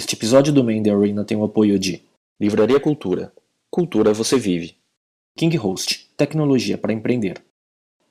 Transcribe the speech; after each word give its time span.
Este 0.00 0.14
episódio 0.14 0.50
do 0.50 0.64
Main 0.64 0.82
Arena 0.88 1.26
tem 1.26 1.36
o 1.36 1.44
apoio 1.44 1.78
de 1.78 2.02
Livraria 2.40 2.80
Cultura. 2.80 3.30
Cultura 3.70 4.14
você 4.14 4.38
vive. 4.38 4.74
King 5.36 5.54
Host, 5.58 6.08
tecnologia 6.16 6.78
para 6.78 6.94
empreender. 6.94 7.44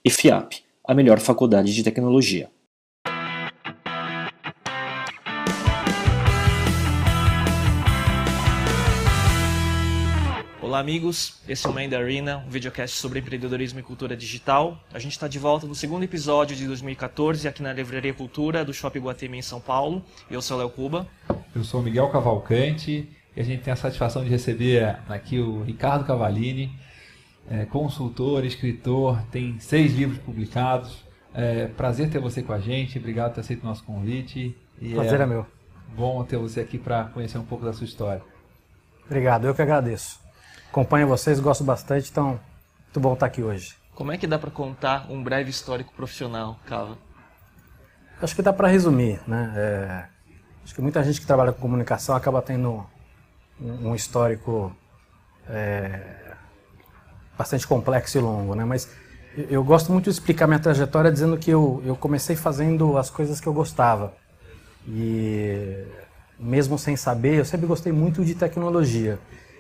E 0.06 0.12
FIAP, 0.12 0.64
a 0.86 0.94
melhor 0.94 1.20
faculdade 1.20 1.74
de 1.74 1.84
tecnologia. 1.84 2.52
Olá, 10.80 10.86
amigos. 10.86 11.42
Esse 11.46 11.68
é 11.68 11.70
o 11.70 11.74
Main 11.74 11.90
The 11.90 11.98
Arena, 11.98 12.38
um 12.38 12.50
videocast 12.50 12.96
sobre 12.96 13.20
empreendedorismo 13.20 13.82
e 13.82 13.84
cultura 13.84 14.16
digital. 14.16 14.80
A 14.94 14.98
gente 14.98 15.12
está 15.12 15.28
de 15.28 15.38
volta 15.38 15.68
no 15.68 15.76
segundo 15.76 16.04
episódio 16.04 16.56
de 16.56 16.66
2014 16.66 17.50
aqui 17.50 17.62
na 17.62 17.74
Livraria 17.74 18.14
Cultura 18.14 18.64
do 18.64 18.74
Shopping 18.74 19.02
Guatemi 19.02 19.40
em 19.40 19.42
São 19.42 19.60
Paulo. 19.60 20.02
Eu 20.32 20.42
sou 20.42 20.56
o 20.56 20.60
Léo 20.62 20.70
Cuba. 20.70 21.06
Eu 21.54 21.66
sou 21.66 21.82
o 21.82 21.84
Miguel 21.84 22.08
Cavalcante 22.08 23.10
e 23.36 23.42
a 23.42 23.44
gente 23.44 23.62
tem 23.62 23.74
a 23.74 23.76
satisfação 23.76 24.24
de 24.24 24.30
receber 24.30 24.98
aqui 25.10 25.38
o 25.38 25.64
Ricardo 25.64 26.06
Cavalini, 26.06 26.72
é, 27.52 27.66
consultor, 27.66 28.46
escritor, 28.46 29.22
tem 29.30 29.60
seis 29.60 29.94
livros 29.94 30.20
publicados. 30.20 31.04
É, 31.34 31.68
prazer 31.68 32.10
ter 32.10 32.20
você 32.20 32.42
com 32.42 32.54
a 32.54 32.60
gente, 32.60 32.98
obrigado 32.98 33.32
por 33.32 33.36
ter 33.36 33.42
aceito 33.42 33.64
o 33.64 33.66
nosso 33.66 33.84
convite. 33.84 34.56
E 34.82 34.94
prazer 34.94 35.20
é, 35.20 35.24
é 35.24 35.26
meu. 35.26 35.46
Bom 35.94 36.24
ter 36.24 36.38
você 36.38 36.62
aqui 36.62 36.78
para 36.78 37.04
conhecer 37.04 37.38
um 37.38 37.44
pouco 37.44 37.66
da 37.66 37.74
sua 37.74 37.84
história. 37.84 38.22
Obrigado, 39.06 39.46
eu 39.46 39.54
que 39.54 39.62
agradeço. 39.62 40.29
Acompanho 40.70 41.08
vocês, 41.08 41.40
gosto 41.40 41.64
bastante, 41.64 42.12
então 42.12 42.40
muito 42.86 43.00
bom 43.00 43.14
estar 43.14 43.26
aqui 43.26 43.42
hoje. 43.42 43.76
Como 43.96 44.12
é 44.12 44.18
que 44.20 44.28
dá 44.28 44.38
para 44.38 44.52
contar 44.52 45.08
um 45.10 45.24
breve 45.24 45.50
histórico 45.50 45.92
profissional, 45.94 46.60
Cava? 46.68 46.96
Acho 48.22 48.36
que 48.36 48.44
dá 48.44 48.54
para 48.54 48.68
resumir, 48.68 49.20
né? 49.28 49.52
É, 49.56 50.06
acho 50.64 50.76
que 50.76 50.82
muita 50.82 51.04
gente 51.04 51.20
que 51.20 51.26
trabalha 51.26 51.52
com 51.52 51.60
comunicação 51.60 52.16
acaba 52.16 52.40
tendo 52.40 52.86
um, 53.60 53.90
um 53.90 53.96
histórico 53.96 54.72
é, 55.50 56.36
bastante 57.36 57.66
complexo 57.66 58.20
e 58.20 58.22
longo, 58.22 58.54
né? 58.54 58.64
Mas 58.64 58.88
eu 59.50 59.64
gosto 59.64 59.92
muito 59.92 60.06
de 60.06 60.12
explicar 60.12 60.46
minha 60.46 60.60
trajetória 60.60 61.12
dizendo 61.12 61.36
que 61.36 61.50
eu, 61.50 61.82
eu 61.84 61.96
comecei 61.96 62.36
fazendo 62.36 62.96
as 62.96 63.10
coisas 63.10 63.42
que 63.42 63.48
eu 63.48 63.54
gostava. 63.54 64.14
E 64.88 65.84
mesmo 66.40 66.78
sem 66.78 66.96
saber, 66.96 67.40
eu 67.40 67.46
sempre 67.46 67.66
gostei 67.66 67.92
muito 67.92 68.24
de 68.24 68.36
tecnologia 68.36 69.18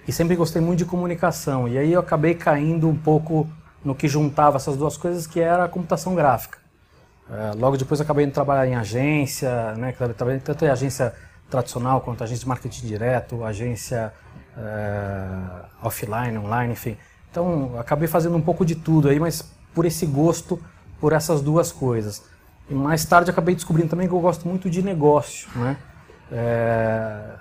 e 0.09 0.11
sempre 0.11 0.35
gostei 0.35 0.59
muito 0.59 0.79
de 0.79 0.85
comunicação. 0.85 1.67
E 1.67 1.77
aí 1.77 1.93
eu 1.93 1.99
acabei 1.99 2.33
caindo 2.33 2.89
um 2.89 2.95
pouco 2.95 3.47
no 3.85 3.93
que 3.93 4.07
juntava 4.07 4.57
essas 4.57 4.75
duas 4.75 4.97
coisas, 4.97 5.27
que 5.27 5.39
era 5.39 5.65
a 5.65 5.69
computação 5.69 6.15
gráfica. 6.15 6.57
É, 7.29 7.52
logo 7.55 7.77
depois 7.77 8.02
acabei 8.02 8.25
indo 8.25 8.33
trabalhar 8.33 8.65
em 8.65 8.75
agência, 8.75 9.75
né, 9.75 9.91
trabalhei 9.91 10.39
tanto 10.39 10.65
em 10.65 10.67
agência 10.67 11.13
tradicional 11.47 12.02
quanto 12.02 12.23
agência 12.23 12.41
de 12.41 12.47
marketing 12.47 12.87
direto, 12.87 13.43
agência 13.43 14.11
é, 14.57 15.27
offline, 15.83 16.39
online, 16.39 16.73
enfim. 16.73 16.97
Então 17.30 17.77
acabei 17.77 18.07
fazendo 18.07 18.35
um 18.35 18.41
pouco 18.41 18.65
de 18.65 18.73
tudo 18.73 19.09
aí, 19.09 19.19
mas 19.19 19.47
por 19.75 19.85
esse 19.85 20.07
gosto 20.07 20.59
por 20.99 21.13
essas 21.13 21.39
duas 21.39 21.71
coisas. 21.71 22.23
E 22.67 22.73
mais 22.73 23.05
tarde 23.05 23.30
acabei 23.30 23.53
descobrindo 23.53 23.89
também 23.89 24.07
que 24.07 24.13
eu 24.13 24.19
gosto 24.19 24.47
muito 24.47 24.71
de 24.71 24.81
negócio, 24.81 25.47
né? 25.55 25.77
É, 26.31 27.35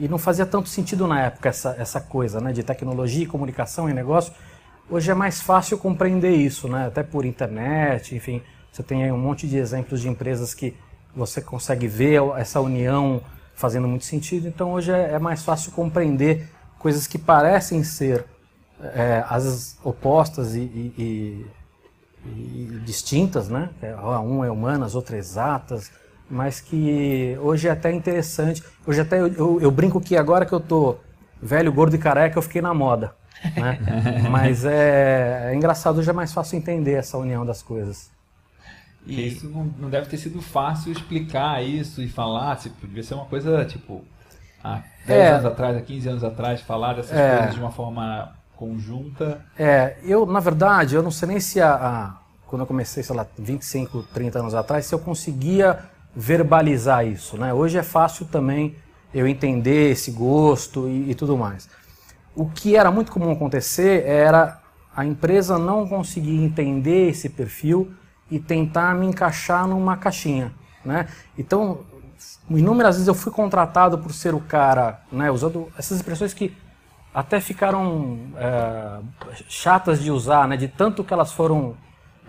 e 0.00 0.08
não 0.08 0.16
fazia 0.16 0.46
tanto 0.46 0.70
sentido 0.70 1.06
na 1.06 1.20
época 1.20 1.50
essa, 1.50 1.76
essa 1.78 2.00
coisa 2.00 2.40
né, 2.40 2.52
de 2.52 2.62
tecnologia, 2.62 3.28
comunicação 3.28 3.88
e 3.88 3.92
negócio. 3.92 4.32
Hoje 4.88 5.10
é 5.10 5.14
mais 5.14 5.42
fácil 5.42 5.76
compreender 5.76 6.34
isso, 6.34 6.66
né, 6.68 6.86
até 6.86 7.02
por 7.02 7.26
internet, 7.26 8.16
enfim. 8.16 8.40
Você 8.72 8.82
tem 8.82 9.04
aí 9.04 9.12
um 9.12 9.18
monte 9.18 9.46
de 9.46 9.58
exemplos 9.58 10.00
de 10.00 10.08
empresas 10.08 10.54
que 10.54 10.74
você 11.14 11.42
consegue 11.42 11.86
ver 11.86 12.22
essa 12.38 12.62
união 12.62 13.20
fazendo 13.54 13.86
muito 13.86 14.06
sentido. 14.06 14.48
Então 14.48 14.72
hoje 14.72 14.90
é, 14.90 15.12
é 15.12 15.18
mais 15.18 15.44
fácil 15.44 15.70
compreender 15.72 16.48
coisas 16.78 17.06
que 17.06 17.18
parecem 17.18 17.84
ser 17.84 18.24
é, 18.82 19.22
as 19.28 19.76
opostas 19.84 20.54
e, 20.54 20.60
e, 20.60 21.46
e, 22.24 22.26
e 22.26 22.80
distintas, 22.86 23.50
né? 23.50 23.68
É, 23.82 23.94
um 23.94 24.42
é 24.42 24.50
humanas, 24.50 24.94
outra 24.94 25.16
é 25.16 25.18
exatas 25.18 25.90
mas 26.30 26.60
que 26.60 27.36
hoje 27.40 27.66
é 27.66 27.72
até 27.72 27.90
interessante. 27.90 28.62
Hoje 28.86 29.00
até 29.00 29.20
eu, 29.20 29.26
eu, 29.26 29.60
eu, 29.60 29.70
brinco 29.70 30.00
que 30.00 30.16
agora 30.16 30.46
que 30.46 30.52
eu 30.52 30.60
tô 30.60 30.96
velho, 31.42 31.72
gordo 31.72 31.96
e 31.96 31.98
careca, 31.98 32.38
eu 32.38 32.42
fiquei 32.42 32.62
na 32.62 32.72
moda. 32.72 33.14
Né? 33.56 33.78
mas 34.30 34.64
é, 34.64 35.50
é, 35.50 35.54
engraçado, 35.54 35.98
hoje 35.98 36.08
é 36.08 36.12
mais 36.12 36.32
fácil 36.32 36.56
entender 36.56 36.92
essa 36.92 37.18
união 37.18 37.44
das 37.44 37.62
coisas. 37.62 38.10
E 39.06 39.26
isso 39.26 39.48
não, 39.48 39.88
deve 39.88 40.06
ter 40.06 40.18
sido 40.18 40.40
fácil 40.42 40.92
explicar 40.92 41.64
isso 41.64 42.02
e 42.02 42.08
falar, 42.08 42.56
tipo, 42.56 42.86
devia 42.86 43.02
ser 43.02 43.14
uma 43.14 43.24
coisa 43.24 43.64
tipo 43.64 44.04
há 44.62 44.82
10 45.06 45.18
é, 45.18 45.28
anos 45.30 45.46
atrás, 45.46 45.76
há 45.76 45.80
15 45.80 46.08
anos 46.08 46.24
atrás, 46.24 46.60
falar 46.60 46.94
dessas 46.94 47.16
é, 47.16 47.36
coisas 47.36 47.54
de 47.54 47.60
uma 47.60 47.72
forma 47.72 48.36
conjunta. 48.54 49.40
É, 49.58 49.96
eu, 50.04 50.26
na 50.26 50.38
verdade, 50.38 50.94
eu 50.94 51.02
não 51.02 51.10
sei 51.10 51.28
nem 51.28 51.40
se 51.40 51.62
a, 51.62 51.74
a, 51.74 52.14
quando 52.46 52.60
eu 52.60 52.66
comecei, 52.66 53.02
sei 53.02 53.16
lá, 53.16 53.26
25, 53.38 54.02
30 54.12 54.38
anos 54.38 54.54
atrás, 54.54 54.84
se 54.84 54.94
eu 54.94 54.98
conseguia 54.98 55.78
verbalizar 56.14 57.06
isso. 57.06 57.36
Né? 57.36 57.52
Hoje 57.52 57.78
é 57.78 57.82
fácil 57.82 58.26
também 58.26 58.76
eu 59.12 59.26
entender 59.26 59.90
esse 59.90 60.10
gosto 60.10 60.88
e, 60.88 61.10
e 61.10 61.14
tudo 61.14 61.36
mais. 61.36 61.68
O 62.34 62.48
que 62.48 62.76
era 62.76 62.90
muito 62.90 63.10
comum 63.10 63.32
acontecer 63.32 64.04
era 64.06 64.60
a 64.94 65.04
empresa 65.04 65.58
não 65.58 65.86
conseguir 65.86 66.36
entender 66.42 67.08
esse 67.08 67.28
perfil 67.28 67.92
e 68.30 68.38
tentar 68.38 68.94
me 68.94 69.06
encaixar 69.06 69.66
numa 69.66 69.96
caixinha. 69.96 70.52
Né? 70.84 71.08
Então, 71.36 71.80
inúmeras 72.48 72.96
vezes 72.96 73.08
eu 73.08 73.14
fui 73.14 73.32
contratado 73.32 73.98
por 73.98 74.12
ser 74.12 74.34
o 74.34 74.40
cara, 74.40 75.00
né, 75.10 75.30
usando 75.30 75.68
essas 75.76 75.98
expressões 75.98 76.32
que 76.32 76.56
até 77.12 77.40
ficaram 77.40 78.18
é, 78.36 78.98
chatas 79.48 80.00
de 80.00 80.10
usar, 80.10 80.46
né, 80.46 80.56
de 80.56 80.68
tanto 80.68 81.02
que 81.02 81.12
elas 81.12 81.32
foram 81.32 81.76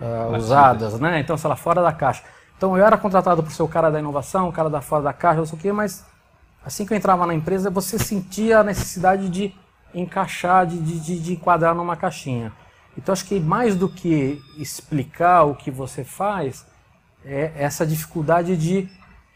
é, 0.00 0.36
usadas, 0.36 0.98
né? 0.98 1.20
Então, 1.20 1.36
sei 1.36 1.48
lá, 1.48 1.54
fora 1.54 1.80
da 1.80 1.92
caixa. 1.92 2.24
Então 2.62 2.78
eu 2.78 2.86
era 2.86 2.96
contratado 2.96 3.42
por 3.42 3.50
ser 3.50 3.64
o 3.64 3.66
cara 3.66 3.90
da 3.90 3.98
inovação, 3.98 4.48
o 4.48 4.52
cara 4.52 4.70
da 4.70 4.80
fora 4.80 5.02
da 5.02 5.12
caixa, 5.12 5.38
não 5.38 5.46
sei 5.46 5.58
o 5.58 5.60
quê, 5.60 5.72
mas 5.72 6.06
assim 6.64 6.86
que 6.86 6.92
eu 6.92 6.96
entrava 6.96 7.26
na 7.26 7.34
empresa, 7.34 7.68
você 7.68 7.98
sentia 7.98 8.60
a 8.60 8.62
necessidade 8.62 9.28
de 9.28 9.52
encaixar, 9.92 10.64
de, 10.64 10.78
de, 10.78 11.18
de 11.18 11.32
enquadrar 11.32 11.74
numa 11.74 11.96
caixinha. 11.96 12.52
Então 12.96 13.12
acho 13.12 13.24
que 13.24 13.40
mais 13.40 13.74
do 13.74 13.88
que 13.88 14.40
explicar 14.56 15.42
o 15.42 15.56
que 15.56 15.72
você 15.72 16.04
faz, 16.04 16.64
é 17.24 17.50
essa 17.56 17.84
dificuldade 17.84 18.56
de 18.56 18.88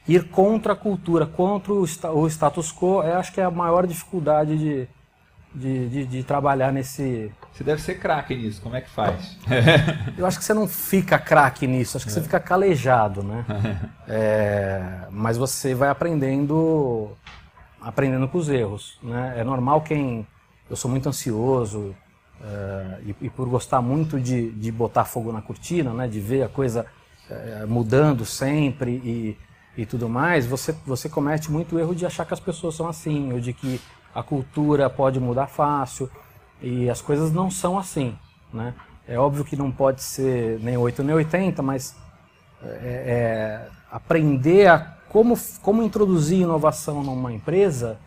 ir 0.06 0.28
contra 0.28 0.75
a 0.75 0.76
cultura, 0.76 1.26
contra 1.26 1.72
o 1.72 2.28
status 2.28 2.72
quo, 2.72 3.03
é, 3.03 3.16
acho 3.16 3.32
que 3.32 3.41
é 3.41 3.44
a 3.44 3.50
maior 3.50 3.88
dificuldade 3.88 4.56
de, 4.56 4.88
de, 5.56 5.89
de, 5.89 6.05
de 6.05 6.22
trabalhar 6.22 6.71
nesse. 6.71 7.33
Você 7.53 7.65
deve 7.65 7.81
ser 7.81 7.99
craque 7.99 8.37
nisso, 8.37 8.61
como 8.61 8.77
é 8.77 8.83
que 8.83 8.91
faz? 8.91 9.39
Eu 10.17 10.27
acho 10.27 10.39
que 10.39 10.44
você 10.44 10.53
não 10.53 10.69
fica 10.69 11.19
craque 11.19 11.67
nisso, 11.67 11.97
acho 11.97 12.05
que 12.05 12.12
é. 12.12 12.15
você 12.15 12.21
fica 12.21 12.39
calejado, 12.39 13.22
né? 13.22 13.44
É, 14.09 15.00
mas 15.11 15.37
você 15.37 15.75
vai 15.75 15.89
aprendendo, 15.89 17.11
aprendendo 17.81 18.28
com 18.28 18.39
os 18.39 18.49
erros, 18.49 19.00
né? 19.03 19.34
É 19.37 19.43
normal 19.43 19.81
quem. 19.81 20.25
Eu 20.71 20.77
sou 20.77 20.89
muito 20.89 21.09
ansioso 21.09 21.93
é, 22.41 22.99
e, 23.05 23.17
e, 23.23 23.31
por 23.31 23.49
gostar 23.49 23.83
muito 23.83 24.21
de, 24.21 24.53
de 24.53 24.71
botar 24.71 25.05
fogo 25.05 25.33
na 25.33 25.43
cortina, 25.43 25.93
né? 25.93 26.06
De 26.06 26.21
ver 26.21 26.44
a 26.44 26.49
coisa 26.49 26.87
é, 27.28 27.67
mudando 27.67 28.25
sempre 28.25 28.93
e, 28.93 29.37
e 29.77 29.84
tudo 29.84 30.09
mais, 30.09 30.47
você, 30.47 30.73
você 30.87 31.09
comete 31.09 31.50
muito 31.50 31.81
erro 31.81 31.97
de 31.97 32.06
achar 32.06 32.25
que 32.25 32.34
as 32.34 32.41
pessoas 32.41 32.77
são 32.77 32.88
assim, 32.88 33.33
ou 33.33 33.41
de 33.41 33.53
que 33.53 33.81
a 34.16 34.22
cultura 34.22 34.88
pode 34.88 35.21
mudar 35.21 35.47
fácil 35.47 36.10
e 36.62 36.88
as 36.88 37.03
coisas 37.03 37.31
não 37.31 37.50
são 37.50 37.78
assim, 37.78 38.16
né? 38.50 38.72
É 39.06 39.19
óbvio 39.19 39.44
que 39.44 39.54
não 39.54 39.71
pode 39.71 40.03
ser 40.03 40.59
nem 40.60 40.75
8 40.75 41.03
nem 41.03 41.15
80, 41.15 41.62
mas 41.62 41.94
é, 42.62 42.66
é, 42.66 43.69
aprender 43.93 44.69
a 44.69 44.97
como, 45.10 45.38
como 45.62 45.82
introduzir 45.82 46.41
inovação 46.41 47.03
numa 47.03 47.31
empresa 47.31 47.99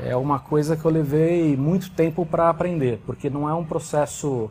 é 0.00 0.16
uma 0.16 0.40
coisa 0.40 0.76
que 0.76 0.84
eu 0.84 0.90
levei 0.90 1.56
muito 1.56 1.90
tempo 1.92 2.26
para 2.26 2.48
aprender, 2.48 3.00
porque 3.06 3.30
não 3.30 3.48
é 3.48 3.54
um 3.54 3.64
processo, 3.64 4.50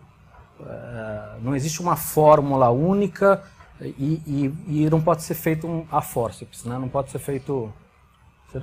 é, 0.65 1.35
não 1.41 1.53
existe 1.53 1.81
uma 1.81 1.97
fórmula 1.97 2.69
única 2.69 3.43
e, 3.81 4.21
e, 4.25 4.83
e 4.85 4.89
não 4.89 5.01
pode 5.01 5.21
ser 5.21 5.33
feito 5.33 5.67
um, 5.67 5.85
a 5.91 6.01
forceps, 6.01 6.63
né? 6.63 6.77
não 6.79 6.87
pode 6.87 7.11
ser 7.11 7.19
feito 7.19 7.71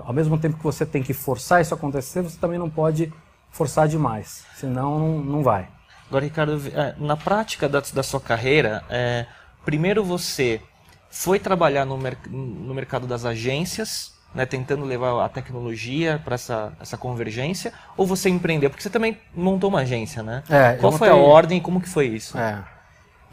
ao 0.04 0.12
mesmo 0.12 0.38
tempo 0.38 0.56
que 0.56 0.62
você 0.62 0.86
tem 0.86 1.02
que 1.02 1.12
forçar 1.12 1.60
isso 1.60 1.74
acontecer, 1.74 2.22
você 2.22 2.38
também 2.38 2.58
não 2.58 2.70
pode 2.70 3.12
forçar 3.50 3.88
demais, 3.88 4.44
senão 4.54 4.98
não, 5.22 5.42
vai. 5.42 5.68
Agora, 6.08 6.24
Ricardo, 6.24 6.60
é, 6.74 6.94
na 6.98 7.16
prática 7.16 7.68
da, 7.68 7.80
da 7.92 8.02
sua 8.02 8.20
carreira, 8.20 8.84
é, 8.88 9.26
primeiro 9.64 10.04
você 10.04 10.60
foi 11.10 11.38
trabalhar 11.38 11.84
no, 11.84 11.98
mer 11.98 12.16
no 12.28 12.72
mercado 12.72 13.06
das 13.06 13.24
agências, 13.24 14.12
né, 14.32 14.46
tentando 14.46 14.84
levar 14.84 15.24
a 15.24 15.28
tecnologia 15.28 16.20
para 16.24 16.36
essa, 16.36 16.72
essa 16.80 16.96
convergência, 16.96 17.72
ou 17.96 18.06
você 18.06 18.28
empreendeu? 18.28 18.70
Porque 18.70 18.82
você 18.82 18.90
também 18.90 19.18
montou 19.34 19.68
uma 19.68 19.80
agência, 19.80 20.22
né? 20.22 20.44
É, 20.48 20.74
Qual 20.74 20.92
foi 20.92 21.08
a 21.08 21.16
ordem 21.16 21.58
e 21.58 21.60
como 21.60 21.80
que 21.80 21.88
foi 21.88 22.06
isso? 22.06 22.38
É. 22.38 22.62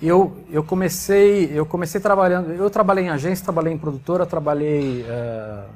Eu, 0.02 0.46
eu 0.52 0.64
comecei 0.64 1.50
eu 1.52 1.66
comecei 1.66 2.00
trabalhando 2.00 2.52
eu 2.52 2.70
trabalhei 2.70 3.06
em 3.06 3.10
agência 3.10 3.44
trabalhei 3.44 3.74
em 3.74 3.80
produtora 3.80 4.28
trabalhei 4.28 5.02
uh, 5.02 5.68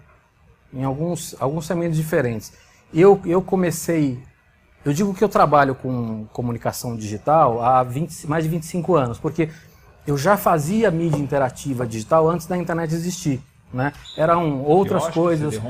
em 0.73 0.83
alguns, 0.83 1.35
alguns 1.39 1.65
segmentos 1.65 1.97
diferentes. 1.97 2.53
Eu, 2.93 3.21
eu 3.25 3.41
comecei, 3.41 4.19
eu 4.83 4.93
digo 4.93 5.13
que 5.13 5.23
eu 5.23 5.29
trabalho 5.29 5.75
com 5.75 6.25
comunicação 6.33 6.95
digital 6.95 7.63
há 7.63 7.83
20, 7.83 8.27
mais 8.27 8.43
de 8.43 8.49
25 8.49 8.95
anos, 8.95 9.19
porque 9.19 9.49
eu 10.05 10.17
já 10.17 10.37
fazia 10.37 10.89
mídia 10.91 11.19
interativa 11.19 11.85
digital 11.85 12.29
antes 12.29 12.47
da 12.47 12.57
internet 12.57 12.93
existir. 12.93 13.41
Né? 13.73 13.93
Eram 14.17 14.63
outras 14.63 15.03
Quiosque, 15.03 15.19
coisas. 15.19 15.61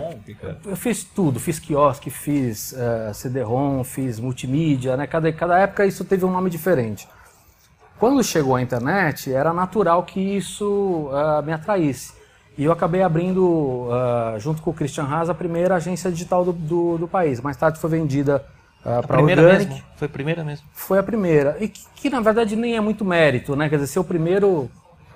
Eu 0.65 0.75
fiz 0.75 1.03
tudo, 1.03 1.39
fiz 1.39 1.59
quiosque, 1.59 2.09
fiz 2.09 2.74
eh, 2.74 3.12
CD-ROM, 3.13 3.83
fiz 3.83 4.19
multimídia, 4.19 4.98
né? 4.98 5.06
Cada, 5.06 5.31
cada 5.31 5.59
época 5.59 5.86
isso 5.86 6.03
teve 6.03 6.25
um 6.25 6.31
nome 6.31 6.50
diferente. 6.50 7.07
Quando 8.00 8.24
chegou 8.24 8.56
a 8.56 8.62
internet, 8.62 9.31
era 9.31 9.53
natural 9.53 10.01
que 10.01 10.19
isso 10.19 11.09
ah, 11.13 11.44
me 11.44 11.53
atraísse. 11.53 12.13
E 12.57 12.63
eu 12.65 12.71
acabei 12.71 13.01
abrindo, 13.01 13.88
ah, 13.92 14.36
junto 14.38 14.62
com 14.62 14.71
o 14.71 14.74
Christian 14.74 15.06
Haas, 15.06 15.30
a 15.30 15.33
primeira 15.33 15.75
agência 15.75 16.12
digital 16.12 16.44
do, 16.45 16.51
do, 16.53 16.98
do 16.98 17.07
país. 17.07 17.39
Mais 17.42 17.56
tarde 17.57 17.80
foi 17.80 17.89
vendida 17.89 18.44
para 18.83 18.98
a 19.00 19.03
Primeira 19.03 19.42
Organic. 19.42 19.69
mesmo? 19.71 19.86
Foi 19.95 20.06
a 20.07 20.09
primeira 20.09 20.44
mesmo. 20.44 20.65
Foi 20.74 21.00
a 21.00 21.03
primeira. 21.03 21.57
E 21.59 21.68
que, 21.68 21.81
que, 21.95 22.09
na 22.09 22.19
verdade 22.19 22.56
nem 22.56 22.75
é 22.75 22.81
muito 22.81 23.06
mérito, 23.06 23.56
né? 23.56 23.69
Quer 23.69 23.75
dizer, 23.77 23.88
ser 23.88 24.00
o 24.00 24.03
primeiro. 24.03 24.69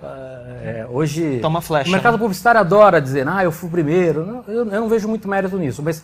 eh, 0.04 0.88
hoje. 0.90 1.40
Toma 1.42 1.62
flecha, 1.62 1.90
O 1.90 1.92
mercado 1.92 2.14
né? 2.14 2.20
publicitário 2.20 2.60
adora 2.60 3.02
dizer, 3.02 3.28
ah, 3.28 3.44
eu 3.44 3.52
fui 3.52 3.68
o 3.68 3.72
primeiro. 3.72 4.26
Não, 4.26 4.44
eu, 4.48 4.66
eu 4.70 4.82
não 4.82 4.88
vejo 4.90 5.08
muito 5.08 5.28
mérito 5.28 5.58
nisso, 5.58 5.82
mas 5.84 6.04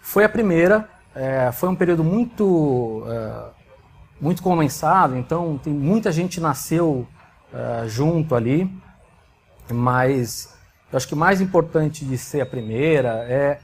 foi 0.00 0.24
a 0.24 0.28
primeira. 0.28 0.88
eh, 1.14 1.50
foi 1.52 1.68
um 1.68 1.74
período 1.76 2.02
muito. 2.02 3.04
eh, 3.06 3.50
muito 4.20 4.42
condensado, 4.42 5.16
então 5.16 5.58
tem 5.62 5.72
muita 5.74 6.10
gente 6.10 6.40
nasceu 6.40 7.06
eh, 7.52 7.84
junto 7.86 8.34
ali, 8.34 8.70
mas 9.70 10.54
eu 10.94 10.96
acho 10.96 11.08
que 11.08 11.14
o 11.14 11.16
mais 11.16 11.40
importante 11.40 12.04
de 12.04 12.16
ser 12.16 12.40
a 12.40 12.46
primeira 12.46 13.26
é 13.28 13.58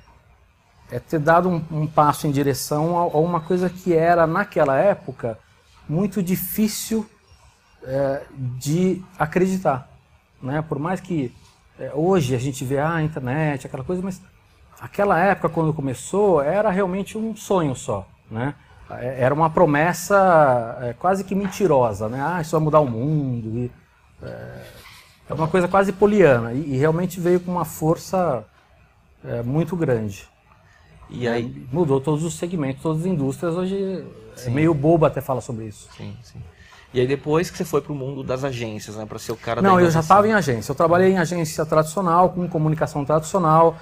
é 0.90 0.98
ter 0.98 1.20
dado 1.20 1.48
um, 1.48 1.62
um 1.70 1.86
passo 1.86 2.26
em 2.26 2.32
direção 2.32 2.98
a, 2.98 3.02
a 3.02 3.18
uma 3.18 3.40
coisa 3.40 3.70
que 3.70 3.94
era, 3.94 4.26
naquela 4.26 4.76
época, 4.76 5.38
muito 5.88 6.20
difícil 6.20 7.08
é, 7.84 8.22
de 8.58 9.00
acreditar. 9.16 9.88
Né? 10.42 10.60
Por 10.60 10.80
mais 10.80 11.00
que 11.00 11.32
é, 11.78 11.92
hoje 11.94 12.34
a 12.34 12.38
gente 12.38 12.64
vê 12.64 12.78
ah, 12.78 12.94
a 12.94 13.02
internet, 13.04 13.64
aquela 13.64 13.84
coisa, 13.84 14.02
mas 14.02 14.20
aquela 14.80 15.16
época, 15.16 15.48
quando 15.48 15.72
começou, 15.72 16.42
era 16.42 16.68
realmente 16.68 17.16
um 17.16 17.36
sonho 17.36 17.76
só. 17.76 18.08
Né? 18.28 18.56
É, 18.90 19.22
Era 19.22 19.32
uma 19.32 19.50
promessa 19.50 20.78
é, 20.82 20.94
quase 20.94 21.22
que 21.22 21.36
mentirosa. 21.36 22.08
Né? 22.08 22.20
Ah, 22.20 22.40
isso 22.40 22.50
vai 22.50 22.60
mudar 22.60 22.80
o 22.80 22.90
mundo. 22.90 23.56
E, 23.56 23.70
é, 25.30 25.32
é 25.32 25.34
uma 25.34 25.48
coisa 25.48 25.68
quase 25.68 25.92
poliana. 25.92 26.52
E, 26.52 26.74
e 26.74 26.76
realmente 26.76 27.20
veio 27.20 27.40
com 27.40 27.50
uma 27.50 27.64
força 27.64 28.44
é, 29.24 29.42
muito 29.42 29.76
grande. 29.76 30.28
E 31.08 31.26
aí, 31.26 31.66
Mudou 31.72 32.00
todos 32.00 32.24
os 32.24 32.34
segmentos, 32.34 32.82
todas 32.82 33.00
as 33.00 33.06
indústrias. 33.06 33.56
Hoje 33.56 34.04
é 34.46 34.50
meio 34.50 34.72
bobo 34.74 35.06
até 35.06 35.20
falar 35.20 35.40
sobre 35.40 35.66
isso. 35.66 35.88
sim, 35.96 36.16
sim. 36.22 36.40
E 36.92 37.00
aí 37.00 37.06
depois 37.06 37.50
que 37.50 37.56
você 37.56 37.64
foi 37.64 37.80
pro 37.80 37.94
mundo 37.94 38.24
das 38.24 38.42
agências, 38.42 38.96
né, 38.96 39.06
para 39.06 39.18
ser 39.18 39.30
o 39.32 39.36
cara 39.36 39.62
da 39.62 39.68
Não, 39.68 39.78
eu 39.78 39.90
já 39.90 40.00
estava 40.00 40.26
em 40.26 40.32
agência. 40.32 40.72
Eu 40.72 40.74
trabalhei 40.76 41.12
em 41.12 41.18
agência 41.18 41.64
tradicional, 41.64 42.30
com 42.30 42.48
comunicação 42.48 43.04
tradicional. 43.04 43.76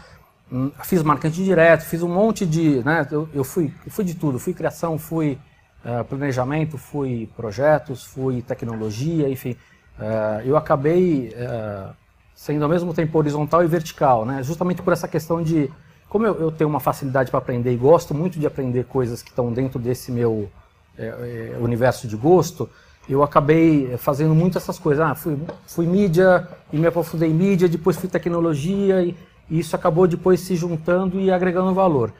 hum, 0.52 0.70
Fiz 0.84 1.02
marketing 1.02 1.44
direto, 1.44 1.84
fiz 1.84 2.02
um 2.02 2.08
monte 2.08 2.44
de. 2.44 2.82
Né, 2.84 3.06
eu, 3.10 3.28
eu 3.32 3.44
fui, 3.44 3.72
eu 3.86 3.90
fui 3.90 4.04
de 4.04 4.14
tudo. 4.14 4.38
Fui 4.38 4.52
criação, 4.52 4.98
fui 4.98 5.38
eh, 5.84 6.02
planejamento, 6.02 6.76
fui 6.76 7.30
projetos, 7.36 8.04
fui 8.04 8.42
tecnologia, 8.42 9.28
enfim. 9.28 9.56
Eh, 10.00 10.42
eu 10.46 10.56
acabei 10.56 11.32
eh, 11.34 11.88
sendo 12.34 12.62
ao 12.62 12.68
mesmo 12.68 12.94
tempo 12.94 13.18
horizontal 13.18 13.64
e 13.64 13.66
vertical, 13.66 14.24
né, 14.24 14.42
justamente 14.42 14.80
por 14.80 14.92
essa 14.92 15.08
questão 15.08 15.42
de. 15.42 15.70
Como 16.08 16.24
eu, 16.24 16.40
eu 16.40 16.50
tenho 16.52 16.70
uma 16.70 16.80
facilidade 16.80 17.30
para 17.30 17.38
aprender 17.38 17.72
e 17.72 17.76
gosto 17.76 18.14
muito 18.14 18.38
de 18.38 18.46
aprender 18.46 18.84
coisas 18.84 19.22
que 19.22 19.28
estão 19.28 19.52
dentro 19.52 19.78
desse 19.78 20.10
meu 20.10 20.48
eh, 20.96 21.52
eh, 21.52 21.58
universo 21.60 22.08
de 22.08 22.16
gosto, 22.16 22.70
eu 23.08 23.22
acabei 23.22 23.96
fazendo 23.98 24.34
muito 24.34 24.56
essas 24.56 24.78
coisas. 24.78 25.04
Ah, 25.04 25.14
fui, 25.14 25.38
fui 25.66 25.86
mídia 25.86 26.48
e 26.72 26.78
me 26.78 26.86
aprofundei 26.86 27.28
em 27.28 27.34
mídia, 27.34 27.68
depois 27.68 27.96
fui 27.96 28.08
tecnologia 28.08 29.02
e, 29.02 29.16
e 29.50 29.58
isso 29.58 29.74
acabou 29.74 30.06
depois 30.06 30.40
se 30.40 30.56
juntando 30.56 31.20
e 31.20 31.30
agregando 31.30 31.74
valor. 31.74 32.12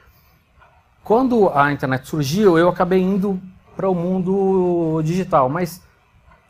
Quando 1.03 1.49
a 1.49 1.71
internet 1.71 2.07
surgiu, 2.07 2.57
eu 2.57 2.69
acabei 2.69 3.01
indo 3.01 3.39
para 3.75 3.89
o 3.89 3.95
mundo 3.95 5.01
digital, 5.01 5.49
mas 5.49 5.81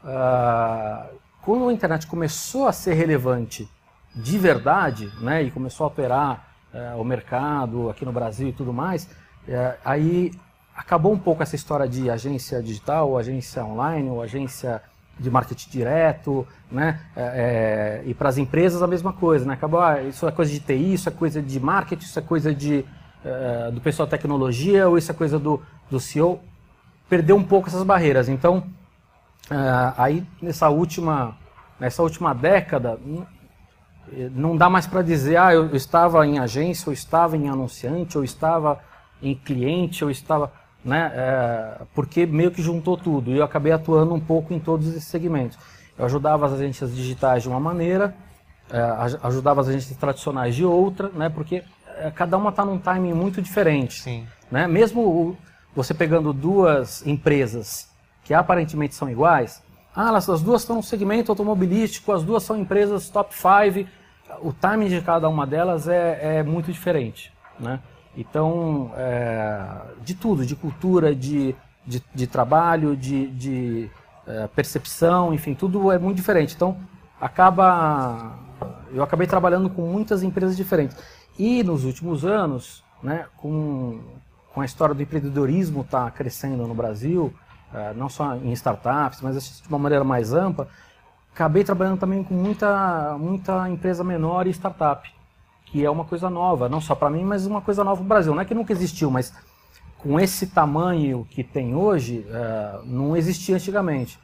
ah, 0.03 1.05
quando 1.41 1.67
a 1.69 1.73
internet 1.73 2.07
começou 2.07 2.67
a 2.67 2.71
ser 2.71 2.93
relevante 2.93 3.67
de 4.15 4.37
verdade, 4.37 5.11
né, 5.21 5.43
e 5.43 5.51
começou 5.51 5.85
a 5.85 5.87
operar 5.87 6.47
eh, 6.73 6.93
o 6.95 7.03
mercado 7.03 7.89
aqui 7.89 8.03
no 8.03 8.11
Brasil 8.11 8.49
e 8.49 8.53
tudo 8.53 8.73
mais, 8.73 9.09
eh, 9.47 9.77
aí 9.83 10.31
acabou 10.75 11.11
um 11.13 11.17
pouco 11.17 11.41
essa 11.43 11.55
história 11.55 11.87
de 11.87 12.09
agência 12.09 12.61
digital, 12.61 13.17
agência 13.17 13.63
online, 13.63 14.09
ou 14.09 14.21
agência 14.21 14.81
de 15.19 15.29
marketing 15.29 15.69
direto, 15.69 16.47
né? 16.71 17.01
É, 17.15 18.01
é, 18.03 18.03
e 18.05 18.13
para 18.13 18.29
as 18.29 18.37
empresas 18.37 18.81
a 18.81 18.87
mesma 18.87 19.11
coisa, 19.11 19.45
né? 19.45 19.53
Acabou, 19.53 19.81
ah, 19.81 20.01
isso 20.01 20.27
é 20.27 20.31
coisa 20.31 20.51
de 20.51 20.59
TI, 20.61 20.93
isso 20.93 21.09
é 21.09 21.11
coisa 21.11 21.41
de 21.41 21.59
marketing, 21.59 22.05
isso 22.05 22.17
é 22.17 22.21
coisa 22.21 22.55
de, 22.55 22.85
do 23.73 23.81
pessoal 23.81 24.05
de 24.07 24.11
tecnologia, 24.11 24.87
ou 24.87 24.97
isso 24.97 25.11
é 25.11 25.13
coisa 25.13 25.37
do, 25.37 25.61
do 25.91 25.99
CEO. 25.99 26.39
Perdeu 27.09 27.35
um 27.35 27.43
pouco 27.43 27.67
essas 27.67 27.83
barreiras. 27.83 28.29
Então, 28.29 28.63
ah, 29.49 29.93
aí 29.97 30.23
nessa 30.41 30.69
última, 30.69 31.37
nessa 31.79 32.01
última 32.03 32.33
década, 32.33 32.99
eh, 34.11 34.29
não 34.31 34.55
dá 34.57 34.69
mais 34.69 34.87
para 34.87 35.01
dizer, 35.01 35.37
ah, 35.37 35.53
eu 35.53 35.75
estava 35.75 36.25
em 36.25 36.39
agência, 36.39 36.89
eu 36.89 36.93
estava 36.93 37.37
em 37.37 37.49
anunciante, 37.49 38.15
eu 38.15 38.23
estava 38.23 38.79
em 39.21 39.35
cliente, 39.35 40.01
eu 40.01 40.09
estava, 40.09 40.51
né, 40.83 41.11
é, 41.13 41.81
porque 41.93 42.25
meio 42.25 42.51
que 42.51 42.61
juntou 42.61 42.95
tudo 42.95 43.31
e 43.31 43.37
eu 43.37 43.43
acabei 43.43 43.71
atuando 43.71 44.13
um 44.13 44.19
pouco 44.19 44.53
em 44.53 44.59
todos 44.59 44.87
esses 44.87 45.03
segmentos. 45.03 45.57
Eu 45.97 46.05
ajudava 46.05 46.45
as 46.45 46.53
agências 46.53 46.95
digitais 46.95 47.43
de 47.43 47.49
uma 47.49 47.59
maneira, 47.59 48.15
é, 48.71 48.79
aj- 48.79 49.19
ajudava 49.23 49.59
as 49.59 49.67
agências 49.67 49.97
tradicionais 49.97 50.55
de 50.55 50.63
outra, 50.63 51.09
né, 51.09 51.27
porque 51.27 51.63
cada 52.15 52.37
uma 52.37 52.49
está 52.49 52.63
num 52.63 52.77
timing 52.77 53.11
muito 53.11 53.41
diferente. 53.41 54.01
Sim. 54.01 54.25
Né? 54.49 54.67
Mesmo 54.67 55.35
você 55.75 55.93
pegando 55.93 56.31
duas 56.31 57.05
empresas 57.05 57.88
que 58.29 58.33
aparentemente 58.35 58.93
são 58.93 59.09
iguais, 59.09 59.59
ah, 59.95 60.15
as 60.15 60.43
duas 60.43 60.61
estão 60.61 60.75
no 60.75 60.83
segmento 60.83 61.31
automobilístico, 61.31 62.11
as 62.11 62.23
duas 62.23 62.43
são 62.43 62.55
empresas 62.55 63.09
top 63.09 63.33
5, 63.33 63.89
o 64.41 64.53
timing 64.53 64.87
de 64.87 65.01
cada 65.01 65.27
uma 65.27 65.47
delas 65.47 65.87
é, 65.87 66.37
é 66.37 66.43
muito 66.43 66.71
diferente. 66.71 67.33
Né? 67.59 67.79
Então, 68.15 68.91
é, 68.95 69.81
de 70.03 70.13
tudo, 70.13 70.45
de 70.45 70.55
cultura, 70.55 71.15
de, 71.15 71.55
de, 71.87 72.03
de 72.13 72.27
trabalho, 72.27 72.95
de, 72.95 73.31
de 73.31 73.89
é, 74.27 74.45
percepção, 74.49 75.33
enfim, 75.33 75.55
tudo 75.55 75.91
é 75.91 75.97
muito 75.97 76.17
diferente. 76.17 76.53
Então, 76.55 76.77
acaba. 77.19 78.37
Eu 78.93 79.01
acabei 79.01 79.25
trabalhando 79.25 79.71
com 79.71 79.81
muitas 79.81 80.21
empresas 80.21 80.55
diferentes. 80.55 80.95
E 81.35 81.63
nos 81.63 81.83
últimos 81.83 82.23
anos, 82.23 82.83
né, 83.01 83.25
com, 83.37 83.99
com 84.53 84.61
a 84.61 84.65
história 84.65 84.93
do 84.93 85.01
empreendedorismo 85.01 85.83
tá 85.83 86.11
crescendo 86.11 86.67
no 86.67 86.75
Brasil, 86.75 87.33
não 87.95 88.09
só 88.09 88.35
em 88.35 88.51
startups, 88.53 89.21
mas 89.21 89.37
assim, 89.37 89.61
de 89.61 89.69
uma 89.69 89.79
maneira 89.79 90.03
mais 90.03 90.33
ampla, 90.33 90.67
acabei 91.33 91.63
trabalhando 91.63 91.99
também 91.99 92.23
com 92.23 92.33
muita, 92.33 93.17
muita 93.17 93.69
empresa 93.69 94.03
menor 94.03 94.47
e 94.47 94.49
startup, 94.49 95.09
que 95.65 95.85
é 95.85 95.89
uma 95.89 96.03
coisa 96.03 96.29
nova, 96.29 96.67
não 96.67 96.81
só 96.81 96.95
para 96.95 97.09
mim, 97.09 97.23
mas 97.23 97.45
uma 97.45 97.61
coisa 97.61 97.83
nova 97.83 98.01
no 98.01 98.07
Brasil. 98.07 98.33
Não 98.33 98.41
é 98.41 98.45
que 98.45 98.53
nunca 98.53 98.73
existiu, 98.73 99.11
mas 99.11 99.33
com 99.99 100.19
esse 100.19 100.47
tamanho 100.47 101.27
que 101.29 101.43
tem 101.43 101.75
hoje, 101.75 102.25
eh, 102.29 102.79
não 102.85 103.15
existia 103.15 103.55
antigamente. 103.55 104.19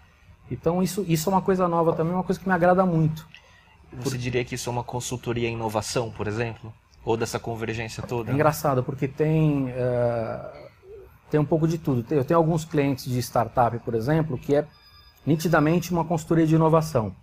Então 0.49 0.81
isso, 0.81 1.05
isso 1.07 1.29
é 1.29 1.33
uma 1.33 1.41
coisa 1.41 1.67
nova 1.67 1.93
também, 1.93 2.13
uma 2.13 2.23
coisa 2.23 2.39
que 2.39 2.47
me 2.47 2.53
agrada 2.53 2.85
muito. 2.85 3.27
Você 3.93 4.17
diria 4.17 4.43
que 4.43 4.55
isso 4.55 4.69
é 4.69 4.71
uma 4.71 4.83
consultoria 4.83 5.47
em 5.47 5.53
inovação, 5.53 6.11
por 6.11 6.27
exemplo? 6.27 6.73
Ou 7.03 7.15
dessa 7.15 7.39
convergência 7.39 8.01
toda? 8.01 8.31
É 8.31 8.33
engraçado, 8.33 8.83
porque 8.83 9.07
tem, 9.07 9.69
eh, 9.69 10.64
tem 11.29 11.39
um 11.39 11.45
pouco 11.45 11.67
de 11.67 11.77
tudo. 11.77 12.05
Eu 12.11 12.23
tenho 12.23 12.37
alguns 12.37 12.65
clientes 12.65 13.05
de 13.05 13.19
startup, 13.19 13.77
por 13.79 13.93
exemplo, 13.95 14.37
que 14.37 14.55
é 14.55 14.65
nitidamente 15.25 15.91
uma 15.91 16.05
consultoria 16.05 16.45
de 16.45 16.55
inovação. 16.55 17.15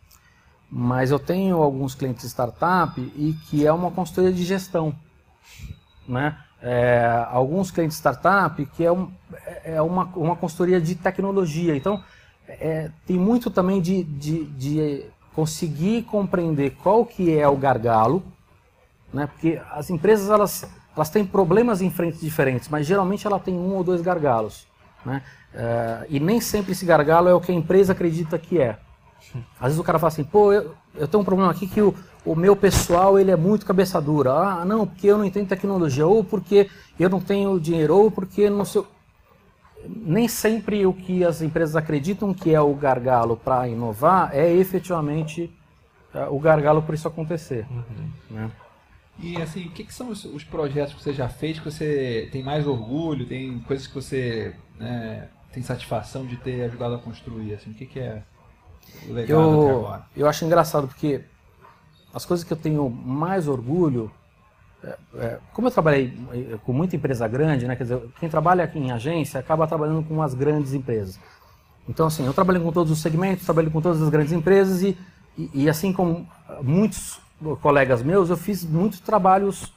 Mas 0.71 1.11
eu 1.11 1.19
tenho 1.19 1.63
alguns 1.63 1.95
clientes 1.95 2.23
de 2.23 2.29
startup 2.29 3.01
e 3.01 3.37
que 3.49 3.67
é 3.67 3.73
uma 3.73 3.91
consultoria 3.91 4.33
de 4.33 4.43
gestão. 4.43 4.95
Né? 6.09 6.37
É, 6.61 7.27
alguns 7.31 7.71
clientes 7.71 7.97
de 7.97 8.01
startup 8.01 8.65
que 8.67 8.85
é, 8.85 8.91
um, 8.91 9.11
é 9.65 9.83
uma, 9.83 10.05
uma 10.17 10.37
consultoria 10.37 10.81
de 10.81 10.95
tecnologia. 10.95 11.77
Então, 11.77 12.03
é, 12.49 12.91
tem 13.07 13.19
muito 13.19 13.51
também 13.51 13.81
de, 13.81 14.03
de, 14.03 14.45
de 14.45 15.05
conseguir 15.35 16.03
compreender 16.05 16.77
qual 16.83 17.05
que 17.05 17.37
é 17.37 17.49
o 17.49 17.57
gargalo, 17.57 18.23
né? 19.13 19.27
Porque 19.27 19.61
as 19.71 19.91
empresas 19.91 20.31
elas, 20.31 20.69
elas 20.95 21.11
têm 21.11 21.25
problemas 21.25 21.81
em 21.81 21.91
frentes 21.91 22.21
diferentes, 22.21 22.69
mas 22.69 22.87
geralmente 22.87 23.27
ela 23.27 23.39
tem 23.39 23.55
um 23.55 23.75
ou 23.75 23.85
dois 23.85 24.01
gargalos, 24.01 24.67
né? 25.05 25.23
Eh, 25.55 26.07
e 26.11 26.21
nem 26.21 26.41
sempre 26.41 26.73
esse 26.73 26.85
gargalo 26.85 27.29
é 27.29 27.35
o 27.35 27.41
que 27.41 27.53
a 27.53 27.55
empresa 27.55 27.93
acredita 27.93 28.39
que 28.39 28.61
é. 28.61 28.79
Às 29.59 29.69
vezes 29.69 29.79
o 29.79 29.85
cara 29.85 29.99
fala 29.99 30.09
assim, 30.09 30.25
pô, 30.25 30.53
eu, 30.53 30.75
eu 30.95 31.09
tenho 31.09 31.23
um 31.23 31.25
problema 31.25 31.51
aqui 31.51 31.67
que 31.67 31.81
o, 31.81 31.95
o 32.25 32.35
meu 32.35 32.57
pessoal 32.57 33.19
ele 33.19 33.31
é 33.31 33.37
muito 33.37 33.67
cabeça 33.67 34.01
dura. 34.01 34.33
Ah, 34.33 34.65
não, 34.65 34.87
porque 34.87 35.07
eu 35.07 35.19
não 35.19 35.25
entendo 35.25 35.49
tecnologia, 35.49 36.07
ou 36.07 36.23
porque 36.25 36.69
eu 36.99 37.09
não 37.09 37.21
tenho 37.21 37.59
dinheiro, 37.59 37.97
ou 37.97 38.11
porque 38.11 38.49
não 38.51 38.65
sei. 38.65 38.85
Nem 39.85 40.29
sempre 40.29 40.87
o 40.87 40.93
que 40.93 41.25
as 41.25 41.43
empresas 41.43 41.75
acreditam 41.75 42.33
que 42.33 42.55
é 42.55 42.61
o 42.61 42.73
gargalo 42.73 43.37
para 43.37 43.67
inovar 43.69 44.31
é 44.33 44.53
efetivamente 44.53 45.53
é, 46.15 46.25
o 46.29 46.39
gargalo 46.39 46.83
para 46.83 46.95
isso 46.95 47.09
acontecer. 47.09 47.67
Uhum. 47.69 48.11
Né? 48.31 48.51
E 49.19 49.41
assim, 49.41 49.67
o 49.67 49.71
que, 49.71 49.85
que 49.85 49.95
são 49.95 50.09
os, 50.09 50.25
os, 50.25 50.43
projetos 50.43 50.95
que 50.95 51.03
você 51.03 51.13
já 51.13 51.29
fez 51.29 51.59
que 51.59 51.71
você 51.71 52.29
tem 52.33 52.43
mais 52.43 52.67
orgulho, 52.67 53.27
tem 53.27 53.59
coisas 53.61 53.87
que 53.87 53.95
você 53.95 54.55
né, 54.79 55.29
tem 55.53 55.63
satisfação 55.63 56.27
de 56.27 56.37
ter 56.37 56.65
ajudado 56.65 56.95
a 56.95 56.99
construir? 56.99 57.55
Assim, 57.55 57.71
o 57.71 57.75
que, 57.75 57.87
que 57.87 58.01
é 58.01 58.23
legal 59.07 59.41
eu, 59.41 59.61
até 59.61 59.71
agora? 59.71 60.07
Eu 60.17 60.29
acho 60.29 60.45
engraçado 60.45 60.89
porque 60.89 61.23
as 62.13 62.25
coisas 62.25 62.45
que 62.45 62.53
eu 62.53 62.57
tenho 62.57 62.89
mais 62.91 63.47
orgulho, 63.47 64.11
é, 64.83 64.99
é, 65.17 65.39
como 65.53 65.69
eu 65.69 65.73
trabalhei 65.73 66.13
é, 66.33 66.59
com 66.59 66.73
muita 66.73 66.97
empresa 66.97 67.29
grande, 67.29 67.67
né, 67.67 67.77
quer 67.77 67.85
dizer, 67.85 68.03
quem 68.19 68.29
trabalha 68.29 68.65
aqui 68.65 68.79
em 68.79 68.91
agência 68.91 69.39
acaba 69.39 69.67
trabalhando 69.67 70.03
com 70.07 70.21
as 70.23 70.35
grandes 70.35 70.73
empresas. 70.75 71.19
Então, 71.89 72.07
assim, 72.07 72.25
eu 72.25 72.35
trabalhei 72.35 72.63
com 72.63 72.73
todos 72.73 72.93
os 72.93 73.01
segmentos, 73.01 73.45
trabalhei 73.45 73.71
com 73.71 73.81
todas 73.81 74.03
as 74.03 74.09
grandes 74.09 74.33
empresas 74.33 74.83
e, 74.83 74.97
e, 75.37 75.51
e 75.65 75.71
assim 75.71 75.93
como 75.93 76.29
muitos 76.63 77.22
colegas 77.61 78.03
meus, 78.03 78.31
eu 78.31 78.37
fiz 78.37 78.65
muitos 78.65 79.01
trabalhos 79.01 79.73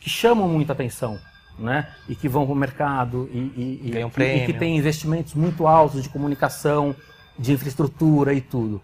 que 0.00 0.08
chamam 0.08 0.48
muita 0.48 0.72
atenção. 0.72 1.18
Né? 1.58 1.88
E 2.08 2.14
que 2.14 2.28
vão 2.28 2.46
para 2.46 2.52
o 2.52 2.56
mercado 2.56 3.28
e, 3.32 3.80
e, 3.84 3.90
Ganham 3.90 4.08
e, 4.08 4.12
prêmio. 4.12 4.44
e 4.44 4.46
que 4.46 4.52
tem 4.52 4.76
investimentos 4.76 5.34
muito 5.34 5.66
altos 5.66 6.04
de 6.04 6.08
comunicação, 6.08 6.94
de 7.36 7.52
infraestrutura 7.52 8.32
e 8.32 8.40
tudo. 8.40 8.80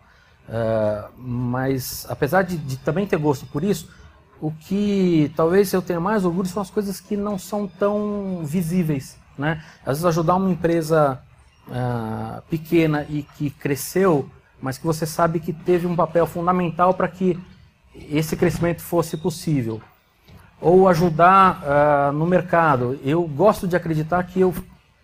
Uh, 0.48 1.08
mas 1.16 2.04
apesar 2.08 2.42
de, 2.42 2.56
de, 2.56 2.76
também 2.78 3.06
ter 3.06 3.16
gosto 3.16 3.46
por 3.46 3.62
isso, 3.62 3.88
o 4.40 4.50
que 4.50 5.32
talvez 5.36 5.72
eu 5.72 5.80
tenha 5.80 6.00
mais 6.00 6.24
orgulho 6.24 6.48
são 6.48 6.60
as 6.60 6.68
coisas 6.68 7.00
que 7.00 7.16
não 7.16 7.38
são 7.38 7.66
tão 7.66 8.42
visíveis. 8.44 9.18
Né? 9.38 9.62
Às 9.82 9.98
vezes 9.98 10.04
ajudar 10.04 10.34
uma 10.34 10.50
empresa 10.50 11.22
uh, 11.68 12.42
pequena 12.50 13.06
e 13.08 13.22
que 13.22 13.50
cresceu, 13.50 14.28
mas 14.60 14.78
que 14.78 14.86
você 14.86 15.06
sabe 15.06 15.40
que 15.40 15.52
teve 15.52 15.86
um 15.86 15.96
papel 15.96 16.26
fundamental 16.26 16.92
para 16.94 17.08
que 17.08 17.38
esse 18.10 18.36
crescimento 18.36 18.82
fosse 18.82 19.16
possível. 19.16 19.80
Ou 20.60 20.88
ajudar 20.88 21.62
uh, 21.62 22.12
no 22.12 22.26
mercado. 22.26 22.98
Eu 23.04 23.22
gosto 23.22 23.68
de 23.68 23.76
acreditar 23.76 24.22
que 24.24 24.40
eu 24.40 24.54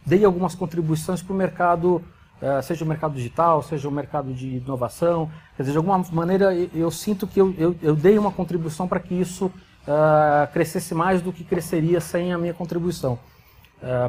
dei 0.05 0.25
algumas 0.25 0.55
contribuições 0.55 1.23
para 1.23 1.33
o 1.33 1.37
mercado, 1.37 1.97
uh, 1.97 2.63
seja 2.63 2.85
o 2.85 2.89
mercado 2.89 3.15
digital, 3.15 3.63
seja 3.63 3.89
o 3.89 3.93
mercado 3.93 4.33
de 4.33 4.57
inovação. 4.57 5.31
Quer 5.57 5.65
dizer, 5.65 5.73
de 5.73 5.79
alguma 5.79 5.99
maneira 6.13 6.55
eu, 6.55 6.71
eu 6.75 6.91
sinto 6.91 7.27
que 7.27 7.41
eu, 7.41 7.55
eu, 7.59 7.77
eu, 7.83 7.95
dei 7.95 8.19
uma 8.19 8.33
contribuição 8.33 8.89
para 8.89 9.01
que 9.01 9.15
isso 9.15 9.47
uh, 9.47 10.51
crescesse 10.53 10.95
mais 10.95 11.21
do 11.21 11.33
que 11.33 11.45
cresceria 11.45 12.01
sem 12.01 12.33
a 12.33 12.39
minha 12.39 12.55
contribuição. 12.55 13.19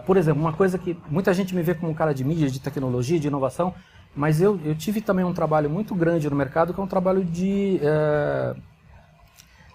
por 0.06 0.18
exemplo, 0.18 0.42
uma 0.42 0.54
coisa 0.54 0.78
que 0.78 0.98
muita 1.10 1.34
gente 1.34 1.56
me 1.56 1.62
vê 1.62 1.74
como 1.74 1.92
um 1.92 1.96
cara 1.96 2.14
de 2.14 2.24
mídia, 2.24 2.50
de 2.50 2.60
tecnologia, 2.60 3.20
de 3.20 3.28
inovação, 3.28 3.74
mas 4.16 4.42
eu, 4.42 4.60
eu 4.66 4.76
tive 4.76 5.02
também 5.02 5.24
um 5.24 5.34
trabalho 5.34 5.70
muito 5.70 5.96
grande 5.96 6.30
no 6.30 6.36
mercado, 6.36 6.74
que 6.74 6.80
é 6.80 6.84
um 6.84 6.88
trabalho 6.88 7.24
de 7.24 7.80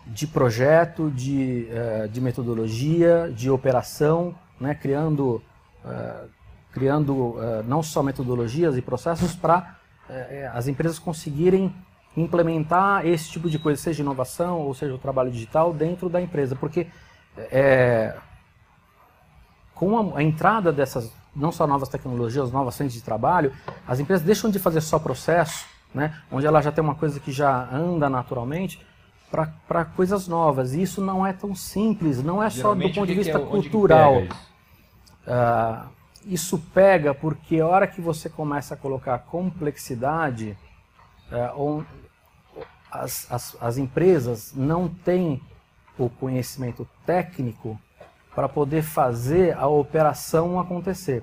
de 0.07 0.27
projeto, 0.27 1.11
de, 1.11 1.69
uh, 1.71 2.09
de 2.09 2.21
metodologia, 2.21 3.31
de 3.35 3.51
operação, 3.51 4.35
né, 4.61 4.75
criando, 4.75 5.43
uh, 5.85 6.29
criando 6.73 7.13
uh, 7.15 7.63
não 7.67 7.83
só 7.83 8.03
metodologias 8.03 8.77
e 8.77 8.83
processos 8.83 9.35
para 9.35 9.75
as 10.55 10.69
empresas 10.69 11.01
conseguirem 11.01 11.75
implementar 12.17 13.05
esse 13.05 13.29
tipo 13.29 13.51
de 13.51 13.59
coisa, 13.59 13.83
seja 13.83 14.05
inovação 14.05 14.61
ou 14.61 14.73
seja 14.73 14.95
o 14.95 14.99
trabalho 14.99 15.33
digital 15.33 15.75
dentro 15.75 16.09
da 16.09 16.23
empresa, 16.23 16.55
porque 16.55 16.87
com 19.75 19.99
a, 19.99 20.19
a 20.19 20.23
entrada 20.23 20.73
dessas 20.73 21.13
não 21.35 21.51
só 21.51 21.67
novas 21.67 21.89
tecnologias, 21.89 22.53
novas 22.53 22.77
frentes 22.77 22.95
de 22.95 23.03
trabalho, 23.03 23.53
as 23.85 23.99
empresas 23.99 24.25
deixam 24.25 24.49
de 24.49 24.61
fazer 24.61 24.81
só 24.81 24.97
processo, 24.97 25.67
né, 25.93 26.15
onde 26.31 26.47
ela 26.47 26.63
já 26.63 26.71
tem 26.71 26.85
uma 26.85 26.95
coisa 26.95 27.19
que 27.19 27.33
já 27.33 27.69
anda 27.73 28.09
naturalmente, 28.09 28.81
para 29.31 29.85
coisas 29.85 30.29
novas. 30.29 30.75
E 30.75 30.83
isso 30.83 31.01
não 31.01 31.27
é 31.27 31.33
tão 31.33 31.55
simples, 31.55 32.23
não 32.23 32.43
é 32.43 32.51
só 32.51 32.75
do 32.75 32.83
ponto 32.83 33.07
de 33.07 33.15
vista 33.15 33.39
é, 33.39 33.45
cultural. 33.45 34.23
Isso? 34.23 34.57
Uh, 35.27 35.89
isso 36.27 36.59
pega 36.73 37.15
porque 37.15 37.61
a 37.61 37.67
hora 37.67 37.87
que 37.87 38.01
você 38.01 38.29
começa 38.29 38.75
a 38.75 38.77
colocar 38.77 39.19
complexidade, 39.19 40.57
uh, 41.31 41.85
as, 42.91 43.31
as, 43.31 43.57
as 43.61 43.79
empresas 43.79 44.53
não 44.55 44.89
têm 44.89 45.41
o 45.99 46.09
conhecimento 46.09 46.87
técnico 47.05 47.79
para 48.35 48.49
poder 48.49 48.83
fazer 48.83 49.57
a 49.57 49.67
operação 49.67 50.61
acontecer. 50.61 51.23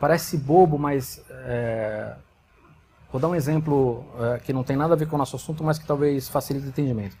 Parece 0.00 0.36
bobo, 0.36 0.78
mas 0.78 1.22
é, 1.30 2.16
Vou 3.10 3.20
dar 3.20 3.28
um 3.28 3.34
exemplo 3.34 4.04
é, 4.34 4.38
que 4.38 4.52
não 4.52 4.64
tem 4.64 4.76
nada 4.76 4.94
a 4.94 4.96
ver 4.96 5.06
com 5.06 5.16
o 5.16 5.18
nosso 5.18 5.36
assunto, 5.36 5.62
mas 5.62 5.78
que 5.78 5.86
talvez 5.86 6.28
facilite 6.28 6.66
o 6.66 6.68
entendimento. 6.68 7.16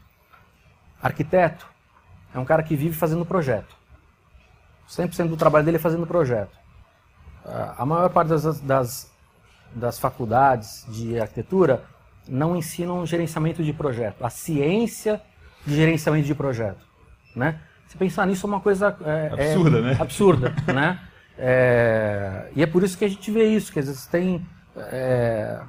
Arquiteto 1.00 1.66
é 2.34 2.38
um 2.38 2.44
cara 2.44 2.62
que 2.62 2.74
vive 2.74 2.94
fazendo 2.94 3.24
projeto. 3.24 3.74
100% 4.88 5.28
do 5.28 5.36
trabalho 5.36 5.64
dele 5.64 5.76
é 5.76 5.80
fazendo 5.80 6.06
projeto. 6.06 6.54
Uh, 7.44 7.74
a 7.78 7.86
maior 7.86 8.08
parte 8.10 8.28
das, 8.28 8.60
das, 8.60 9.12
das 9.74 9.98
faculdades 9.98 10.84
de 10.88 11.18
arquitetura 11.18 11.84
não 12.28 12.56
ensinam 12.56 13.06
gerenciamento 13.06 13.62
de 13.62 13.72
projeto, 13.72 14.24
a 14.24 14.30
ciência 14.30 15.20
de 15.64 15.74
gerenciamento 15.76 16.26
de 16.26 16.34
projeto. 16.34 16.84
Né? 17.34 17.60
Se 17.86 17.96
pensar 17.96 18.26
nisso 18.26 18.46
é 18.46 18.48
uma 18.48 18.60
coisa 18.60 18.96
é, 19.04 19.30
absurda, 19.32 19.78
é, 19.78 19.82
né? 19.82 19.96
Absurda, 20.00 20.54
né? 20.72 21.00
É, 21.38 22.50
e 22.54 22.62
é 22.62 22.66
por 22.66 22.82
isso 22.82 22.96
que 22.96 23.04
a 23.04 23.08
gente 23.08 23.30
vê 23.30 23.44
isso, 23.44 23.72
que 23.72 23.78
às 23.78 23.86
vezes 23.86 24.06
tem 24.06 24.46
é, 24.76 25.60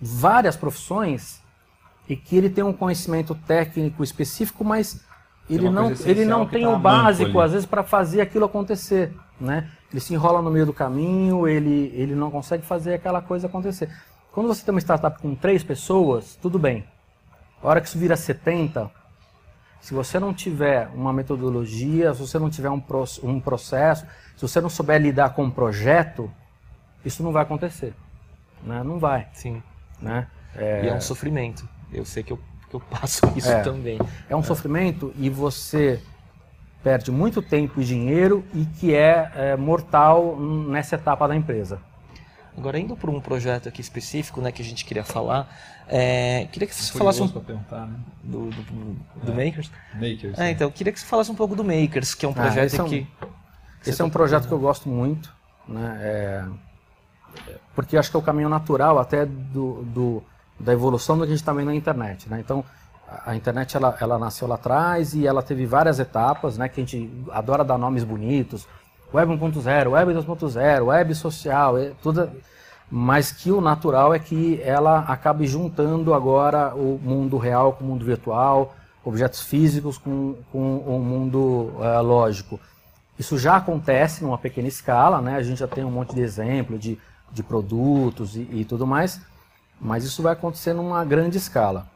várias 0.00 0.56
profissões 0.56 1.40
e 2.08 2.16
que 2.16 2.36
ele 2.36 2.48
tem 2.48 2.62
um 2.62 2.72
conhecimento 2.72 3.34
técnico 3.34 4.04
específico, 4.04 4.64
mas 4.64 5.04
ele 5.48 5.70
não, 5.70 5.92
ele 6.04 6.24
não 6.24 6.46
tem 6.46 6.64
tá 6.64 6.70
o 6.70 6.78
básico, 6.78 7.40
às 7.40 7.52
vezes, 7.52 7.66
para 7.66 7.82
fazer 7.82 8.20
aquilo 8.20 8.44
acontecer. 8.44 9.14
Né? 9.40 9.70
Ele 9.90 10.00
se 10.00 10.12
enrola 10.14 10.42
no 10.42 10.50
meio 10.50 10.66
do 10.66 10.72
caminho, 10.72 11.46
ele, 11.46 11.92
ele 11.94 12.14
não 12.14 12.30
consegue 12.30 12.64
fazer 12.64 12.94
aquela 12.94 13.20
coisa 13.20 13.46
acontecer. 13.46 13.90
Quando 14.32 14.48
você 14.48 14.64
tem 14.64 14.74
uma 14.74 14.80
startup 14.80 15.20
com 15.20 15.34
três 15.34 15.62
pessoas, 15.62 16.36
tudo 16.40 16.58
bem. 16.58 16.84
A 17.62 17.68
hora 17.68 17.80
que 17.80 17.88
isso 17.88 17.98
vira 17.98 18.16
70, 18.16 18.90
se 19.80 19.94
você 19.94 20.18
não 20.18 20.34
tiver 20.34 20.88
uma 20.94 21.12
metodologia, 21.12 22.12
se 22.12 22.20
você 22.20 22.38
não 22.38 22.50
tiver 22.50 22.70
um, 22.70 22.82
um 23.22 23.40
processo, 23.40 24.04
se 24.36 24.42
você 24.42 24.60
não 24.60 24.68
souber 24.68 25.00
lidar 25.00 25.30
com 25.30 25.44
um 25.44 25.50
projeto, 25.50 26.30
isso 27.04 27.22
não 27.22 27.32
vai 27.32 27.42
acontecer. 27.42 27.94
Né? 28.66 28.82
Não 28.82 28.98
vai. 28.98 29.28
Sim. 29.32 29.62
Né? 30.02 30.26
É... 30.54 30.84
E 30.84 30.88
é 30.88 30.94
um 30.94 31.00
sofrimento. 31.00 31.66
Eu 31.92 32.04
sei 32.04 32.22
que 32.22 32.32
eu, 32.32 32.38
que 32.68 32.74
eu 32.74 32.80
passo 32.80 33.20
isso 33.36 33.50
é. 33.50 33.62
também. 33.62 33.98
É 34.28 34.34
um 34.34 34.40
é. 34.40 34.42
sofrimento 34.42 35.14
e 35.16 35.30
você 35.30 36.02
perde 36.82 37.10
muito 37.10 37.40
tempo 37.40 37.80
e 37.80 37.84
dinheiro 37.84 38.44
e 38.52 38.64
que 38.64 38.94
é, 38.94 39.30
é 39.34 39.56
mortal 39.56 40.36
nessa 40.38 40.96
etapa 40.96 41.26
da 41.26 41.34
empresa. 41.34 41.80
Agora, 42.56 42.78
indo 42.78 42.96
para 42.96 43.10
um 43.10 43.20
projeto 43.20 43.68
aqui 43.68 43.80
específico 43.80 44.40
né, 44.40 44.50
que 44.50 44.62
a 44.62 44.64
gente 44.64 44.84
queria 44.84 45.04
falar, 45.04 45.54
é, 45.88 46.48
queria 46.50 46.66
que 46.66 46.74
você 46.74 46.96
falasse 46.96 47.20
um 47.20 47.26
né? 47.26 47.32
do, 48.24 48.48
do, 48.48 48.50
do, 48.50 48.96
do 49.24 49.32
é. 49.32 49.44
Makers. 49.44 49.70
Makers. 49.94 50.38
É, 50.38 50.50
então, 50.50 50.70
queria 50.70 50.92
que 50.92 50.98
você 50.98 51.04
falasse 51.04 51.30
um 51.30 51.34
pouco 51.34 51.54
do 51.54 51.62
Makers, 51.62 52.14
que 52.14 52.24
é 52.24 52.28
um 52.28 52.32
ah, 52.32 52.34
projeto 52.34 52.58
ah, 52.58 52.64
esse 52.64 52.80
é 52.80 52.82
um, 52.82 52.88
que. 52.88 53.06
Esse 53.86 54.00
é 54.00 54.04
um 54.04 54.10
projeto 54.10 54.48
que 54.48 54.52
eu 54.52 54.58
gosto 54.58 54.88
muito. 54.88 55.34
Né? 55.68 56.48
Porque 57.74 57.96
acho 57.96 58.10
que 58.10 58.16
é 58.16 58.20
o 58.20 58.22
caminho 58.22 58.48
natural 58.48 58.98
até 58.98 59.26
do, 59.26 59.82
do 59.84 60.22
da 60.58 60.72
evolução 60.72 61.16
do 61.16 61.22
que 61.22 61.26
a 61.26 61.30
gente 61.30 61.40
está 61.40 61.52
vendo 61.52 61.66
na 61.66 61.74
internet. 61.74 62.28
Né? 62.28 62.40
Então, 62.40 62.64
a 63.24 63.36
internet 63.36 63.76
ela, 63.76 63.96
ela 64.00 64.18
nasceu 64.18 64.48
lá 64.48 64.54
atrás 64.54 65.14
e 65.14 65.26
ela 65.26 65.42
teve 65.42 65.66
várias 65.66 65.98
etapas, 65.98 66.58
né, 66.58 66.68
que 66.68 66.80
a 66.80 66.84
gente 66.84 67.10
adora 67.30 67.62
dar 67.62 67.78
nomes 67.78 68.02
bonitos, 68.02 68.66
Web 69.14 69.32
1.0, 69.34 69.90
Web 69.90 70.12
2.0, 70.14 70.86
Web 70.86 71.14
social, 71.14 71.74
tudo, 72.02 72.28
mas 72.90 73.30
que 73.30 73.52
o 73.52 73.60
natural 73.60 74.12
é 74.12 74.18
que 74.18 74.60
ela 74.62 75.00
acabe 75.00 75.46
juntando 75.46 76.12
agora 76.12 76.74
o 76.74 76.98
mundo 77.02 77.36
real 77.36 77.74
com 77.74 77.84
o 77.84 77.86
mundo 77.86 78.04
virtual, 78.04 78.74
objetos 79.04 79.42
físicos 79.42 79.98
com, 79.98 80.34
com 80.50 80.78
o 80.78 80.98
mundo 80.98 81.72
uh, 81.78 82.02
lógico. 82.02 82.58
Isso 83.18 83.38
já 83.38 83.56
acontece 83.56 84.22
numa 84.22 84.38
pequena 84.38 84.68
escala, 84.68 85.20
né? 85.20 85.36
a 85.36 85.42
gente 85.42 85.58
já 85.58 85.68
tem 85.68 85.84
um 85.84 85.90
monte 85.90 86.14
de 86.14 86.20
exemplo 86.20 86.78
de 86.78 86.98
de 87.30 87.42
produtos 87.42 88.36
e, 88.36 88.48
e 88.50 88.64
tudo 88.64 88.86
mais, 88.86 89.20
mas 89.80 90.04
isso 90.04 90.22
vai 90.22 90.32
acontecer 90.32 90.72
numa 90.72 91.04
grande 91.04 91.36
escala. 91.36 91.86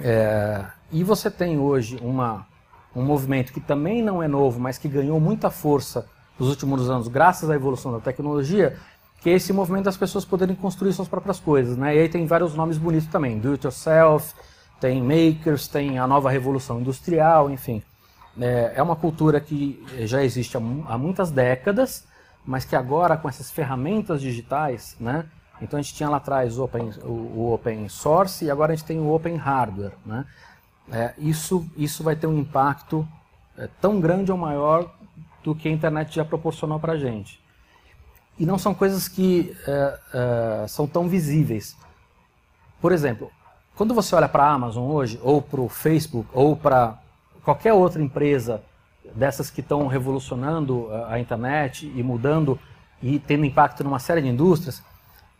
É, 0.00 0.64
e 0.90 1.02
você 1.02 1.30
tem 1.30 1.58
hoje 1.58 1.98
uma, 2.02 2.46
um 2.94 3.02
movimento 3.02 3.52
que 3.52 3.60
também 3.60 4.02
não 4.02 4.22
é 4.22 4.28
novo, 4.28 4.60
mas 4.60 4.78
que 4.78 4.88
ganhou 4.88 5.20
muita 5.20 5.50
força 5.50 6.08
nos 6.38 6.48
últimos 6.48 6.88
anos, 6.90 7.08
graças 7.08 7.48
à 7.48 7.54
evolução 7.54 7.92
da 7.92 8.00
tecnologia, 8.00 8.76
que 9.20 9.30
é 9.30 9.32
esse 9.32 9.52
movimento 9.52 9.84
das 9.84 9.96
pessoas 9.96 10.24
poderem 10.24 10.54
construir 10.54 10.92
suas 10.92 11.08
próprias 11.08 11.40
coisas. 11.40 11.76
Né? 11.76 11.96
E 11.96 11.98
aí 12.00 12.08
tem 12.08 12.26
vários 12.26 12.54
nomes 12.54 12.78
bonitos 12.78 13.08
também, 13.08 13.38
do 13.38 13.52
it 13.52 13.64
yourself, 13.64 14.34
tem 14.78 15.02
makers, 15.02 15.66
tem 15.66 15.98
a 15.98 16.06
nova 16.06 16.30
revolução 16.30 16.80
industrial, 16.80 17.50
enfim. 17.50 17.82
É, 18.40 18.74
é 18.76 18.82
uma 18.82 18.96
cultura 18.96 19.40
que 19.40 19.84
já 20.00 20.22
existe 20.22 20.56
há, 20.56 20.60
há, 20.60 20.98
muitas 20.98 21.30
décadas, 21.30 22.06
mas 22.44 22.64
que 22.64 22.76
agora 22.76 23.16
com 23.16 23.28
essas 23.28 23.50
ferramentas 23.50 24.20
digitais, 24.20 24.96
né? 25.00 25.26
Então 25.60 25.78
a 25.78 25.82
gente 25.82 25.94
tinha 25.94 26.08
lá 26.08 26.18
atrás 26.18 26.58
o 26.58 26.64
open, 26.64 26.90
o 27.02 27.52
open 27.52 27.88
source 27.88 28.44
e 28.44 28.50
agora 28.50 28.72
a 28.72 28.76
gente 28.76 28.86
tem 28.86 29.00
o 29.00 29.12
open 29.12 29.36
hardware, 29.36 29.92
né? 30.04 30.26
É, 30.92 31.14
isso, 31.18 31.66
isso 31.76 32.04
vai 32.04 32.14
ter 32.14 32.26
um 32.26 32.38
impacto 32.38 33.06
é, 33.56 33.68
tão 33.80 34.00
grande 34.00 34.30
ou 34.30 34.38
maior 34.38 34.94
do 35.42 35.54
que 35.54 35.68
a 35.68 35.72
internet 35.72 36.14
já 36.14 36.24
proporcionou 36.24 36.78
para 36.78 36.92
a 36.92 36.98
gente. 36.98 37.40
E 38.38 38.44
não 38.44 38.58
são 38.58 38.74
coisas 38.74 39.08
que 39.08 39.56
é, 39.66 40.00
é, 40.12 40.68
são 40.68 40.86
tão 40.86 41.08
visíveis. 41.08 41.76
Por 42.80 42.92
exemplo, 42.92 43.30
quando 43.74 43.94
você 43.94 44.14
olha 44.14 44.28
para 44.28 44.44
a 44.44 44.52
Amazon 44.52 44.90
hoje, 44.90 45.18
ou 45.22 45.40
para 45.40 45.60
o 45.60 45.68
Facebook, 45.68 46.28
ou 46.32 46.54
para 46.54 46.98
qualquer 47.46 47.72
outra 47.72 48.02
empresa 48.02 48.60
dessas 49.14 49.50
que 49.50 49.60
estão 49.60 49.86
revolucionando 49.86 50.88
a 51.08 51.20
internet 51.20 51.86
e 51.94 52.02
mudando 52.02 52.58
e 53.00 53.20
tendo 53.20 53.44
impacto 53.44 53.84
numa 53.84 54.00
série 54.00 54.20
de 54.20 54.26
indústrias, 54.26 54.82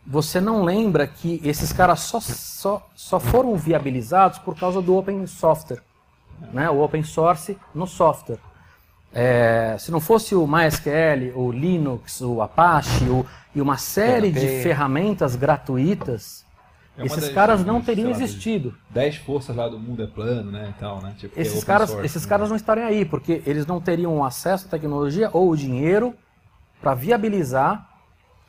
você 0.05 0.39
não 0.39 0.63
lembra 0.63 1.05
que 1.05 1.41
esses 1.43 1.73
caras 1.73 1.99
só, 1.99 2.21
só, 2.21 2.87
só 2.95 3.19
foram 3.19 3.57
viabilizados 3.57 4.39
por 4.39 4.57
causa 4.57 4.81
do 4.81 4.95
open 4.95 5.27
software, 5.27 5.81
né? 6.53 6.69
o 6.69 6.81
open 6.81 7.03
source 7.03 7.57
no 7.75 7.85
software. 7.85 8.39
É, 9.13 9.75
se 9.77 9.91
não 9.91 9.99
fosse 9.99 10.33
o 10.33 10.47
MySQL, 10.47 11.33
o 11.35 11.51
Linux, 11.51 12.21
o 12.21 12.41
Apache 12.41 13.03
o, 13.09 13.25
e 13.53 13.59
uma 13.59 13.77
série 13.77 14.31
PHP. 14.31 14.39
de 14.39 14.63
ferramentas 14.63 15.35
gratuitas, 15.35 16.45
é 16.97 17.05
esses 17.05 17.29
caras 17.29 17.63
não 17.63 17.81
teriam 17.81 18.09
existido. 18.09 18.75
Dez 18.89 19.15
forças 19.17 19.55
lá 19.55 19.67
do 19.67 19.77
mundo 19.77 20.01
é 20.01 20.07
plano, 20.07 20.51
né? 20.51 20.73
Então, 20.75 20.99
né? 21.01 21.13
Tipo, 21.17 21.39
esses 21.39 21.63
caras, 21.63 21.89
source, 21.89 22.05
esses 22.05 22.23
né? 22.23 22.29
caras 22.29 22.49
não 22.49 22.55
estariam 22.55 22.87
aí, 22.87 23.05
porque 23.05 23.43
eles 23.45 23.67
não 23.67 23.79
teriam 23.79 24.23
acesso 24.23 24.65
à 24.65 24.69
tecnologia 24.69 25.29
ou 25.31 25.49
o 25.49 25.55
dinheiro 25.55 26.15
para 26.81 26.95
viabilizar 26.95 27.87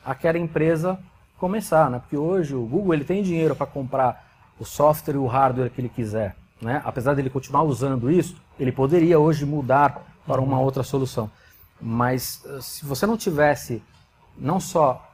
aquela 0.03 0.39
empresa 0.39 0.99
começar, 1.37 1.89
né? 1.89 1.99
Porque 1.99 2.17
hoje 2.17 2.55
o 2.55 2.65
Google 2.65 2.95
ele 2.95 3.05
tem 3.05 3.21
dinheiro 3.21 3.55
para 3.55 3.67
comprar 3.67 4.27
o 4.59 4.65
software 4.65 5.13
e 5.13 5.17
o 5.17 5.27
hardware 5.27 5.69
que 5.69 5.79
ele 5.79 5.89
quiser, 5.89 6.35
né? 6.61 6.81
Apesar 6.83 7.13
dele 7.13 7.29
continuar 7.29 7.63
usando 7.63 8.11
isso, 8.11 8.35
ele 8.59 8.71
poderia 8.71 9.19
hoje 9.19 9.45
mudar 9.45 10.05
para 10.25 10.41
uma 10.41 10.59
outra 10.59 10.83
solução. 10.83 11.29
Mas 11.79 12.43
eh, 12.45 12.59
se 12.61 12.85
você 12.85 13.05
não 13.05 13.15
tivesse 13.15 13.81
não 14.37 14.59
só 14.59 15.07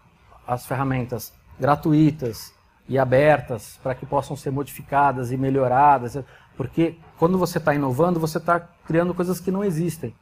as 0.47 0.65
ferramentas 0.65 1.31
gratuitas 1.59 2.54
e 2.87 2.97
abertas 2.97 3.79
para 3.81 3.95
que 3.95 4.05
possam 4.05 4.35
ser 4.35 4.51
modificadas 4.51 5.31
e 5.31 5.37
melhoradas, 5.37 6.17
porque 6.55 6.95
quando 7.17 7.37
você 7.37 7.57
está 7.57 7.73
inovando, 7.73 8.19
você 8.19 8.37
está 8.37 8.59
criando 8.59 9.13
coisas 9.13 9.39
que 9.39 9.51
não 9.51 9.63
existem. 9.63 10.13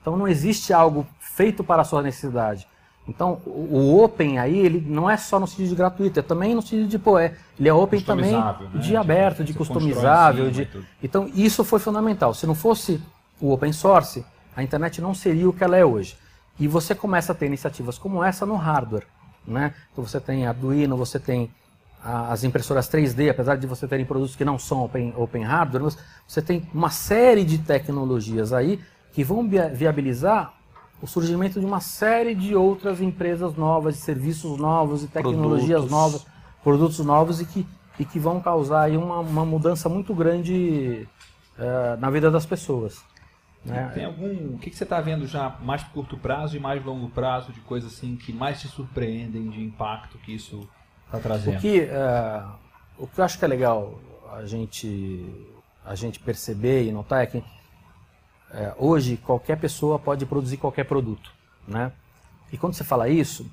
Então 0.00 0.16
não 0.16 0.28
existe 0.28 0.72
algo 0.72 1.06
feito 1.20 1.62
para 1.62 1.82
a 1.82 1.84
sua 1.84 2.02
necessidade. 2.02 2.66
Então, 3.08 3.40
o 3.46 4.02
open 4.02 4.38
aí, 4.38 4.58
ele 4.58 4.84
não 4.86 5.08
é 5.08 5.16
só 5.16 5.40
no 5.40 5.46
sentido 5.46 5.70
de 5.70 5.74
gratuito, 5.74 6.20
é 6.20 6.22
também 6.22 6.54
no 6.54 6.60
sentido 6.60 6.86
de, 6.86 6.98
pô, 6.98 7.18
é, 7.18 7.34
ele 7.58 7.66
é 7.66 7.72
open 7.72 8.02
também 8.02 8.32
né? 8.32 8.54
de 8.74 8.94
aberto, 8.96 9.42
de 9.42 9.54
customizável. 9.54 10.50
De... 10.50 10.68
Então, 11.02 11.30
isso 11.34 11.64
foi 11.64 11.78
fundamental. 11.78 12.34
Se 12.34 12.46
não 12.46 12.54
fosse 12.54 13.00
o 13.40 13.50
open 13.50 13.72
source, 13.72 14.26
a 14.54 14.62
internet 14.62 15.00
não 15.00 15.14
seria 15.14 15.48
o 15.48 15.54
que 15.54 15.64
ela 15.64 15.74
é 15.74 15.84
hoje. 15.84 16.18
E 16.60 16.68
você 16.68 16.94
começa 16.94 17.32
a 17.32 17.34
ter 17.34 17.46
iniciativas 17.46 17.96
como 17.96 18.22
essa 18.22 18.44
no 18.44 18.56
hardware. 18.56 19.06
Né? 19.46 19.72
Então, 19.90 20.04
você 20.04 20.20
tem 20.20 20.46
Arduino, 20.46 20.94
você 20.94 21.18
tem 21.18 21.50
as 22.02 22.44
impressoras 22.44 22.88
3D, 22.88 23.30
apesar 23.30 23.56
de 23.56 23.66
você 23.66 23.86
terem 23.86 24.06
produtos 24.06 24.36
que 24.36 24.44
não 24.44 24.58
são 24.58 24.84
open, 24.84 25.12
open 25.16 25.42
hardware, 25.42 25.94
você 26.26 26.40
tem 26.40 26.68
uma 26.72 26.90
série 26.90 27.44
de 27.44 27.58
tecnologias 27.58 28.52
aí 28.52 28.80
que 29.12 29.24
vão 29.24 29.48
viabilizar 29.74 30.54
o 31.02 31.06
surgimento 31.06 31.60
de 31.60 31.66
uma 31.66 31.80
série 31.80 32.34
de 32.34 32.54
outras 32.54 33.00
empresas 33.00 33.54
novas, 33.54 33.94
de 33.94 34.00
serviços 34.00 34.58
novos 34.58 35.04
e 35.04 35.08
tecnologias 35.08 35.84
produtos. 35.84 35.90
novas, 35.90 36.26
produtos 36.62 36.98
novos 37.00 37.40
e 37.40 37.46
que, 37.46 37.66
e 37.98 38.04
que 38.04 38.18
vão 38.18 38.40
causar 38.40 38.82
aí 38.82 38.96
uma, 38.96 39.20
uma 39.20 39.44
mudança 39.44 39.88
muito 39.88 40.14
grande 40.14 41.06
uh, 41.58 42.00
na 42.00 42.10
vida 42.10 42.30
das 42.30 42.46
pessoas. 42.46 43.02
Né? 43.64 43.90
Tem 43.94 44.04
algum. 44.04 44.54
O 44.54 44.58
que, 44.58 44.70
que 44.70 44.76
você 44.76 44.84
está 44.84 45.00
vendo 45.00 45.26
já 45.26 45.56
mais 45.60 45.82
curto 45.84 46.16
prazo 46.16 46.56
e 46.56 46.60
mais 46.60 46.84
longo 46.84 47.08
prazo 47.08 47.52
de 47.52 47.60
coisas 47.60 47.92
assim 47.92 48.16
que 48.16 48.32
mais 48.32 48.60
te 48.60 48.68
surpreendem 48.68 49.50
de 49.50 49.62
impacto 49.62 50.16
que 50.18 50.34
isso 50.34 50.68
está 51.08 51.18
trazendo? 51.18 51.58
O 51.58 51.60
que, 51.60 51.80
uh, 51.80 52.48
o 52.98 53.06
que 53.06 53.20
eu 53.20 53.24
acho 53.24 53.38
que 53.38 53.44
é 53.44 53.48
legal 53.48 53.98
a 54.32 54.44
gente, 54.44 55.24
a 55.84 55.94
gente 55.94 56.20
perceber 56.20 56.84
e 56.84 56.92
notar 56.92 57.22
é 57.22 57.26
que 57.26 57.42
é, 58.52 58.72
hoje 58.78 59.16
qualquer 59.16 59.58
pessoa 59.58 59.98
pode 59.98 60.24
produzir 60.24 60.56
qualquer 60.56 60.84
produto, 60.84 61.30
né? 61.66 61.92
E 62.52 62.56
quando 62.56 62.74
você 62.74 62.84
fala 62.84 63.08
isso, 63.08 63.50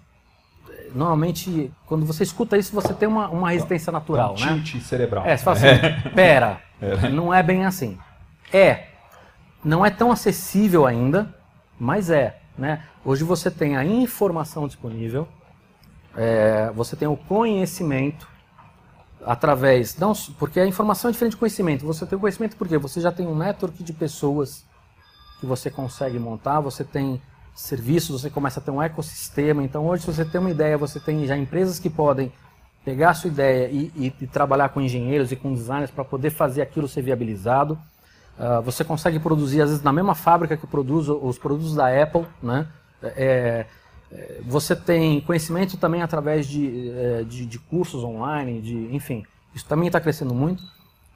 normalmente 0.93 1.71
quando 1.85 2.05
você 2.05 2.23
escuta 2.23 2.57
isso 2.57 2.73
você 2.73 2.93
tem 2.93 3.07
uma, 3.07 3.27
uma 3.29 3.51
resistência 3.51 3.91
natural, 3.91 4.35
um 4.37 4.45
né? 4.45 4.63
cerebral. 4.81 5.25
É, 5.25 5.35
você 5.35 5.43
fala 5.43 5.57
assim, 5.57 6.11
pera, 6.13 6.61
é. 6.81 7.09
não 7.09 7.33
é 7.33 7.43
bem 7.43 7.65
assim. 7.65 7.97
É, 8.53 8.87
não 9.63 9.85
é 9.85 9.89
tão 9.89 10.11
acessível 10.11 10.85
ainda, 10.85 11.33
mas 11.79 12.09
é, 12.09 12.37
né? 12.57 12.83
Hoje 13.03 13.23
você 13.23 13.51
tem 13.51 13.75
a 13.75 13.83
informação 13.83 14.67
disponível, 14.67 15.27
é, 16.15 16.71
você 16.73 16.95
tem 16.95 17.07
o 17.07 17.17
conhecimento 17.17 18.27
através, 19.25 19.97
não, 19.97 20.13
porque 20.37 20.59
a 20.59 20.67
informação 20.67 21.09
é 21.09 21.11
diferente 21.11 21.33
do 21.33 21.39
conhecimento. 21.39 21.85
Você 21.85 22.05
tem 22.05 22.15
o 22.15 22.19
conhecimento 22.19 22.55
porque 22.55 22.77
você 22.77 23.01
já 23.01 23.11
tem 23.11 23.27
um 23.27 23.35
network 23.35 23.83
de 23.83 23.91
pessoas 23.91 24.63
que 25.39 25.45
você 25.45 25.69
consegue 25.69 26.19
montar, 26.19 26.59
você 26.59 26.83
tem 26.83 27.21
serviços, 27.53 28.21
você 28.21 28.29
começa 28.29 28.59
a 28.59 28.63
ter 28.63 28.71
um 28.71 28.81
ecossistema. 28.81 29.63
Então 29.63 29.87
hoje, 29.87 30.03
se 30.03 30.13
você 30.13 30.23
tem 30.23 30.39
uma 30.39 30.51
ideia, 30.51 30.77
você 30.77 30.99
tem 30.99 31.25
já 31.25 31.35
empresas 31.35 31.79
que 31.79 31.89
podem 31.89 32.31
pegar 32.83 33.09
a 33.09 33.13
sua 33.15 33.29
ideia 33.29 33.67
e, 33.67 33.91
e, 33.95 34.13
e 34.21 34.27
trabalhar 34.27 34.69
com 34.69 34.79
engenheiros 34.79 35.31
e 35.31 35.35
com 35.35 35.53
designers 35.53 35.89
para 35.89 36.05
poder 36.05 36.29
fazer 36.29 36.61
aquilo 36.61 36.87
ser 36.87 37.01
viabilizado. 37.01 37.79
Uh, 38.37 38.61
você 38.61 38.83
consegue 38.83 39.17
produzir, 39.17 39.61
às 39.61 39.69
vezes, 39.69 39.83
na 39.83 39.91
mesma 39.91 40.13
fábrica 40.13 40.55
que 40.55 40.67
produz 40.67 41.09
os 41.09 41.37
produtos 41.37 41.73
da 41.73 41.87
Apple, 41.87 42.25
né? 42.43 42.67
É, 43.01 43.65
você 44.45 44.75
tem 44.75 45.21
conhecimento 45.21 45.77
também 45.77 46.01
através 46.01 46.47
de, 46.47 46.91
é, 46.91 47.23
de, 47.23 47.45
de 47.45 47.59
cursos 47.59 48.03
online, 48.03 48.61
de, 48.61 48.95
enfim, 48.95 49.23
isso 49.53 49.65
também 49.65 49.87
está 49.87 49.99
crescendo 49.99 50.33
muito. 50.33 50.63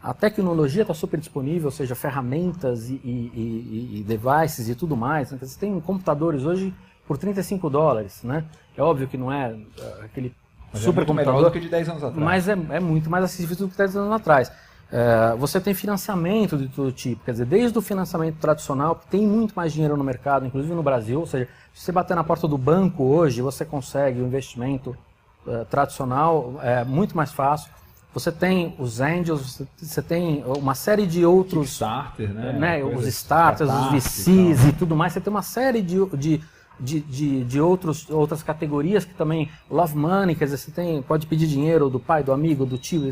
A 0.02 0.14
tecnologia 0.14 0.84
está 0.84 0.94
super 0.94 1.20
disponível, 1.20 1.66
ou 1.66 1.72
seja, 1.72 1.94
ferramentas 1.94 2.90
e, 2.90 2.94
e, 3.04 3.32
e, 3.34 4.00
e 4.00 4.04
devices 4.04 4.70
e 4.70 4.76
tudo 4.76 4.96
mais. 4.96 5.32
Né? 5.32 5.38
Você 5.42 5.60
tem 5.60 5.78
computadores 5.82 6.46
hoje 6.46 6.74
por 7.06 7.18
35 7.18 7.70
dólares, 7.70 8.24
né? 8.24 8.46
É 8.78 8.82
óbvio 8.82 9.08
que 9.08 9.18
não 9.18 9.32
é 9.32 9.52
uh, 9.52 10.04
aquele 10.04 10.34
mas 10.72 10.84
super 10.84 11.02
é 11.02 11.06
computador. 11.06 11.44
do 11.44 11.52
que 11.52 11.60
de 11.60 11.68
10 11.68 11.90
anos 11.90 12.04
atrás. 12.04 12.24
Mas 12.24 12.48
é, 12.48 12.54
é 12.70 12.80
muito 12.80 13.10
mais 13.10 13.26
acessível 13.26 13.56
do 13.58 13.68
que 13.68 13.78
10 13.78 13.98
anos 13.98 14.14
atrás. 14.14 14.52
Uh, 14.92 15.38
você 15.38 15.60
tem 15.60 15.74
financiamento 15.76 16.58
de 16.58 16.68
todo 16.68 16.92
tipo, 16.92 17.24
quer 17.24 17.32
dizer, 17.32 17.46
desde 17.46 17.78
o 17.78 17.82
financiamento 17.82 18.38
tradicional, 18.38 18.96
que 18.96 19.06
tem 19.08 19.22
muito 19.22 19.54
mais 19.54 19.72
dinheiro 19.72 19.96
no 19.96 20.04
mercado, 20.04 20.48
inclusive 20.48 20.74
no 20.74 20.82
Brasil, 20.82 21.20
ou 21.20 21.28
seja, 21.28 21.48
se 21.74 21.86
você 21.86 21.92
bater 21.92 22.16
na 22.16 22.24
porta 22.24 22.48
do 22.48 22.58
banco 22.58 23.04
hoje, 23.04 23.40
você 23.42 23.64
consegue 23.64 24.20
o 24.20 24.24
um 24.24 24.28
investimento 24.28 24.98
uh, 25.46 25.64
tradicional, 25.70 26.60
é 26.64 26.84
muito 26.84 27.16
mais 27.16 27.32
fácil. 27.32 27.72
Você 28.12 28.32
tem 28.32 28.76
os 28.80 29.00
Angels, 29.00 29.62
você 29.78 30.02
tem 30.02 30.44
uma 30.46 30.74
série 30.74 31.06
de 31.06 31.24
outros. 31.24 31.68
Kickstarter, 31.68 32.34
né? 32.34 32.54
né 32.54 32.84
os 32.84 33.06
starters, 33.06 33.70
os 33.70 33.92
VCs 33.92 34.66
e, 34.66 34.70
e, 34.70 34.74
tudo 34.74 34.96
mais. 34.96 35.14
Você 35.14 35.22
tem 35.22 35.30
uma 35.32 35.44
série 35.44 35.80
de, 35.84 36.04
de, 36.18 36.42
de, 36.80 37.00
de, 37.02 37.44
de 37.44 37.62
outros, 37.62 38.10
outras 38.10 38.42
categorias 38.42 39.06
que 39.06 39.14
também. 39.14 39.48
Love 39.70 39.96
Money, 39.96 40.36
quer 40.36 40.46
dizer, 40.46 40.58
você 40.58 40.72
tem, 40.72 41.04
pode 41.04 41.28
pedir 41.28 41.46
dinheiro 41.46 41.88
do 41.88 42.00
pai, 42.00 42.24
do 42.24 42.32
amigo, 42.32 42.66
do 42.66 42.80
tio. 42.80 43.04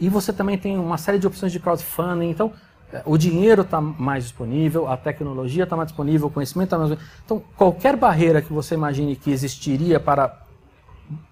E 0.00 0.08
você 0.08 0.32
também 0.32 0.58
tem 0.58 0.78
uma 0.78 0.98
série 0.98 1.18
de 1.18 1.26
opções 1.26 1.52
de 1.52 1.60
crowdfunding. 1.60 2.30
Então, 2.30 2.52
é, 2.92 3.02
o 3.04 3.16
dinheiro 3.16 3.62
está 3.62 3.80
mais 3.80 4.24
disponível, 4.24 4.88
a 4.88 4.96
tecnologia 4.96 5.64
está 5.64 5.76
mais 5.76 5.88
disponível, 5.88 6.28
o 6.28 6.30
conhecimento 6.30 6.66
está 6.66 6.78
mais 6.78 6.90
disponível. 6.90 7.20
Então, 7.24 7.42
qualquer 7.56 7.96
barreira 7.96 8.42
que 8.42 8.52
você 8.52 8.74
imagine 8.74 9.16
que 9.16 9.30
existiria 9.30 9.98
para 10.00 10.42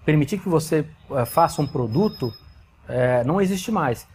permitir 0.05 0.39
que 0.39 0.47
você 0.47 0.85
uh, 1.09 1.25
faça 1.25 1.61
um 1.61 1.67
produto 1.67 2.31
é, 2.87 3.23
não 3.23 3.39
existe 3.39 3.71
mais. 3.71 4.07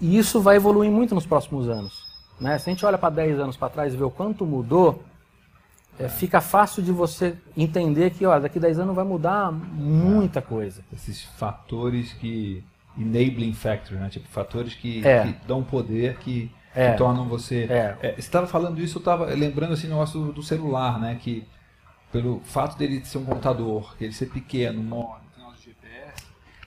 E 0.00 0.16
isso 0.18 0.40
vai 0.40 0.56
evoluir 0.56 0.90
muito 0.90 1.14
nos 1.14 1.26
próximos 1.26 1.68
anos. 1.68 2.12
Né? 2.40 2.58
Se 2.58 2.68
a 2.68 2.72
gente 2.72 2.84
olha 2.84 2.98
para 2.98 3.10
10 3.10 3.38
anos 3.38 3.56
para 3.56 3.68
trás 3.68 3.94
e 3.94 3.96
vê 3.96 4.04
o 4.04 4.10
quanto 4.10 4.44
mudou, 4.44 5.02
é, 5.98 6.08
fica 6.08 6.40
fácil 6.40 6.82
de 6.82 6.90
você 6.90 7.36
entender 7.56 8.10
que 8.10 8.24
ó, 8.24 8.38
daqui 8.38 8.58
a 8.58 8.62
10 8.62 8.80
anos 8.80 8.96
vai 8.96 9.04
mudar 9.04 9.52
muita 9.52 10.40
coisa. 10.40 10.82
Esses 10.92 11.22
fatores 11.22 12.12
que. 12.14 12.64
Enabling 12.96 13.52
factors, 13.52 13.98
né? 14.00 14.08
tipo 14.08 14.28
fatores 14.28 14.74
que, 14.74 15.06
é. 15.06 15.22
que 15.22 15.46
dão 15.46 15.62
poder, 15.62 16.16
que, 16.18 16.50
é. 16.74 16.92
que 16.92 16.98
tornam 16.98 17.26
você. 17.26 17.66
É. 17.70 17.96
É, 18.02 18.12
você 18.12 18.20
estava 18.20 18.46
falando 18.46 18.80
isso, 18.80 18.98
eu 18.98 19.00
estava 19.00 19.26
lembrando 19.26 19.72
assim, 19.72 19.86
o 19.86 19.90
negócio 19.90 20.20
do, 20.20 20.32
do 20.32 20.42
celular, 20.42 21.00
né? 21.00 21.18
que 21.20 21.46
pelo 22.10 22.40
fato 22.44 22.76
dele 22.76 23.04
ser 23.04 23.18
um 23.18 23.24
computador, 23.24 23.94
ele 24.00 24.12
ser 24.12 24.26
pequeno, 24.26 24.82
móvel 24.82 25.22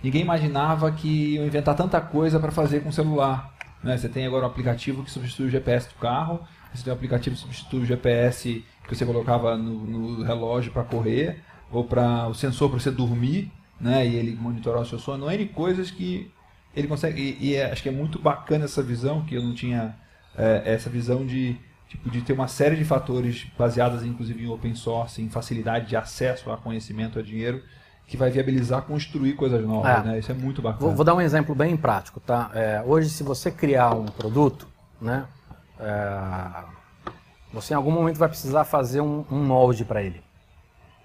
Ninguém 0.05 0.21
imaginava 0.21 0.91
que 0.91 1.33
iam 1.33 1.47
inventar 1.47 1.75
tanta 1.75 1.99
coisa 1.99 2.39
para 2.39 2.51
fazer 2.51 2.81
com 2.81 2.89
o 2.89 2.93
celular. 2.93 3.51
Né? 3.83 3.97
Você 3.97 4.07
tem 4.07 4.23
agora 4.23 4.43
um 4.43 4.47
aplicativo 4.47 5.03
que 5.03 5.09
substitui 5.09 5.47
o 5.47 5.49
GPS 5.49 5.89
do 5.89 5.95
carro, 5.95 6.41
você 6.71 6.83
tem 6.83 6.93
um 6.93 6.95
aplicativo 6.95 7.35
que 7.35 7.41
substitui 7.41 7.81
o 7.81 7.85
GPS 7.87 8.63
que 8.87 8.95
você 8.95 9.03
colocava 9.03 9.57
no, 9.57 9.83
no 9.83 10.23
relógio 10.23 10.71
para 10.71 10.83
correr, 10.83 11.41
ou 11.71 11.83
para 11.83 12.27
o 12.27 12.35
sensor 12.35 12.69
para 12.69 12.79
você 12.79 12.91
dormir, 12.91 13.51
né? 13.79 14.05
e 14.05 14.15
ele 14.15 14.35
monitorar 14.35 14.81
o 14.81 14.85
seu 14.85 14.99
sono, 14.99 15.29
N 15.29 15.45
coisas 15.47 15.91
que 15.91 16.31
ele 16.75 16.87
consegue. 16.87 17.21
E, 17.21 17.49
e 17.49 17.55
é, 17.55 17.71
acho 17.71 17.81
que 17.81 17.89
é 17.89 17.91
muito 17.91 18.19
bacana 18.19 18.65
essa 18.65 18.83
visão, 18.83 19.25
que 19.25 19.35
eu 19.35 19.41
não 19.41 19.53
tinha 19.53 19.95
é, 20.37 20.63
essa 20.65 20.89
visão 20.89 21.25
de, 21.25 21.57
tipo, 21.87 22.09
de 22.09 22.21
ter 22.21 22.33
uma 22.33 22.47
série 22.47 22.75
de 22.75 22.85
fatores 22.85 23.47
baseadas 23.57 24.03
inclusive 24.03 24.43
em 24.43 24.47
open 24.47 24.75
source, 24.75 25.21
em 25.21 25.29
facilidade 25.29 25.87
de 25.87 25.95
acesso 25.95 26.51
a 26.51 26.57
conhecimento, 26.57 27.17
a 27.17 27.21
dinheiro, 27.21 27.61
que 28.07 28.17
vai 28.17 28.29
viabilizar 28.29 28.83
construir 28.83 29.33
coisas 29.33 29.63
novas. 29.65 29.97
É. 29.97 30.03
Né? 30.03 30.19
Isso 30.19 30.31
é 30.31 30.35
muito 30.35 30.61
bacana. 30.61 30.81
Vou, 30.81 30.95
vou, 30.95 31.05
dar 31.05 31.15
um 31.15 31.21
exemplo 31.21 31.55
bem 31.55 31.75
prático. 31.75 32.19
Tá? 32.19 32.51
É, 32.53 32.83
hoje, 32.85 33.09
se 33.09 33.23
você 33.23 33.49
criar 33.49 33.95
um 33.95 34.05
produto, 34.05 34.67
né, 35.01 35.25
é, 35.79 36.63
você 37.51 37.73
em 37.73 37.77
algum 37.77 37.91
momento 37.91 38.17
vai 38.17 38.29
precisar 38.29 38.63
fazer 38.63 39.01
um, 39.01 39.25
um 39.31 39.43
molde 39.43 39.85
para 39.85 40.03
ele. 40.03 40.21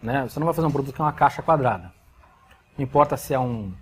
Né? 0.03 0.23
Você 0.29 0.39
não 0.39 0.47
vai 0.47 0.55
fazer 0.55 0.67
um 0.67 0.73
produto 0.73 0.95
que 0.95 1.01
é 1.01 1.05
uma 1.05 1.13
caixa 1.13 1.43
quadrada. 1.43 1.93
Não 2.77 2.85
importa 2.85 3.17
se 3.17 3.35
é 3.35 3.39
um, 3.39 3.73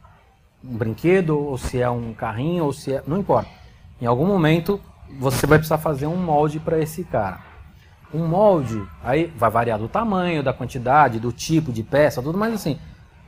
um 0.65 0.77
brinquedo, 0.77 1.39
ou 1.39 1.57
se 1.59 1.81
é 1.81 1.89
um 1.89 2.13
carrinho, 2.13 2.65
ou 2.65 2.73
se 2.73 2.93
é. 2.93 3.03
Não 3.07 3.19
importa. 3.19 3.51
Em 4.01 4.07
algum 4.07 4.27
momento 4.27 4.81
você 5.19 5.47
vai 5.47 5.59
precisar 5.59 5.79
fazer 5.79 6.07
um 6.07 6.17
molde 6.17 6.61
para 6.61 6.79
esse 6.79 7.05
cara. 7.05 7.41
Um 8.13 8.27
molde, 8.27 8.83
aí 9.03 9.27
vai 9.37 9.51
variar 9.51 9.79
do 9.79 9.89
tamanho, 9.89 10.43
da 10.43 10.53
quantidade, 10.53 11.21
do 11.21 11.33
tipo 11.33 11.73
de 11.73 11.83
peça, 11.83 12.23
tudo, 12.23 12.39
mas 12.39 12.55
assim, 12.55 12.79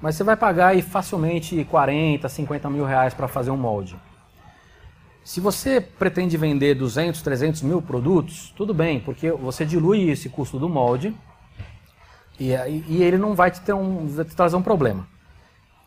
mas 0.01 0.14
você 0.14 0.25
vai 0.25 0.37
pagar 0.37 0.68
aí 0.68 0.81
facilmente 0.81 1.62
40, 1.64 2.29
50 2.29 2.70
mil 2.70 2.85
reais 2.85 3.12
para 3.12 3.29
fazer 3.29 3.51
um 3.51 3.57
molde. 3.57 3.96
Se 5.23 5.38
você 5.38 5.81
pretende 5.81 6.37
vender 6.37 6.75
200, 6.75 7.20
300 7.20 7.62
mil 7.62 7.83
produtos, 7.83 8.53
tudo 8.57 8.73
bem, 8.73 9.01
porque 9.01 9.31
você 9.31 9.66
dilui 9.66 10.11
esse 10.11 10.31
custo 10.31 10.59
do 10.59 10.68
molde 10.68 11.14
e, 12.38 12.53
e 12.88 13.03
ele 13.03 13.18
não 13.18 13.35
vai 13.35 13.51
te, 13.51 13.61
ter 13.61 13.75
um, 13.75 14.07
vai 14.07 14.25
te 14.25 14.35
trazer 14.35 14.57
um 14.57 14.62
problema. 14.62 15.07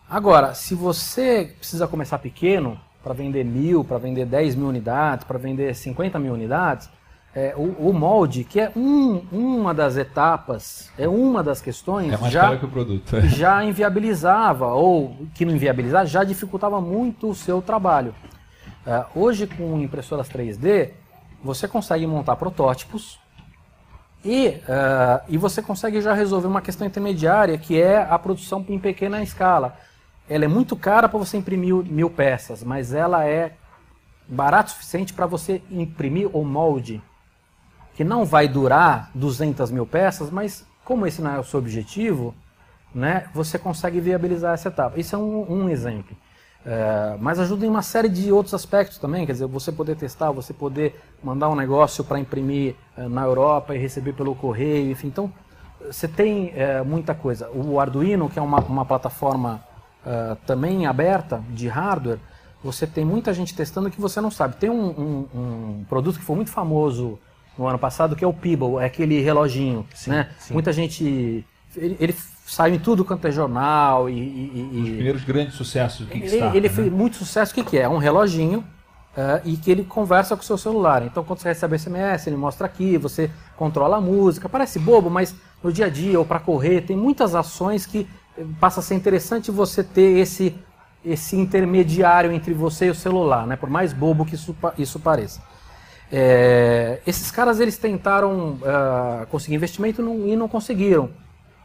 Agora, 0.09 0.53
se 0.53 0.75
você 0.75 1.53
precisa 1.57 1.87
começar 1.87 2.19
pequeno, 2.19 2.79
para 3.03 3.13
vender 3.13 3.43
mil, 3.43 3.83
para 3.83 3.97
vender 3.97 4.25
10 4.25 4.55
mil 4.55 4.67
unidades, 4.67 5.25
para 5.25 5.37
vender 5.37 5.75
50 5.75 6.17
mil 6.19 6.33
unidades, 6.33 6.89
é, 7.35 7.53
o, 7.57 7.89
o, 7.89 7.93
molde, 7.93 8.43
que 8.43 8.59
é 8.59 8.71
um, 8.75 9.23
uma 9.31 9.73
das 9.73 9.97
etapas, 9.97 10.91
é 10.97 11.07
uma 11.07 11.43
das 11.43 11.59
questões, 11.59 12.13
é 12.13 12.29
já, 12.29 12.55
que 12.55 12.67
produto. 12.67 13.21
já 13.21 13.63
inviabilizava, 13.63 14.67
ou 14.67 15.17
que 15.33 15.43
não 15.43 15.53
inviabilizava, 15.53 16.05
já 16.05 16.23
dificultava 16.23 16.79
muito 16.79 17.29
o 17.29 17.35
seu 17.35 17.61
trabalho. 17.61 18.13
É, 18.85 19.03
hoje, 19.15 19.47
com 19.47 19.79
impressoras 19.79 20.29
3D, 20.29 20.91
você 21.43 21.67
consegue 21.67 22.05
montar 22.05 22.35
protótipos 22.35 23.19
e, 24.23 24.47
uh, 24.47 25.21
e 25.27 25.37
você 25.37 25.61
consegue 25.61 25.99
já 25.99 26.13
resolver 26.13 26.47
uma 26.47 26.61
questão 26.61 26.87
intermediária, 26.87 27.57
que 27.57 27.81
é 27.81 27.97
a 28.01 28.17
produção 28.17 28.63
em 28.69 28.79
pequena 28.79 29.21
escala. 29.21 29.75
Ela 30.33 30.45
é 30.45 30.47
muito 30.47 30.75
cara 30.75 31.07
para 31.07 31.19
você 31.19 31.37
imprimir 31.37 31.75
mil 31.75 32.09
peças, 32.09 32.63
mas 32.63 32.91
ela 32.91 33.23
é 33.23 33.53
barato 34.27 34.71
o 34.71 34.73
suficiente 34.73 35.13
para 35.13 35.27
você 35.27 35.61
imprimir 35.69 36.27
o 36.35 36.43
molde, 36.43 36.99
que 37.93 38.03
não 38.03 38.25
vai 38.25 38.47
durar 38.47 39.11
200 39.13 39.69
mil 39.69 39.85
peças, 39.85 40.31
mas 40.31 40.65
como 40.83 41.05
esse 41.05 41.21
não 41.21 41.35
é 41.35 41.39
o 41.39 41.43
seu 41.43 41.59
objetivo, 41.59 42.33
né, 42.95 43.27
você 43.31 43.59
consegue 43.59 43.99
viabilizar 43.99 44.55
essa 44.55 44.69
etapa. 44.69 44.99
Isso 44.99 45.15
é 45.15 45.19
um, 45.19 45.51
um 45.51 45.69
exemplo. 45.69 46.17
É, 46.65 47.15
mas 47.19 47.37
ajuda 47.37 47.67
em 47.67 47.69
uma 47.69 47.83
série 47.83 48.09
de 48.09 48.31
outros 48.31 48.55
aspectos 48.55 48.97
também, 48.97 49.27
quer 49.27 49.33
dizer, 49.33 49.45
você 49.45 49.71
poder 49.71 49.95
testar, 49.95 50.31
você 50.31 50.51
poder 50.51 50.99
mandar 51.21 51.47
um 51.49 51.55
negócio 51.55 52.03
para 52.03 52.19
imprimir 52.19 52.73
é, 52.97 53.07
na 53.07 53.21
Europa 53.21 53.75
e 53.75 53.77
receber 53.77 54.13
pelo 54.13 54.33
correio, 54.33 54.89
enfim. 54.89 55.09
Então, 55.09 55.31
você 55.79 56.07
tem 56.07 56.51
é, 56.55 56.81
muita 56.81 57.13
coisa. 57.13 57.51
O 57.51 57.79
Arduino, 57.79 58.27
que 58.31 58.39
é 58.39 58.41
uma, 58.41 58.59
uma 58.61 58.83
plataforma 58.83 59.61
uh, 60.05 60.35
também 60.45 60.85
aberta 60.85 61.43
de 61.49 61.67
hardware, 61.67 62.19
você 62.63 62.87
tem 62.87 63.03
muita 63.03 63.33
gente 63.33 63.53
testando 63.53 63.91
que 63.91 63.99
você 63.99 64.21
não 64.21 64.31
sabe. 64.31 64.55
Tem 64.55 64.69
um, 64.69 64.85
um, 64.89 65.27
um 65.35 65.85
produto 65.89 66.17
que 66.17 66.25
foi 66.25 66.35
muito 66.35 66.51
famoso 66.51 67.19
no 67.57 67.67
ano 67.67 67.77
passado, 67.77 68.15
que 68.15 68.23
é 68.23 68.27
o 68.27 68.33
Pebble, 68.33 68.77
é 68.79 68.85
aquele 68.85 69.21
reloginho. 69.21 69.85
Sim, 69.93 70.11
né? 70.11 70.29
Sim. 70.39 70.53
Muita 70.53 70.71
gente. 70.71 71.45
Ele, 71.75 71.97
ele, 71.99 72.15
saiu 72.45 72.75
em 72.75 72.79
tudo 72.79 73.03
quanto 73.03 73.25
é 73.27 73.31
jornal 73.31 74.09
e. 74.09 74.13
e 74.13 74.81
Os 74.81 74.89
primeiros 74.89 75.23
grandes 75.23 75.55
sucessos 75.55 76.05
do 76.05 76.11
Kickstarter. 76.11 76.49
Ele, 76.49 76.57
ele 76.57 76.69
né? 76.69 76.73
fez 76.73 76.91
muito 76.91 77.17
sucesso. 77.17 77.51
O 77.51 77.55
que, 77.55 77.63
que 77.63 77.77
é? 77.77 77.81
É 77.81 77.89
um 77.89 77.97
reloginho 77.97 78.59
uh, 78.59 79.41
e 79.43 79.57
que 79.57 79.71
ele 79.71 79.83
conversa 79.83 80.35
com 80.35 80.41
o 80.41 80.45
seu 80.45 80.57
celular. 80.57 81.03
Então, 81.03 81.23
quando 81.23 81.39
você 81.39 81.49
recebe 81.49 81.77
SMS, 81.77 82.27
ele 82.27 82.35
mostra 82.35 82.65
aqui, 82.65 82.97
você 82.97 83.29
controla 83.55 83.97
a 83.97 84.01
música. 84.01 84.49
Parece 84.49 84.79
bobo, 84.79 85.09
mas 85.09 85.35
no 85.63 85.71
dia 85.71 85.85
a 85.85 85.89
dia 85.89 86.19
ou 86.19 86.25
para 86.25 86.39
correr, 86.39 86.81
tem 86.81 86.95
muitas 86.95 87.35
ações 87.35 87.85
que 87.85 88.07
passa 88.59 88.79
a 88.79 88.83
ser 88.83 88.95
interessante 88.95 89.51
você 89.51 89.83
ter 89.83 90.17
esse, 90.17 90.55
esse 91.05 91.35
intermediário 91.35 92.31
entre 92.31 92.53
você 92.53 92.87
e 92.87 92.89
o 92.89 92.95
celular, 92.95 93.45
né? 93.45 93.55
por 93.55 93.69
mais 93.69 93.93
bobo 93.93 94.25
que 94.25 94.35
isso, 94.35 94.55
isso 94.77 94.99
pareça. 94.99 95.41
É, 96.11 97.01
esses 97.07 97.31
caras 97.31 97.59
eles 97.59 97.77
tentaram 97.77 98.59
uh, 98.61 99.25
conseguir 99.31 99.55
investimento 99.55 100.01
e 100.01 100.35
não 100.35 100.47
conseguiram. 100.47 101.09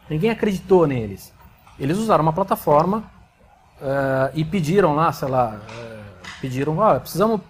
Ninguém 0.09 0.31
acreditou 0.31 0.87
neles. 0.87 1.31
Eles 1.79 1.97
usaram 1.97 2.23
uma 2.23 2.33
plataforma 2.33 3.03
uh, 3.79 4.31
e 4.33 4.43
pediram 4.43 4.95
lá, 4.95 5.11
sei 5.11 5.27
lá, 5.27 5.61
uh, 5.69 6.29
pediram, 6.41 6.81
ah, 6.81 6.99
precisamos 6.99 7.41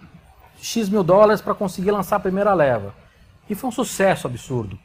X 0.60 0.88
mil 0.90 1.02
dólares 1.02 1.40
para 1.40 1.54
conseguir 1.54 1.90
lançar 1.90 2.16
a 2.16 2.20
primeira 2.20 2.52
leva. 2.52 2.94
E 3.48 3.54
foi 3.54 3.68
um 3.68 3.72
sucesso 3.72 4.26
absurdo. 4.26 4.78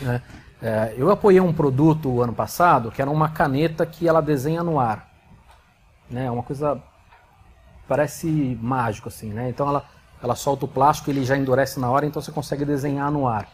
Né? 0.00 0.20
É, 0.60 0.94
eu 0.96 1.10
apoiei 1.10 1.40
um 1.40 1.52
produto 1.52 2.22
ano 2.22 2.32
passado 2.32 2.90
que 2.90 3.02
era 3.02 3.10
uma 3.10 3.28
caneta 3.28 3.84
que 3.84 4.08
ela 4.08 4.22
desenha 4.22 4.62
no 4.62 4.80
ar. 4.80 5.08
Né? 6.10 6.30
Uma 6.30 6.42
coisa 6.42 6.80
parece 7.86 8.58
mágico 8.60 9.08
assim, 9.08 9.32
né? 9.32 9.48
Então 9.48 9.68
ela, 9.68 9.84
ela 10.22 10.34
solta 10.34 10.64
o 10.64 10.68
plástico, 10.68 11.10
ele 11.10 11.24
já 11.24 11.36
endurece 11.36 11.78
na 11.78 11.90
hora, 11.90 12.06
então 12.06 12.20
você 12.20 12.32
consegue 12.32 12.64
desenhar 12.64 13.10
no 13.10 13.28
ar. 13.28 13.48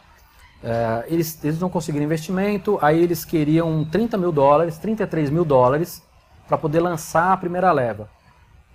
É, 0.62 1.05
eles, 1.09 1.43
eles 1.45 1.59
não 1.59 1.69
conseguiram 1.69 2.05
investimento, 2.05 2.79
aí 2.81 3.03
eles 3.03 3.25
queriam 3.25 3.85
30 3.85 4.17
mil 4.17 4.31
dólares, 4.31 4.79
33 4.79 5.29
mil 5.29 5.45
dólares 5.45 6.03
para 6.47 6.57
poder 6.57 6.81
lançar 6.81 7.33
a 7.33 7.37
primeira 7.37 7.71
leva. 7.73 8.09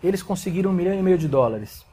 Eles 0.03 0.21
conseguiram 0.21 0.69
um 0.69 0.73
milhão 0.73 0.93
e 0.93 1.01
meio 1.01 1.17
de 1.17 1.27
dólares 1.27 1.85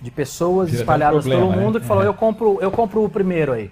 de 0.00 0.10
pessoas 0.10 0.72
espalhadas 0.72 1.24
problema, 1.24 1.52
pelo 1.52 1.62
mundo 1.62 1.74
né? 1.74 1.80
que 1.80 1.86
falou: 1.86 2.02
é. 2.02 2.06
eu 2.06 2.14
compro, 2.14 2.58
eu 2.60 2.70
compro 2.70 3.04
o 3.04 3.08
primeiro 3.08 3.52
aí 3.52 3.70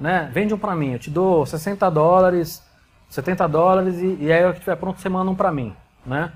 né? 0.00 0.30
Vende 0.32 0.54
um 0.54 0.58
para 0.58 0.74
mim, 0.74 0.92
eu 0.92 0.98
te 0.98 1.10
dou 1.10 1.44
60 1.44 1.90
dólares, 1.90 2.62
70 3.08 3.46
dólares 3.46 3.98
e, 3.98 4.16
e 4.20 4.32
aí 4.32 4.44
o 4.44 4.52
que 4.52 4.58
estiver 4.58 4.76
pronto 4.76 5.00
você 5.00 5.08
manda 5.08 5.30
um 5.30 5.34
para 5.34 5.52
mim, 5.52 5.74
né? 6.04 6.32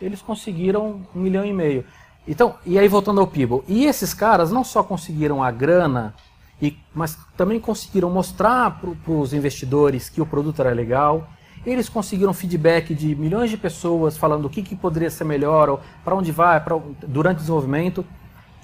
Eles 0.00 0.22
conseguiram 0.22 1.02
um 1.14 1.20
milhão 1.20 1.44
e 1.44 1.52
meio. 1.52 1.84
Então, 2.26 2.54
e 2.64 2.78
aí 2.78 2.88
voltando 2.88 3.20
ao 3.20 3.26
People, 3.26 3.62
e 3.66 3.84
esses 3.84 4.14
caras 4.14 4.50
não 4.50 4.62
só 4.64 4.82
conseguiram 4.82 5.42
a 5.42 5.50
grana, 5.50 6.14
e, 6.60 6.76
mas 6.94 7.18
também 7.36 7.58
conseguiram 7.58 8.08
mostrar 8.08 8.80
para 8.80 9.12
os 9.12 9.32
investidores 9.32 10.08
que 10.08 10.20
o 10.20 10.26
produto 10.26 10.60
era 10.60 10.70
legal. 10.70 11.28
Eles 11.66 11.88
conseguiram 11.88 12.32
feedback 12.32 12.94
de 12.94 13.16
milhões 13.16 13.50
de 13.50 13.56
pessoas 13.56 14.16
falando 14.16 14.44
o 14.44 14.50
que, 14.50 14.62
que 14.62 14.76
poderia 14.76 15.10
ser 15.10 15.24
melhor, 15.24 15.68
ou 15.68 15.80
para 16.04 16.14
onde 16.14 16.30
vai, 16.30 16.60
pra, 16.60 16.78
durante 17.06 17.38
o 17.38 17.40
desenvolvimento. 17.40 18.04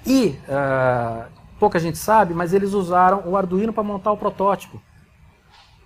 E 0.05 0.37
uh, 0.47 1.38
pouca 1.59 1.77
gente 1.77 1.97
sabe, 1.97 2.33
mas 2.33 2.53
eles 2.53 2.73
usaram 2.73 3.23
o 3.25 3.35
Arduino 3.35 3.73
para 3.73 3.83
montar 3.83 4.11
o 4.11 4.17
protótipo. 4.17 4.81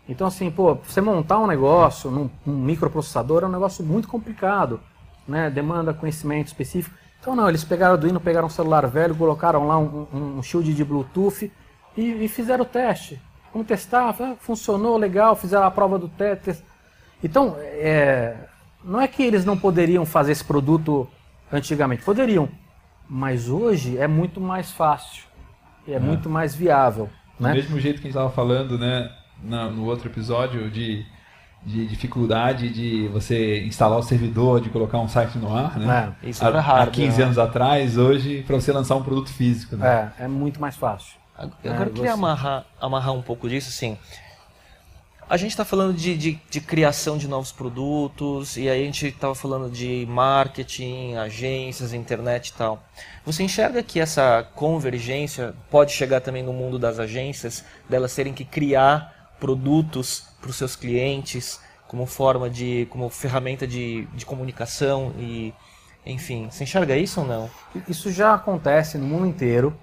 Então, 0.07 0.27
assim, 0.27 0.51
pô, 0.51 0.75
você 0.75 1.01
montar 1.01 1.39
um 1.39 1.47
negócio 1.47 2.11
num, 2.11 2.29
microprocessador 2.45 3.43
é 3.43 3.47
um 3.47 3.51
negócio 3.51 3.83
muito 3.83 4.07
complicado, 4.07 4.79
né? 5.27 5.49
Demanda 5.49 5.93
conhecimento 5.93 6.47
específico. 6.47 6.95
Então, 7.19 7.35
não, 7.35 7.47
eles 7.47 7.63
pegaram 7.63 7.93
o 7.93 7.95
Arduino, 7.95 8.19
pegaram 8.19 8.47
um 8.47 8.51
celular 8.51 8.85
velho, 8.85 9.15
colocaram 9.15 9.65
lá 9.65 9.77
um, 9.77 10.07
um, 10.13 10.43
shield 10.43 10.73
de 10.73 10.83
Bluetooth 10.83 11.51
e, 11.95 12.25
e, 12.25 12.27
fizeram 12.27 12.63
o 12.63 12.67
teste. 12.67 13.19
Vamos 13.53 13.67
testar, 13.67 14.13
funcionou 14.39 14.97
legal, 14.97 15.35
fizeram 15.35 15.65
a 15.65 15.71
prova 15.71 15.97
do 15.97 16.09
teste. 16.09 16.61
Então, 17.23 17.55
é, 17.59 18.35
não 18.83 18.99
é 18.99 19.07
que 19.07 19.23
eles 19.23 19.45
não 19.45 19.57
poderiam 19.57 20.05
fazer 20.05 20.33
esse 20.33 20.43
produto 20.43 21.07
antigamente, 21.49 22.03
poderiam, 22.03 22.49
mas 23.07 23.47
hoje 23.47 23.97
é 23.97 24.07
muito 24.07 24.41
mais 24.41 24.71
fácil 24.71 25.32
é, 25.87 25.93
é, 25.93 25.99
muito 25.99 26.29
mais 26.29 26.55
viável. 26.55 27.09
Do 27.37 27.43
né? 27.43 27.53
mesmo 27.53 27.79
jeito 27.79 27.95
que 27.95 28.07
a 28.07 28.09
gente 28.09 28.17
estava 28.17 28.29
falando 28.29 28.77
né, 28.77 29.11
no 29.41 29.85
outro 29.85 30.07
episódio 30.07 30.69
de, 30.69 31.05
de 31.65 31.87
dificuldade 31.87 32.69
de 32.69 33.07
você 33.07 33.63
instalar 33.63 33.97
o 33.97 34.03
servidor, 34.03 34.61
de 34.61 34.69
colocar 34.69 34.99
um 34.99 35.07
site 35.07 35.37
no 35.37 35.55
ar, 35.55 35.77
né? 35.77 36.13
É, 36.23 36.29
isso 36.29 36.45
era 36.45 36.59
raro. 36.59 36.89
Há 36.89 36.91
15 36.91 37.17
né? 37.17 37.23
anos 37.25 37.37
atrás, 37.37 37.97
hoje, 37.97 38.43
para 38.45 38.55
você 38.55 38.71
lançar 38.71 38.95
um 38.95 39.03
produto 39.03 39.29
físico. 39.29 39.75
Né? 39.75 40.11
É, 40.19 40.25
é 40.25 40.27
muito 40.27 40.61
mais 40.61 40.75
fácil. 40.75 41.17
Agora 41.35 41.89
eu 41.89 41.93
queria 41.93 42.13
amarrar, 42.13 42.63
amarrar 42.79 43.13
um 43.13 43.21
pouco 43.21 43.49
disso, 43.49 43.69
assim. 43.69 43.97
A 45.33 45.37
gente 45.37 45.49
está 45.49 45.65
falando 45.65 45.95
de, 45.97 46.15
de, 46.15 46.39
de, 46.47 46.61
criação 46.61 47.17
de 47.17 47.27
novos 47.27 47.51
produtos, 47.51 48.55
e 48.55 48.69
aí 48.69 48.83
a 48.83 48.85
gente 48.85 49.07
estava 49.07 49.33
falando 49.33 49.67
de 49.67 50.05
marketing, 50.07 51.15
agências, 51.15 51.91
internet 51.91 52.49
e 52.49 52.53
tal. 52.53 52.83
Você 53.25 53.41
enxerga 53.41 53.81
que 53.81 53.99
essa 53.99 54.47
convergência 54.53 55.55
pode 55.71 55.91
chegar 55.91 56.21
também 56.21 56.43
no 56.43 56.53
mundo 56.53 56.77
das 56.77 56.99
agências, 56.99 57.65
delas 57.89 58.13
terem 58.13 58.31
que 58.31 58.45
criar 58.45 59.33
produtos 59.39 60.23
para 60.39 60.51
os 60.51 60.55
seus 60.55 60.75
clientes 60.75 61.59
como 61.87 62.05
forma 62.05 62.47
de, 62.47 62.87
como 62.91 63.09
ferramenta 63.09 63.65
de, 63.65 64.05
de 64.13 64.27
comunicação 64.27 65.15
e, 65.17 65.51
enfim, 66.05 66.47
você 66.51 66.63
enxerga 66.63 66.95
isso 66.95 67.21
ou 67.21 67.25
não? 67.25 67.49
Isso 67.87 68.11
já 68.11 68.35
acontece 68.35 68.99
no 68.99 69.07
mundo 69.07 69.25
inteiro, 69.25 69.75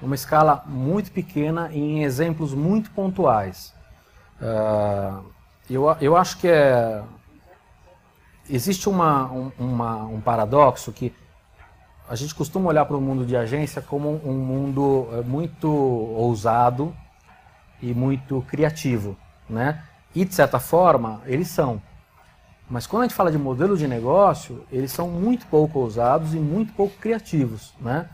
numa 0.00 0.14
escala 0.14 0.62
muito 0.64 1.10
pequena 1.10 1.70
e 1.72 1.80
em 1.80 2.04
exemplos 2.04 2.54
muito 2.54 2.92
pontuais. 2.92 3.74
Uh, 4.42 5.24
eu, 5.70 5.84
eu 6.00 6.16
acho 6.16 6.38
que 6.38 6.48
é, 6.48 7.00
existe 8.50 8.88
uma, 8.88 9.30
um, 9.30 9.52
uma, 9.58 10.02
um 10.04 10.20
paradoxo 10.20 10.92
que 10.92 11.14
a 12.08 12.16
gente 12.16 12.34
costuma 12.34 12.68
olhar 12.68 12.84
para 12.84 12.96
o 12.96 13.00
mundo 13.00 13.24
de 13.24 13.36
agência 13.36 13.80
como 13.80 14.20
um 14.24 14.34
mundo 14.34 15.08
é, 15.12 15.22
muito 15.22 15.70
ousado 15.70 16.94
e 17.80 17.94
muito 17.94 18.42
criativo, 18.48 19.16
né? 19.48 19.82
E 20.14 20.24
de 20.24 20.34
certa 20.34 20.58
forma 20.58 21.22
eles 21.24 21.48
são. 21.48 21.80
Mas 22.68 22.86
quando 22.86 23.02
a 23.02 23.06
gente 23.06 23.14
fala 23.14 23.30
de 23.30 23.38
modelo 23.38 23.76
de 23.76 23.86
negócio, 23.86 24.64
eles 24.70 24.90
são 24.90 25.08
muito 25.08 25.46
pouco 25.46 25.78
ousados 25.78 26.34
e 26.34 26.38
muito 26.38 26.72
pouco 26.72 26.96
criativos, 26.98 27.72
né? 27.80 28.08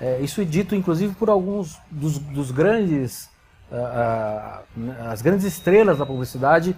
É, 0.00 0.18
isso 0.20 0.40
é 0.40 0.44
dito 0.44 0.74
inclusive 0.74 1.14
por 1.14 1.28
alguns 1.28 1.78
dos, 1.90 2.18
dos 2.18 2.50
grandes 2.50 3.30
as 5.10 5.22
grandes 5.22 5.44
estrelas 5.44 5.98
da 5.98 6.06
publicidade 6.06 6.76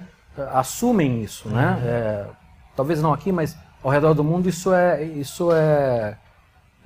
assumem 0.53 1.23
isso, 1.23 1.49
né? 1.49 1.73
Uhum. 1.73 1.89
É, 1.89 2.27
talvez 2.75 3.03
não 3.03 3.13
aqui, 3.13 3.33
mas 3.33 3.57
ao 3.83 3.91
redor 3.91 4.15
do 4.15 4.25
mundo 4.25 4.49
isso 4.49 4.73
é 4.73 5.03
isso 5.03 5.53
é, 5.53 6.17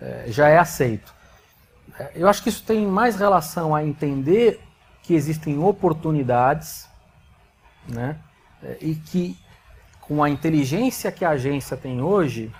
é, 0.00 0.24
já 0.28 0.48
é 0.48 0.58
aceito. 0.58 1.12
É, 1.98 2.12
eu 2.14 2.28
acho 2.28 2.42
que 2.42 2.48
isso 2.48 2.62
tem 2.64 2.86
mais 2.86 3.16
relação 3.16 3.74
a 3.74 3.84
entender 3.84 4.60
que 5.02 5.14
existem 5.14 5.58
oportunidades, 5.58 6.88
né? 7.88 8.16
É, 8.62 8.78
e 8.80 8.94
que 8.94 9.36
com 10.00 10.22
a 10.22 10.28
inteligência 10.28 11.12
que 11.12 11.24
a 11.24 11.30
agência 11.30 11.76
tem 11.76 12.02
hoje, 12.02 12.52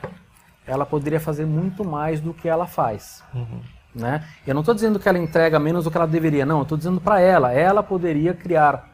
ela 0.67 0.87
poderia 0.87 1.21
fazer 1.21 1.47
muito 1.47 1.85
mais 1.85 2.21
do 2.21 2.33
que 2.33 2.49
ela 2.49 2.67
faz. 2.67 3.23
Uhum. 3.35 3.61
Né? 3.95 4.25
Eu 4.47 4.55
não 4.55 4.61
estou 4.61 4.75
dizendo 4.75 4.99
que 4.99 5.09
ela 5.09 5.19
entrega 5.19 5.59
menos 5.59 5.85
do 5.85 5.91
que 5.91 5.97
ela 5.97 6.07
deveria, 6.07 6.47
não. 6.47 6.59
Eu 6.59 6.63
estou 6.63 6.79
dizendo 6.79 7.01
para 7.01 7.21
ela, 7.21 7.53
ela 7.53 7.83
poderia 7.83 8.33
criar 8.33 8.89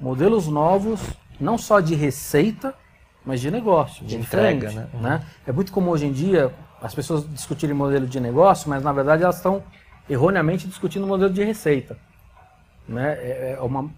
modelos 0.00 0.48
novos, 0.48 1.00
não 1.38 1.58
só 1.58 1.80
de 1.80 1.94
receita, 1.94 2.74
mas 3.24 3.40
de 3.40 3.50
negócio, 3.50 4.04
de 4.04 4.16
entrega. 4.16 4.70
Né? 4.70 4.88
Uhum. 4.94 5.00
Né? 5.00 5.22
É 5.46 5.52
muito 5.52 5.70
comum 5.70 5.90
hoje 5.90 6.06
em 6.06 6.12
dia 6.12 6.52
as 6.80 6.94
pessoas 6.94 7.28
discutirem 7.30 7.74
modelo 7.74 8.06
de 8.06 8.18
negócio, 8.18 8.68
mas 8.68 8.82
na 8.82 8.92
verdade 8.92 9.22
elas 9.22 9.36
estão 9.36 9.62
erroneamente 10.10 10.66
discutindo 10.66 11.06
modelo 11.06 11.32
de 11.32 11.44
receita. 11.44 11.96
Né? 12.88 13.12
É, 13.20 13.56
é 13.58 13.62
uma, 13.62 13.88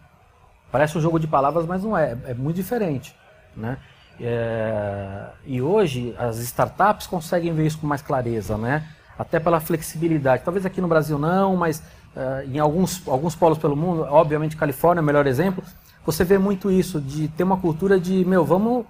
parece 0.71 0.99
um 0.99 1.01
jogo 1.01 1.19
de 1.19 1.27
palavras, 1.27 1.65
mas 1.65 1.83
não 1.83 1.97
é. 1.97 2.17
É 2.27 2.35
muito 2.35 2.57
diferente. 2.57 3.17
Né? 3.57 3.79
É, 4.21 5.27
e 5.47 5.63
hoje 5.63 6.15
as 6.19 6.39
startups 6.39 7.07
conseguem 7.07 7.53
ver 7.55 7.67
isso 7.67 7.79
com 7.79 7.87
mais 7.87 8.03
clareza, 8.03 8.57
né? 8.57 8.87
Até 9.19 9.39
pela 9.39 9.61
flexibilidade. 9.61 10.43
Talvez 10.45 10.67
aqui 10.67 10.81
no 10.81 10.89
Brasil 10.89 11.19
não, 11.19 11.57
mas 11.57 11.81
uh, 12.17 12.49
em 12.53 12.59
alguns, 12.59 13.07
alguns 13.07 13.35
polos 13.35 13.59
pelo 13.59 13.77
mundo, 13.77 14.03
obviamente 14.03 14.57
Califórnia 14.57 15.01
é 15.01 15.03
o 15.03 15.05
melhor 15.05 15.27
exemplo, 15.27 15.63
você 16.05 16.25
vê 16.25 16.37
muito 16.37 16.71
isso, 16.71 17.01
de 17.01 17.29
ter 17.29 17.45
uma 17.45 17.57
cultura 17.57 17.99
de, 17.99 18.25
meu, 18.25 18.45
vamos 18.45 18.85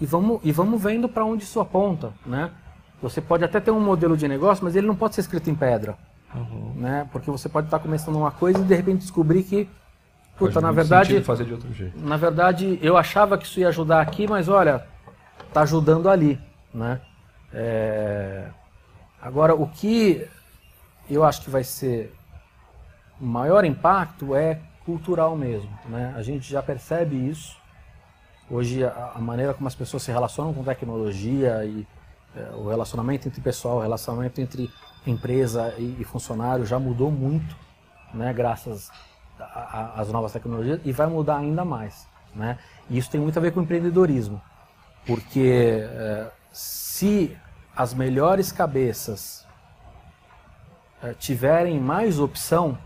e 0.00 0.06
vamos, 0.06 0.40
e 0.42 0.52
vamos 0.52 0.82
vendo 0.82 1.08
para 1.08 1.24
onde 1.24 1.44
isso 1.44 1.60
aponta, 1.60 2.12
né? 2.24 2.50
Você 3.00 3.20
pode 3.20 3.44
até 3.44 3.60
ter 3.60 3.70
um 3.70 3.80
modelo 3.80 4.16
de 4.16 4.26
negócio, 4.26 4.64
mas 4.64 4.74
ele 4.74 4.86
não 4.86 4.96
pode 4.96 5.14
ser 5.14 5.20
escrito 5.20 5.48
em 5.48 5.54
pedra, 5.54 5.96
uhum. 6.34 6.72
né? 6.76 7.08
Porque 7.12 7.30
você 7.30 7.48
pode 7.48 7.66
estar 7.66 7.78
começando 7.78 8.16
uma 8.16 8.30
coisa 8.30 8.58
e 8.58 8.64
de 8.64 8.74
repente 8.74 9.00
descobrir 9.00 9.42
que, 9.42 9.68
puta, 10.36 10.60
na 10.60 10.72
verdade, 10.72 11.22
fazer 11.22 11.44
de 11.44 11.52
outro 11.52 11.72
jeito. 11.72 11.98
na 11.98 12.16
verdade, 12.16 12.78
eu 12.82 12.96
achava 12.96 13.38
que 13.38 13.44
isso 13.44 13.60
ia 13.60 13.68
ajudar 13.68 14.00
aqui, 14.00 14.26
mas 14.26 14.48
olha, 14.48 14.84
tá 15.52 15.62
ajudando 15.62 16.08
ali, 16.08 16.38
né? 16.74 17.00
É... 17.52 18.48
Agora, 19.26 19.56
o 19.56 19.66
que 19.66 20.24
eu 21.10 21.24
acho 21.24 21.42
que 21.42 21.50
vai 21.50 21.64
ser 21.64 22.14
maior 23.20 23.64
impacto 23.64 24.36
é 24.36 24.60
cultural 24.84 25.36
mesmo. 25.36 25.68
Né? 25.86 26.14
A 26.16 26.22
gente 26.22 26.48
já 26.48 26.62
percebe 26.62 27.16
isso. 27.16 27.56
Hoje, 28.48 28.84
a, 28.84 29.18
maneira 29.18 29.52
como 29.52 29.66
as 29.66 29.74
pessoas 29.74 30.04
se 30.04 30.12
relacionam 30.12 30.54
com 30.54 30.62
tecnologia 30.62 31.64
e 31.64 31.84
é, 32.36 32.54
o 32.54 32.68
relacionamento 32.68 33.26
entre 33.26 33.40
pessoal, 33.40 33.78
o 33.78 33.80
relacionamento 33.80 34.40
entre 34.40 34.70
empresa 35.04 35.74
e, 35.76 35.96
e 35.98 36.04
funcionário 36.04 36.64
já 36.64 36.78
mudou 36.78 37.10
muito, 37.10 37.56
né? 38.14 38.32
graças 38.32 38.92
às 39.40 40.08
novas 40.12 40.32
tecnologias, 40.32 40.80
e 40.84 40.92
vai 40.92 41.08
mudar 41.08 41.38
ainda 41.38 41.64
mais. 41.64 42.06
Né? 42.32 42.56
E 42.88 42.96
isso 42.96 43.10
tem 43.10 43.20
muito 43.20 43.36
a 43.36 43.42
ver 43.42 43.50
com 43.50 43.60
empreendedorismo, 43.60 44.40
porque 45.04 45.80
é, 45.82 46.30
se 46.52 47.36
as 47.76 47.92
melhores 47.92 48.50
cabeças 48.50 49.46
eh, 51.02 51.14
tiverem 51.18 51.78
mais 51.78 52.18
opção, 52.18 52.78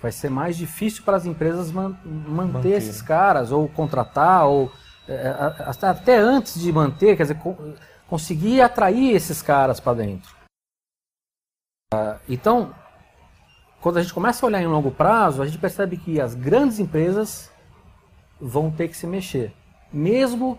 vai 0.00 0.10
ser 0.10 0.30
mais 0.30 0.56
difícil 0.56 1.04
para 1.04 1.18
as 1.18 1.26
empresas 1.26 1.70
man 1.70 1.96
manter, 2.04 2.52
manter, 2.52 2.72
esses 2.72 3.02
caras, 3.02 3.52
ou 3.52 3.68
contratar, 3.68 4.46
ou 4.46 4.72
é, 5.06 5.34
até 5.82 6.16
antes 6.16 6.58
de 6.58 6.72
manter, 6.72 7.16
quer 7.16 7.24
dizer, 7.24 7.38
co 7.38 7.56
conseguir 8.08 8.60
atrair 8.60 9.14
esses 9.14 9.40
caras 9.40 9.78
para 9.78 9.98
dentro. 9.98 10.34
Uh, 11.94 12.18
então, 12.28 12.74
quando 13.80 13.98
a 13.98 14.02
gente 14.02 14.12
começa 14.12 14.44
a 14.44 14.48
olhar 14.48 14.60
em 14.60 14.66
longo 14.66 14.90
prazo, 14.90 15.40
a 15.40 15.46
gente 15.46 15.58
percebe 15.58 15.96
que 15.96 16.20
as 16.20 16.34
grandes 16.34 16.80
empresas 16.80 17.52
vão 18.40 18.68
ter 18.68 18.88
que 18.88 18.96
se 18.96 19.06
mexer, 19.06 19.54
mesmo 19.92 20.58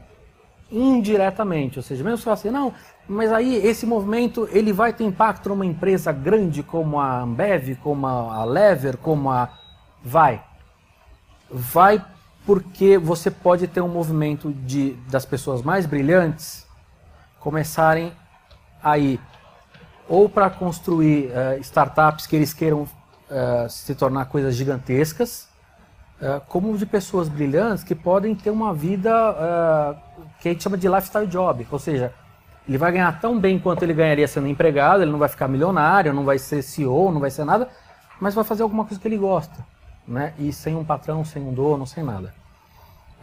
indiretamente, 0.71 1.77
ou 1.77 1.83
seja, 1.83 2.03
mesmo 2.03 2.17
se 2.17 2.23
você 2.23 2.47
assim, 2.47 2.49
não, 2.49 2.73
mas 3.07 3.31
aí 3.31 3.55
esse 3.55 3.85
movimento 3.85 4.47
ele 4.51 4.71
vai 4.71 4.93
ter 4.93 5.03
impacto 5.03 5.49
numa 5.49 5.65
empresa 5.65 6.11
grande 6.11 6.63
como 6.63 6.99
a 6.99 7.21
Ambev, 7.21 7.75
como 7.83 8.07
a 8.07 8.43
Lever, 8.45 8.97
como 8.97 9.29
a 9.29 9.49
vai, 10.03 10.41
vai 11.49 12.03
porque 12.45 12.97
você 12.97 13.29
pode 13.29 13.67
ter 13.67 13.81
um 13.81 13.87
movimento 13.87 14.51
de 14.51 14.93
das 15.09 15.25
pessoas 15.25 15.61
mais 15.61 15.85
brilhantes 15.85 16.65
começarem 17.39 18.13
aí 18.81 19.19
ou 20.07 20.27
para 20.27 20.49
construir 20.49 21.27
uh, 21.27 21.59
startups 21.59 22.25
que 22.25 22.35
eles 22.35 22.53
queiram 22.53 22.81
uh, 22.83 23.69
se 23.69 23.93
tornar 23.93 24.25
coisas 24.25 24.55
gigantescas 24.55 25.51
é, 26.21 26.39
como 26.47 26.77
de 26.77 26.85
pessoas 26.85 27.27
brilhantes 27.27 27.83
que 27.83 27.95
podem 27.95 28.35
ter 28.35 28.51
uma 28.51 28.75
vida 28.75 29.11
uh, 29.31 30.10
que 30.41 30.49
a 30.49 30.51
gente 30.51 30.63
chama 30.63 30.75
de 30.75 30.89
lifestyle 30.89 31.27
job, 31.27 31.67
ou 31.71 31.77
seja, 31.79 32.11
ele 32.67 32.77
vai 32.77 32.91
ganhar 32.91 33.21
tão 33.21 33.39
bem 33.39 33.59
quanto 33.59 33.83
ele 33.83 33.93
ganharia 33.93 34.27
sendo 34.27 34.47
empregado, 34.47 35.03
ele 35.03 35.11
não 35.11 35.19
vai 35.19 35.29
ficar 35.29 35.47
milionário, 35.47 36.13
não 36.13 36.25
vai 36.25 36.39
ser 36.39 36.63
CEO, 36.63 37.11
não 37.11 37.19
vai 37.19 37.29
ser 37.29 37.45
nada, 37.45 37.69
mas 38.19 38.33
vai 38.33 38.43
fazer 38.43 38.63
alguma 38.63 38.83
coisa 38.83 38.99
que 38.99 39.07
ele 39.07 39.17
gosta, 39.17 39.63
né? 40.07 40.33
E 40.39 40.51
sem 40.51 40.75
um 40.75 40.83
patrão, 40.83 41.23
sem 41.23 41.43
um 41.43 41.53
dono, 41.53 41.85
sem 41.85 42.03
nada. 42.03 42.33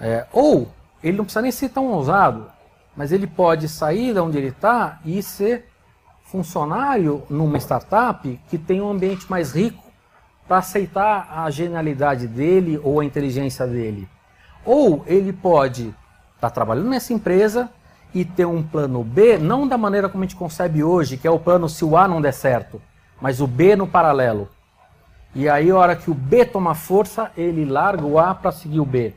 É, 0.00 0.26
ou 0.32 0.68
ele 1.02 1.16
não 1.16 1.24
precisa 1.24 1.42
nem 1.42 1.50
ser 1.50 1.70
tão 1.70 1.88
ousado, 1.88 2.46
mas 2.96 3.10
ele 3.10 3.26
pode 3.26 3.68
sair 3.68 4.12
de 4.14 4.20
onde 4.20 4.38
ele 4.38 4.48
está 4.48 5.00
e 5.04 5.20
ser 5.20 5.68
funcionário 6.24 7.24
numa 7.28 7.58
startup 7.58 8.40
que 8.48 8.58
tem 8.58 8.80
um 8.80 8.90
ambiente 8.90 9.28
mais 9.28 9.52
rico 9.52 9.82
para 10.46 10.58
aceitar 10.58 11.28
a 11.32 11.50
genialidade 11.50 12.28
dele 12.28 12.80
ou 12.82 13.00
a 13.00 13.04
inteligência 13.04 13.66
dele. 13.66 14.08
Ou 14.64 15.02
ele 15.06 15.32
pode 15.32 15.94
estar 16.38 16.48
tá 16.48 16.50
trabalhando 16.50 16.88
nessa 16.88 17.12
empresa 17.12 17.68
e 18.14 18.24
ter 18.24 18.46
um 18.46 18.62
plano 18.62 19.04
B, 19.04 19.36
não 19.36 19.66
da 19.66 19.76
maneira 19.76 20.08
como 20.08 20.24
a 20.24 20.26
gente 20.26 20.36
concebe 20.36 20.82
hoje, 20.82 21.16
que 21.16 21.26
é 21.26 21.30
o 21.30 21.38
plano 21.38 21.68
se 21.68 21.84
o 21.84 21.96
A 21.96 22.08
não 22.08 22.22
der 22.22 22.32
certo, 22.32 22.80
mas 23.20 23.40
o 23.40 23.46
B 23.46 23.76
no 23.76 23.86
paralelo. 23.86 24.48
E 25.34 25.48
aí, 25.48 25.70
a 25.70 25.76
hora 25.76 25.94
que 25.94 26.10
o 26.10 26.14
B 26.14 26.44
toma 26.44 26.74
força, 26.74 27.30
ele 27.36 27.64
larga 27.64 28.04
o 28.04 28.18
A 28.18 28.34
para 28.34 28.50
seguir 28.50 28.80
o 28.80 28.86
B. 28.86 29.14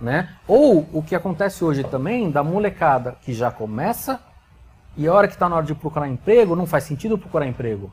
Né? 0.00 0.30
Ou 0.48 0.88
o 0.92 1.02
que 1.02 1.14
acontece 1.14 1.64
hoje 1.64 1.84
também, 1.84 2.30
da 2.30 2.42
molecada 2.42 3.16
que 3.22 3.32
já 3.32 3.50
começa, 3.50 4.20
e 4.96 5.06
a 5.06 5.12
hora 5.12 5.28
que 5.28 5.34
está 5.34 5.48
na 5.48 5.56
hora 5.56 5.66
de 5.66 5.74
procurar 5.74 6.08
emprego, 6.08 6.56
não 6.56 6.66
faz 6.66 6.84
sentido 6.84 7.18
procurar 7.18 7.46
emprego. 7.46 7.92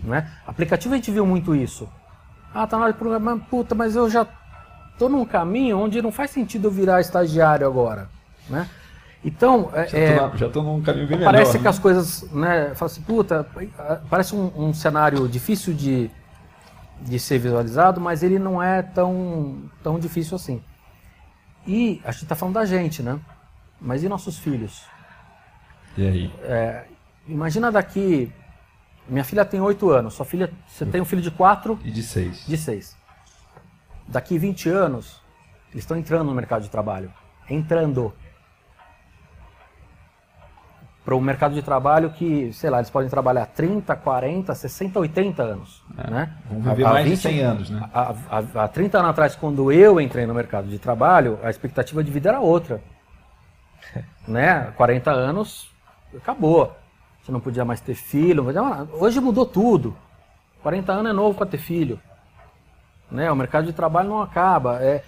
Né? 0.00 0.28
Aplicativo 0.46 0.94
a 0.94 0.96
gente 0.96 1.10
viu 1.10 1.24
muito 1.24 1.54
isso. 1.54 1.88
Ah, 2.52 2.66
tá 2.66 2.76
na 2.76 2.84
hora 2.84 2.92
de 2.92 2.98
programar, 2.98 3.38
puta, 3.48 3.74
mas 3.74 3.94
eu 3.94 4.10
já 4.10 4.26
tô 4.98 5.08
num 5.08 5.24
caminho 5.24 5.78
onde 5.78 6.00
não 6.00 6.12
faz 6.12 6.30
sentido 6.30 6.68
eu 6.68 6.70
virar 6.70 7.00
estagiário 7.00 7.66
agora, 7.66 8.08
né? 8.48 8.68
Então, 9.24 9.70
é, 9.72 9.86
já, 9.88 9.98
é, 9.98 10.36
já 10.36 10.48
tô 10.48 10.62
num 10.62 10.80
caminho 10.80 11.08
bem 11.08 11.18
Parece 11.18 11.52
melhor, 11.52 11.58
que 11.58 11.64
né? 11.64 11.70
as 11.70 11.78
coisas, 11.78 12.30
né, 12.30 12.74
fala 12.76 12.90
assim, 12.90 13.02
puta, 13.02 13.46
parece 14.08 14.36
um, 14.36 14.52
um, 14.56 14.72
cenário 14.72 15.26
difícil 15.26 15.74
de, 15.74 16.08
de 17.00 17.18
ser 17.18 17.38
visualizado, 17.38 18.00
mas 18.00 18.22
ele 18.22 18.38
não 18.38 18.62
é 18.62 18.82
tão, 18.82 19.64
tão 19.82 19.98
difícil 19.98 20.36
assim. 20.36 20.62
E 21.66 22.00
a 22.04 22.12
gente 22.12 22.22
está 22.22 22.36
falando 22.36 22.54
da 22.54 22.64
gente, 22.64 23.02
né? 23.02 23.18
Mas 23.80 24.04
e 24.04 24.08
nossos 24.08 24.38
filhos? 24.38 24.84
E 25.96 26.06
aí? 26.06 26.34
É, 26.42 26.84
imagina 27.26 27.72
daqui. 27.72 28.32
Minha 29.08 29.24
filha 29.24 29.44
tem 29.44 29.60
8 29.60 29.90
anos, 29.90 30.14
sua 30.14 30.24
filha. 30.24 30.52
Você 30.68 30.86
tem 30.86 31.00
um 31.00 31.04
filho 31.04 31.22
de 31.22 31.30
4 31.30 31.78
E 31.84 31.90
de 31.90 32.02
seis? 32.02 32.46
de 32.46 32.56
6. 32.56 32.96
Daqui 34.08 34.38
20 34.38 34.68
anos, 34.68 35.20
eles 35.70 35.82
estão 35.84 35.96
entrando 35.96 36.24
no 36.24 36.34
mercado 36.34 36.62
de 36.62 36.70
trabalho. 36.70 37.12
Entrando. 37.48 38.12
Para 41.04 41.14
o 41.14 41.20
mercado 41.20 41.54
de 41.54 41.62
trabalho 41.62 42.10
que, 42.10 42.52
sei 42.52 42.68
lá, 42.68 42.78
eles 42.78 42.90
podem 42.90 43.08
trabalhar 43.08 43.46
30, 43.46 43.94
40, 43.94 44.52
60, 44.54 44.98
80 44.98 45.42
anos. 45.42 45.82
né? 46.10 46.32
Vão 46.50 46.60
viver 46.62 46.84
Há- 46.84 46.92
mais 46.92 47.04
de 47.04 47.10
20 47.12 47.20
100 47.22 47.40
anos, 47.40 47.70
né? 47.70 47.88
Há, 47.94 48.14
há, 48.28 48.64
há 48.64 48.68
30 48.68 48.98
anos 48.98 49.10
atrás, 49.10 49.36
quando 49.36 49.70
eu 49.70 50.00
entrei 50.00 50.26
no 50.26 50.34
mercado 50.34 50.66
de 50.68 50.78
trabalho, 50.80 51.38
a 51.44 51.50
expectativa 51.50 52.02
de 52.02 52.10
vida 52.10 52.30
era 52.30 52.40
outra. 52.40 52.82
né? 54.26 54.72
40 54.76 55.12
anos, 55.12 55.70
acabou. 56.16 56.76
Você 57.22 57.30
não 57.30 57.40
podia 57.40 57.64
mais 57.64 57.80
ter 57.80 57.94
filho. 57.94 58.42
podia 58.44 58.62
Hoje 58.94 59.20
mudou 59.20 59.46
tudo. 59.46 59.96
40 60.62 60.92
anos 60.92 61.10
é 61.10 61.14
novo 61.14 61.36
para 61.38 61.46
ter 61.46 61.58
filho. 61.58 62.00
Né? 63.10 63.30
O 63.30 63.36
mercado 63.36 63.66
de 63.66 63.72
trabalho 63.72 64.08
não 64.08 64.22
acaba. 64.22 64.82
É, 64.82 65.02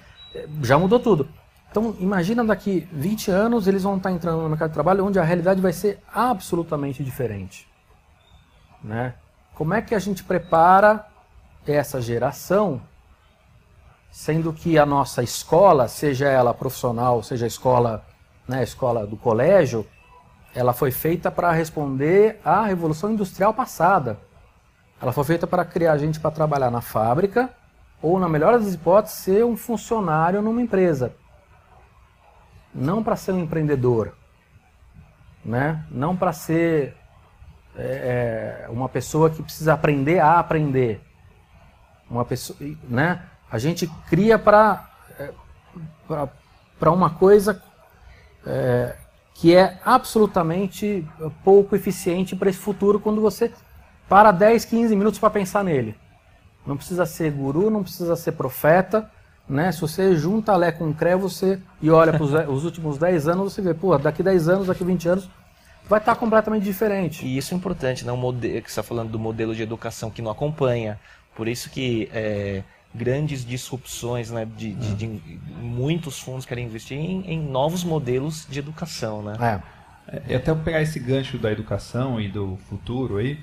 já 0.63 0.79
mudou 0.79 1.01
tudo. 1.01 1.29
Então, 1.71 1.95
imagina 1.99 2.45
daqui 2.45 2.89
20 2.93 3.31
anos 3.31 3.67
eles 3.67 3.83
vão 3.83 3.97
estar 3.97 4.11
entrando 4.11 4.43
no 4.43 4.49
mercado 4.49 4.71
de 4.71 4.75
trabalho 4.75 5.05
onde 5.05 5.19
a 5.19 5.23
realidade 5.23 5.61
vai 5.61 5.73
ser 5.73 5.99
absolutamente 6.13 7.05
diferente. 7.05 7.69
Né? 8.83 9.15
Como 9.55 9.75
é 9.75 9.83
que 9.83 9.95
a 9.95 9.99
gente 9.99 10.25
prepara 10.25 11.07
essa 11.67 12.01
geração, 12.01 12.81
sendo 14.11 14.53
que 14.53 14.79
a 14.79 14.87
nossa 14.87 15.23
escola, 15.23 15.89
seja 15.89 16.29
ela 16.29 16.55
profissional, 16.55 17.23
seja 17.23 17.45
a 17.45 17.49
escola, 17.49 18.05
né, 18.47 18.61
a 18.61 18.63
escola 18.63 19.07
do 19.07 19.17
colégio, 19.17 19.87
ela 20.55 20.73
foi 20.73 20.91
feita 20.91 21.31
para 21.31 21.53
responder 21.53 22.41
à 22.43 22.65
revolução 22.65 23.13
industrial 23.13 23.53
passada. 23.53 24.19
Ela 25.01 25.13
foi 25.13 25.25
feita 25.25 25.47
para 25.47 25.65
criar 25.65 25.99
gente 25.99 26.19
para 26.19 26.31
trabalhar 26.31 26.71
na 26.71 26.81
fábrica 26.81 27.51
ou, 28.01 28.19
na 28.19 28.29
melhor 28.29 28.59
das 28.59 28.75
hipóteses, 28.75 29.19
ser 29.19 29.45
um 29.45 29.57
funcionário 29.57 30.41
numa 30.41 30.63
empresa. 30.63 31.13
Não 32.75 33.03
para 33.03 33.17
ser 33.17 33.33
um 33.33 33.41
empreendedor. 33.41 34.15
Né? 35.45 35.85
Não 35.91 36.17
para 36.17 36.33
ser 36.33 36.95
é, 37.77 38.65
é, 38.65 38.71
uma 38.71 38.89
pessoa 38.89 39.31
que 39.31 39.43
precisa 39.43 39.73
aprender 39.73 40.19
a 40.19 40.39
aprender. 40.39 41.01
Uma 42.11 42.25
pessoa, 42.25 42.59
né? 42.89 43.23
A 43.51 43.59
gente 43.59 43.87
cria 44.09 44.39
para 44.39 44.89
é, 45.19 45.33
para 46.79 46.93
uma 46.93 47.11
coisa 47.11 47.63
é, 48.47 48.97
que 49.35 49.55
é 49.55 49.79
absolutamente 49.85 51.07
pouco 51.45 51.77
eficiente 51.77 52.35
para 52.35 52.51
esse 52.51 52.59
futuro 52.59 52.99
quando 52.99 53.21
você 53.21 53.53
para 54.09 54.33
10, 54.33 54.65
15 54.65 54.97
minutos 54.97 55.21
para 55.21 55.31
pensar 55.31 55.63
nele. 55.63 55.95
Não 56.69 56.77
precisa 56.77 57.07
ser 57.07 57.33
guru, 57.33 57.71
não 57.71 57.83
precisa 57.83 58.15
ser 58.15 58.33
profeta, 58.33 59.11
né? 59.49 59.73
Se 59.73 59.81
você 59.81 60.15
junta 60.15 60.55
Lé 60.55 60.71
com 60.71 60.93
Cré, 60.93 61.17
você 61.17 61.59
e 61.81 61.91
olha 61.91 62.13
para 62.13 62.23
os 62.53 62.65
últimos 62.65 62.99
10 62.99 63.27
anos, 63.27 63.55
você 63.55 63.63
vê, 63.63 63.73
pô, 63.73 63.97
daqui 63.97 64.23
10 64.23 64.49
anos, 64.51 64.67
daqui 64.67 64.85
20 64.85 65.09
anos, 65.09 65.29
vai 65.89 65.99
estar 65.99 66.15
completamente 66.15 66.65
diferente. 66.65 67.25
E 67.27 67.39
isso 67.39 67.55
é 67.55 67.57
importante, 67.57 68.05
né? 68.05 68.13
O 68.13 68.17
modelo, 68.19 68.63
que 68.63 68.71
você 68.71 68.79
está 68.81 68.83
falando 68.83 69.11
do 69.11 69.19
modelo 69.19 69.55
de 69.55 69.63
educação 69.63 70.11
que 70.11 70.21
não 70.21 70.31
acompanha. 70.31 71.01
Por 71.35 71.49
isso 71.49 71.71
que 71.71 72.11
é, 72.13 72.63
grandes 72.95 73.45
disrupções, 73.45 74.31
né? 74.31 74.45
De, 74.45 74.75
de, 74.75 74.95
de- 74.95 75.41
muitos 75.63 76.19
fundos 76.21 76.45
querem 76.45 76.67
investir 76.67 76.99
em, 76.99 77.23
em 77.33 77.41
novos 77.41 77.83
modelos 77.83 78.47
de 78.51 78.59
educação, 78.59 79.23
né? 79.23 79.37
É. 79.41 80.23
E 80.29 80.35
até 80.35 80.51
eu 80.51 80.57
pegar 80.57 80.81
esse 80.83 80.99
gancho 80.99 81.39
da 81.39 81.53
educação 81.53 82.21
e 82.21 82.29
do 82.29 82.59
futuro 82.69 83.19
aí, 83.19 83.39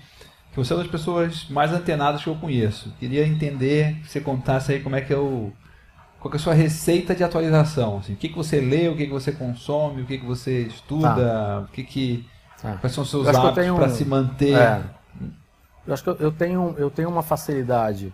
que 0.56 0.64
você 0.64 0.72
é 0.74 0.76
uma 0.78 0.84
das 0.84 0.92
pessoas 0.92 1.50
mais 1.50 1.72
antenadas 1.74 2.24
que 2.24 2.30
eu 2.30 2.36
conheço. 2.36 2.94
Queria 3.00 3.28
entender, 3.28 3.96
que 4.02 4.08
você 4.10 4.22
contasse 4.22 4.72
aí 4.72 4.80
como 4.82 4.96
é 4.96 5.02
que 5.02 5.12
é 5.14 5.18
o. 5.18 5.52
Qual 6.20 6.32
que 6.32 6.38
é 6.38 6.40
a 6.40 6.44
sua 6.44 6.54
receita 6.54 7.14
de 7.14 7.24
atualização? 7.24 7.98
Assim, 7.98 8.14
o 8.14 8.16
que, 8.16 8.30
que 8.30 8.36
você 8.36 8.60
lê, 8.62 8.88
o 8.88 8.96
que, 8.96 9.06
que 9.06 9.12
você 9.12 9.32
consome, 9.32 10.02
o 10.02 10.06
que, 10.06 10.18
que 10.18 10.26
você 10.26 10.62
estuda, 10.62 11.66
o 11.68 11.72
que 11.72 11.84
que. 11.84 12.26
Tá. 12.62 12.78
Quais 12.78 12.94
são 12.94 13.04
os 13.04 13.10
seus 13.10 13.28
hábitos 13.28 13.76
para 13.76 13.86
um- 13.86 13.90
se 13.90 14.06
manter? 14.06 14.56
É. 14.58 14.82
Eu 15.86 15.94
acho 15.94 16.02
que 16.04 16.10
eu- 16.10 16.18
eu 16.20 16.32
tenho, 16.32 16.74
eu 16.78 16.90
tenho 16.90 17.10
uma 17.10 17.22
facilidade 17.22 18.12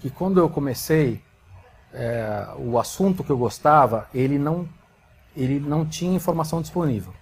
que 0.00 0.10
quando 0.10 0.38
eu 0.40 0.50
comecei, 0.50 1.22
é, 1.94 2.48
o 2.58 2.78
assunto 2.78 3.24
que 3.24 3.30
eu 3.30 3.38
gostava, 3.38 4.08
ele 4.12 4.36
não, 4.38 4.68
ele 5.34 5.58
não 5.58 5.86
tinha 5.86 6.14
informação 6.14 6.60
disponível. 6.60 7.14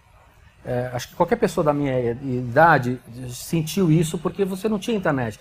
É, 0.64 0.90
acho 0.92 1.09
que 1.09 1.14
qualquer 1.14 1.37
pessoa 1.37 1.62
da 1.62 1.74
minha 1.74 2.12
idade 2.22 2.98
sentiu 3.29 3.90
isso 3.90 4.16
porque 4.16 4.44
você 4.44 4.68
não 4.68 4.79
tinha 4.79 4.96
internet. 4.96 5.38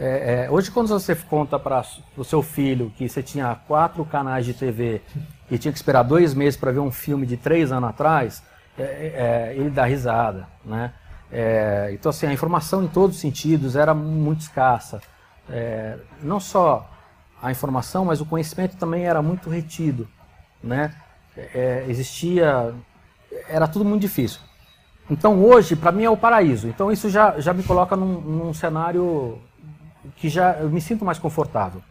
É, 0.00 0.46
é, 0.46 0.50
hoje, 0.50 0.70
quando 0.70 0.88
você 0.88 1.14
conta 1.14 1.58
para 1.58 1.84
o 2.16 2.24
seu 2.24 2.42
filho 2.42 2.90
que 2.96 3.08
você 3.08 3.22
tinha 3.22 3.54
quatro 3.68 4.04
canais 4.04 4.46
de 4.46 4.54
TV 4.54 5.02
e 5.50 5.58
tinha 5.58 5.70
que 5.70 5.78
esperar 5.78 6.02
dois 6.02 6.32
meses 6.34 6.58
para 6.58 6.72
ver 6.72 6.80
um 6.80 6.90
filme 6.90 7.26
de 7.26 7.36
três 7.36 7.70
anos 7.70 7.90
atrás, 7.90 8.42
é, 8.78 8.82
é, 8.82 9.54
ele 9.54 9.70
dá 9.70 9.84
risada. 9.84 10.48
Né? 10.64 10.92
É, 11.30 11.90
então, 11.92 12.10
assim, 12.10 12.26
a 12.26 12.32
informação 12.32 12.82
em 12.82 12.88
todos 12.88 13.16
os 13.16 13.20
sentidos 13.20 13.76
era 13.76 13.92
muito 13.92 14.40
escassa. 14.40 15.00
É, 15.50 15.98
não 16.22 16.40
só 16.40 16.88
a 17.42 17.50
informação, 17.50 18.06
mas 18.06 18.20
o 18.20 18.26
conhecimento 18.26 18.76
também 18.76 19.04
era 19.04 19.20
muito 19.20 19.50
retido. 19.50 20.08
Né? 20.62 20.94
É, 21.36 21.84
existia. 21.88 22.74
Era 23.48 23.68
tudo 23.68 23.84
muito 23.84 24.00
difícil. 24.00 24.40
Então 25.12 25.44
hoje, 25.44 25.76
para 25.76 25.92
mim, 25.92 26.04
é 26.04 26.10
o 26.10 26.16
paraíso. 26.16 26.66
Então 26.68 26.90
isso 26.90 27.10
já, 27.10 27.38
já 27.38 27.52
me 27.52 27.62
coloca 27.62 27.94
num, 27.94 28.18
num 28.20 28.54
cenário 28.54 29.38
que 30.16 30.28
já 30.30 30.54
eu 30.54 30.70
me 30.70 30.80
sinto 30.80 31.04
mais 31.04 31.18
confortável. 31.18 31.82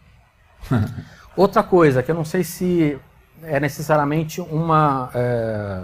Outra 1.37 1.61
coisa 1.61 2.01
que 2.01 2.09
eu 2.09 2.15
não 2.15 2.25
sei 2.25 2.43
se 2.43 2.99
é 3.43 3.59
necessariamente 3.59 4.41
uma 4.41 5.09
é, 5.13 5.83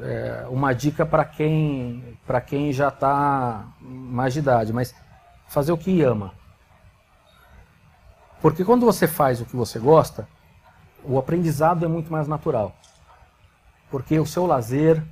é, 0.00 0.46
uma 0.50 0.74
dica 0.74 1.06
para 1.06 1.24
quem 1.24 2.18
para 2.26 2.40
quem 2.40 2.72
já 2.72 2.88
está 2.88 3.64
mais 3.80 4.34
de 4.34 4.40
idade, 4.40 4.72
mas 4.72 4.94
fazer 5.46 5.70
o 5.70 5.78
que 5.78 6.02
ama. 6.02 6.32
Porque 8.42 8.64
quando 8.64 8.84
você 8.84 9.06
faz 9.06 9.40
o 9.40 9.46
que 9.46 9.56
você 9.56 9.78
gosta, 9.78 10.28
o 11.04 11.18
aprendizado 11.18 11.84
é 11.84 11.88
muito 11.88 12.12
mais 12.12 12.26
natural. 12.26 12.74
Porque 13.90 14.18
o 14.18 14.26
seu 14.26 14.44
lazer, 14.44 15.02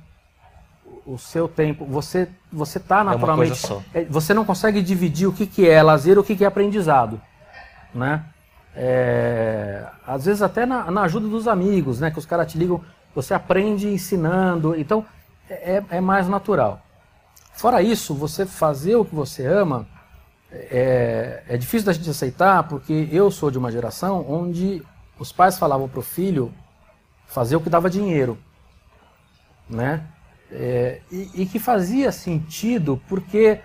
o 1.05 1.17
seu 1.17 1.47
tempo, 1.47 1.85
você 1.85 2.27
você 2.51 2.77
está 2.77 3.01
uma 3.01 3.13
naturalmente, 3.13 3.61
é, 3.93 4.05
você 4.05 4.33
não 4.33 4.43
consegue 4.43 4.81
dividir 4.81 5.27
o 5.27 5.33
que, 5.33 5.45
que 5.45 5.67
é 5.67 5.81
lazer 5.83 6.15
e 6.15 6.19
o 6.19 6.23
que, 6.23 6.35
que 6.35 6.43
é 6.43 6.47
aprendizado, 6.47 7.21
né? 7.93 8.25
É, 8.75 9.85
às 10.05 10.25
vezes 10.25 10.41
até 10.41 10.65
na, 10.65 10.89
na 10.89 11.03
ajuda 11.03 11.27
dos 11.27 11.47
amigos, 11.47 11.99
né? 11.99 12.09
Que 12.09 12.19
os 12.19 12.25
caras 12.25 12.51
te 12.51 12.57
ligam, 12.57 12.81
você 13.13 13.33
aprende 13.33 13.87
ensinando, 13.87 14.75
então 14.75 15.05
é, 15.49 15.83
é 15.89 16.01
mais 16.01 16.27
natural. 16.27 16.81
Fora 17.53 17.81
isso, 17.81 18.13
você 18.13 18.45
fazer 18.45 18.95
o 18.95 19.05
que 19.05 19.15
você 19.15 19.45
ama 19.45 19.87
é, 20.51 21.43
é 21.47 21.57
difícil 21.57 21.85
da 21.85 21.93
gente 21.93 22.09
aceitar 22.09 22.63
porque 22.63 23.07
eu 23.11 23.29
sou 23.29 23.51
de 23.51 23.57
uma 23.57 23.71
geração 23.71 24.25
onde 24.27 24.81
os 25.19 25.31
pais 25.31 25.57
falavam 25.57 25.87
para 25.87 25.99
o 25.99 26.03
filho 26.03 26.53
fazer 27.27 27.55
o 27.55 27.61
que 27.61 27.69
dava 27.69 27.89
dinheiro, 27.89 28.37
né? 29.69 30.05
É, 30.57 31.01
e, 31.11 31.29
e 31.33 31.45
que 31.45 31.59
fazia 31.59 32.13
sentido 32.13 33.01
porque 33.09 33.59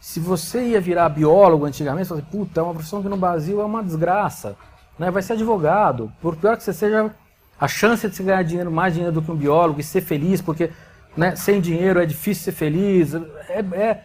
se 0.00 0.18
você 0.18 0.70
ia 0.70 0.80
virar 0.80 1.08
biólogo 1.08 1.64
antigamente, 1.64 2.08
você 2.08 2.14
fala, 2.14 2.26
puta, 2.28 2.60
é 2.60 2.62
uma 2.64 2.74
profissão 2.74 3.00
que 3.00 3.08
no 3.08 3.16
Brasil 3.16 3.60
é 3.60 3.64
uma 3.64 3.80
desgraça, 3.84 4.56
né? 4.98 5.08
Vai 5.08 5.22
ser 5.22 5.34
advogado, 5.34 6.12
por 6.20 6.34
pior 6.34 6.56
que 6.56 6.64
você 6.64 6.72
seja, 6.72 7.14
a 7.60 7.68
chance 7.68 8.08
de 8.08 8.16
você 8.16 8.24
ganhar 8.24 8.42
dinheiro, 8.42 8.72
mais 8.72 8.92
dinheiro 8.92 9.14
do 9.14 9.22
que 9.22 9.30
um 9.30 9.36
biólogo 9.36 9.78
e 9.78 9.84
ser 9.84 10.00
feliz, 10.00 10.42
porque 10.42 10.70
né, 11.16 11.36
sem 11.36 11.60
dinheiro 11.60 12.00
é 12.00 12.06
difícil 12.06 12.42
ser 12.42 12.52
feliz, 12.52 13.14
é, 13.14 13.60
é- 13.74 14.04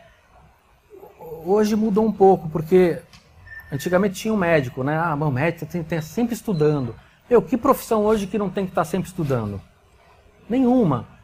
hoje 1.44 1.76
mudou 1.76 2.06
um 2.06 2.12
pouco, 2.12 2.48
porque 2.50 3.00
antigamente 3.72 4.14
tinha 4.22 4.32
um 4.32 4.38
médico, 4.38 4.84
né? 4.84 4.96
Ah, 4.96 5.16
mas 5.16 5.28
o 5.28 5.32
médico 5.32 5.66
tem 5.66 5.82
que 5.82 5.96
estar 5.96 6.06
sempre 6.06 6.36
estudando. 6.36 6.94
Meu, 7.28 7.42
que 7.42 7.58
profissão 7.58 8.06
hoje 8.06 8.28
que 8.28 8.38
não 8.38 8.52
tem 8.52 8.66
que 8.66 8.72
estar 8.72 8.86
sempre 8.86 9.10
estudando? 9.10 9.60
Nenhuma. 10.48 11.17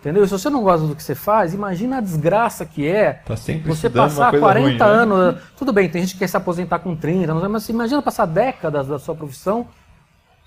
Entendeu? 0.00 0.24
E 0.24 0.26
se 0.26 0.32
você 0.32 0.48
não 0.48 0.62
gosta 0.62 0.86
do 0.86 0.96
que 0.96 1.02
você 1.02 1.14
faz, 1.14 1.52
imagina 1.52 1.98
a 1.98 2.00
desgraça 2.00 2.64
que 2.64 2.88
é 2.88 3.12
Tá 3.12 3.34
você 3.66 3.90
passar 3.90 4.30
coisa 4.30 4.46
40 4.46 4.64
ruim, 4.64 4.78
né? 4.78 4.84
anos. 4.84 5.42
Tudo 5.56 5.74
bem, 5.74 5.90
tem 5.90 6.00
gente 6.00 6.14
que 6.14 6.20
quer 6.20 6.26
se 6.26 6.36
aposentar 6.38 6.78
com 6.78 6.96
30, 6.96 7.34
não 7.34 7.40
sei, 7.40 7.48
mas 7.50 7.68
imagina 7.68 8.00
passar 8.00 8.24
décadas 8.24 8.88
da 8.88 8.98
sua 8.98 9.14
profissão 9.14 9.68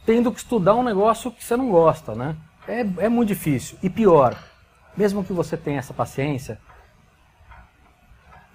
tendo 0.06 0.32
que 0.32 0.40
estudar 0.40 0.74
um 0.74 0.84
negócio 0.84 1.32
que 1.32 1.44
você 1.44 1.56
não 1.56 1.70
gosta, 1.70 2.16
né? 2.16 2.36
É, 2.68 2.82
é 3.06 3.10
muito 3.10 3.30
difícil. 3.30 3.78
E 3.84 3.90
pior, 3.90 4.36
mesmo 4.98 5.24
que 5.24 5.32
você 5.32 5.56
tenha 5.56 5.80
essa 5.80 5.94
paciência, 5.94 6.60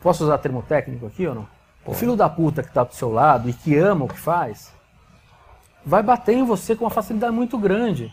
posso 0.01 0.25
usar 0.25 0.39
termo 0.39 0.63
técnico 0.63 1.07
aqui 1.07 1.27
ou 1.27 1.35
não? 1.35 1.49
O 1.87 1.95
filho 1.95 2.17
da 2.17 2.29
puta 2.29 2.63
que 2.63 2.69
está 2.69 2.85
do 2.85 2.95
seu 2.95 3.11
lado 3.11 3.49
e 3.49 3.53
que 3.53 3.77
ama 3.77 4.05
o 4.05 4.09
que 4.09 4.19
faz, 4.19 4.73
vai 5.87 6.03
bater 6.03 6.35
em 6.37 6.45
você 6.45 6.77
com 6.77 6.85
uma 6.85 6.91
facilidade 6.91 7.33
muito 7.33 7.57
grande. 7.57 8.13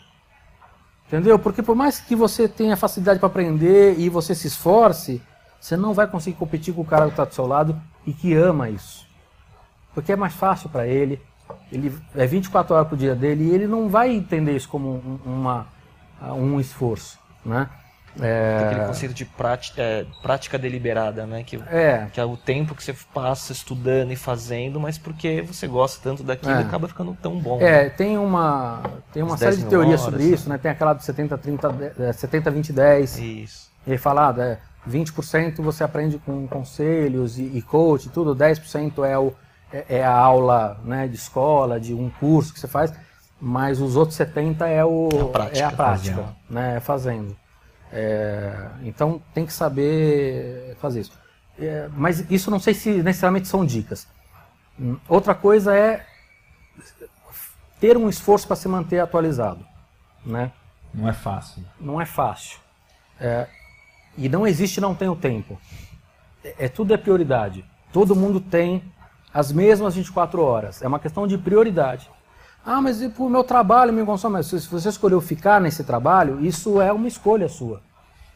Entendeu? 1.06 1.38
Porque 1.38 1.62
por 1.62 1.76
mais 1.76 2.00
que 2.00 2.16
você 2.16 2.48
tenha 2.48 2.76
facilidade 2.76 3.20
para 3.20 3.28
aprender 3.28 3.98
e 3.98 4.08
você 4.08 4.34
se 4.34 4.48
esforce, 4.48 5.22
você 5.60 5.76
não 5.76 5.94
vai 5.94 6.06
conseguir 6.06 6.36
competir 6.36 6.74
com 6.74 6.80
o 6.80 6.84
cara 6.84 7.04
que 7.04 7.10
está 7.10 7.24
do 7.24 7.34
seu 7.34 7.46
lado 7.46 7.80
e 8.04 8.12
que 8.12 8.34
ama 8.34 8.68
isso. 8.68 9.06
Porque 9.94 10.12
é 10.12 10.16
mais 10.16 10.34
fácil 10.34 10.68
para 10.68 10.86
ele, 10.86 11.20
ele 11.70 11.96
é 12.14 12.26
24 12.26 12.74
horas 12.74 12.88
por 12.88 12.98
dia 12.98 13.14
dele 13.14 13.44
e 13.44 13.50
ele 13.50 13.66
não 13.66 13.88
vai 13.88 14.10
entender 14.10 14.56
isso 14.56 14.68
como 14.68 14.90
um, 14.90 15.18
uma, 15.24 15.66
um 16.32 16.60
esforço, 16.60 17.18
né? 17.44 17.68
É... 18.20 18.64
Aquele 18.64 18.86
conceito 18.86 19.14
de 19.14 19.24
prática, 19.24 19.82
é, 19.82 20.06
prática 20.22 20.58
deliberada, 20.58 21.26
né? 21.26 21.42
Que, 21.42 21.56
é. 21.70 22.08
que 22.12 22.20
é 22.20 22.24
o 22.24 22.36
tempo 22.36 22.74
que 22.74 22.82
você 22.82 22.94
passa 23.12 23.52
estudando 23.52 24.12
e 24.12 24.16
fazendo, 24.16 24.80
mas 24.80 24.96
porque 24.96 25.42
você 25.42 25.66
gosta 25.66 26.00
tanto 26.02 26.22
daquilo 26.22 26.52
é. 26.52 26.60
acaba 26.60 26.88
ficando 26.88 27.16
tão 27.20 27.38
bom. 27.38 27.60
É, 27.60 27.84
né? 27.84 27.90
tem 27.90 28.16
uma, 28.16 28.82
tem 29.12 29.22
uma 29.22 29.36
série 29.36 29.56
de 29.56 29.66
teorias 29.66 30.00
horas, 30.00 30.14
sobre 30.14 30.24
né? 30.24 30.34
isso, 30.34 30.48
né? 30.48 30.58
Tem 30.58 30.70
aquela 30.70 30.94
do 30.94 31.02
70, 31.02 31.36
30, 31.38 32.12
70, 32.14 32.50
20, 32.50 32.72
10. 32.72 33.18
Isso. 33.18 33.70
Ele 33.86 33.98
fala, 33.98 34.30
ah, 34.30 34.42
é, 34.42 34.58
20% 34.88 35.62
você 35.62 35.84
aprende 35.84 36.18
com 36.18 36.46
conselhos 36.46 37.38
e, 37.38 37.42
e 37.42 37.62
coach 37.62 38.06
e 38.06 38.08
tudo, 38.08 38.34
10% 38.34 39.04
é, 39.04 39.18
o, 39.18 39.32
é, 39.72 39.84
é, 39.88 40.04
a 40.04 40.12
aula 40.12 40.80
né, 40.84 41.06
de 41.06 41.16
escola, 41.16 41.78
de 41.78 41.92
um 41.92 42.08
curso 42.08 42.52
que 42.52 42.60
você 42.60 42.68
faz, 42.68 42.92
mas 43.40 43.80
os 43.80 43.96
outros 43.96 44.18
70% 44.18 44.62
é, 44.62 44.84
o, 44.84 45.08
a 45.08 45.28
prática, 45.28 45.58
é 45.58 45.62
a 45.62 45.70
prática, 45.70 46.24
né, 46.48 46.76
é 46.76 46.80
fazendo. 46.80 47.36
É, 47.92 48.70
então 48.82 49.22
tem 49.32 49.46
que 49.46 49.52
saber 49.52 50.76
fazer 50.80 51.00
isso. 51.00 51.12
É, 51.58 51.88
mas 51.94 52.30
isso 52.30 52.50
não 52.50 52.60
sei 52.60 52.74
se 52.74 52.90
necessariamente 53.02 53.48
são 53.48 53.64
dicas. 53.64 54.06
Hum, 54.78 54.98
outra 55.08 55.34
coisa 55.34 55.74
é 55.74 56.06
ter 57.80 57.96
um 57.96 58.08
esforço 58.08 58.46
para 58.46 58.56
se 58.56 58.68
manter 58.68 58.98
atualizado. 58.98 59.64
Né? 60.24 60.52
Não 60.92 61.08
é 61.08 61.12
fácil. 61.12 61.64
Não 61.80 62.00
é 62.00 62.06
fácil. 62.06 62.58
É, 63.20 63.46
e 64.16 64.28
não 64.28 64.46
existe 64.46 64.80
não 64.80 64.94
tem 64.94 65.08
o 65.08 65.16
tempo. 65.16 65.58
É, 66.42 66.66
é, 66.66 66.68
tudo 66.68 66.92
é 66.92 66.96
prioridade. 66.96 67.64
Todo 67.92 68.16
mundo 68.16 68.40
tem 68.40 68.82
as 69.32 69.52
mesmas 69.52 69.94
24 69.94 70.42
horas. 70.42 70.82
É 70.82 70.88
uma 70.88 70.98
questão 70.98 71.26
de 71.26 71.38
prioridade. 71.38 72.10
Ah, 72.66 72.82
mas 72.82 73.00
e 73.00 73.12
o 73.16 73.28
meu 73.28 73.44
trabalho 73.44 73.92
me 73.92 74.04
consome? 74.04 74.32
Mas 74.32 74.46
se 74.48 74.58
você 74.68 74.88
escolheu 74.88 75.20
ficar 75.20 75.60
nesse 75.60 75.84
trabalho, 75.84 76.44
isso 76.44 76.80
é 76.82 76.92
uma 76.92 77.06
escolha 77.06 77.48
sua. 77.48 77.80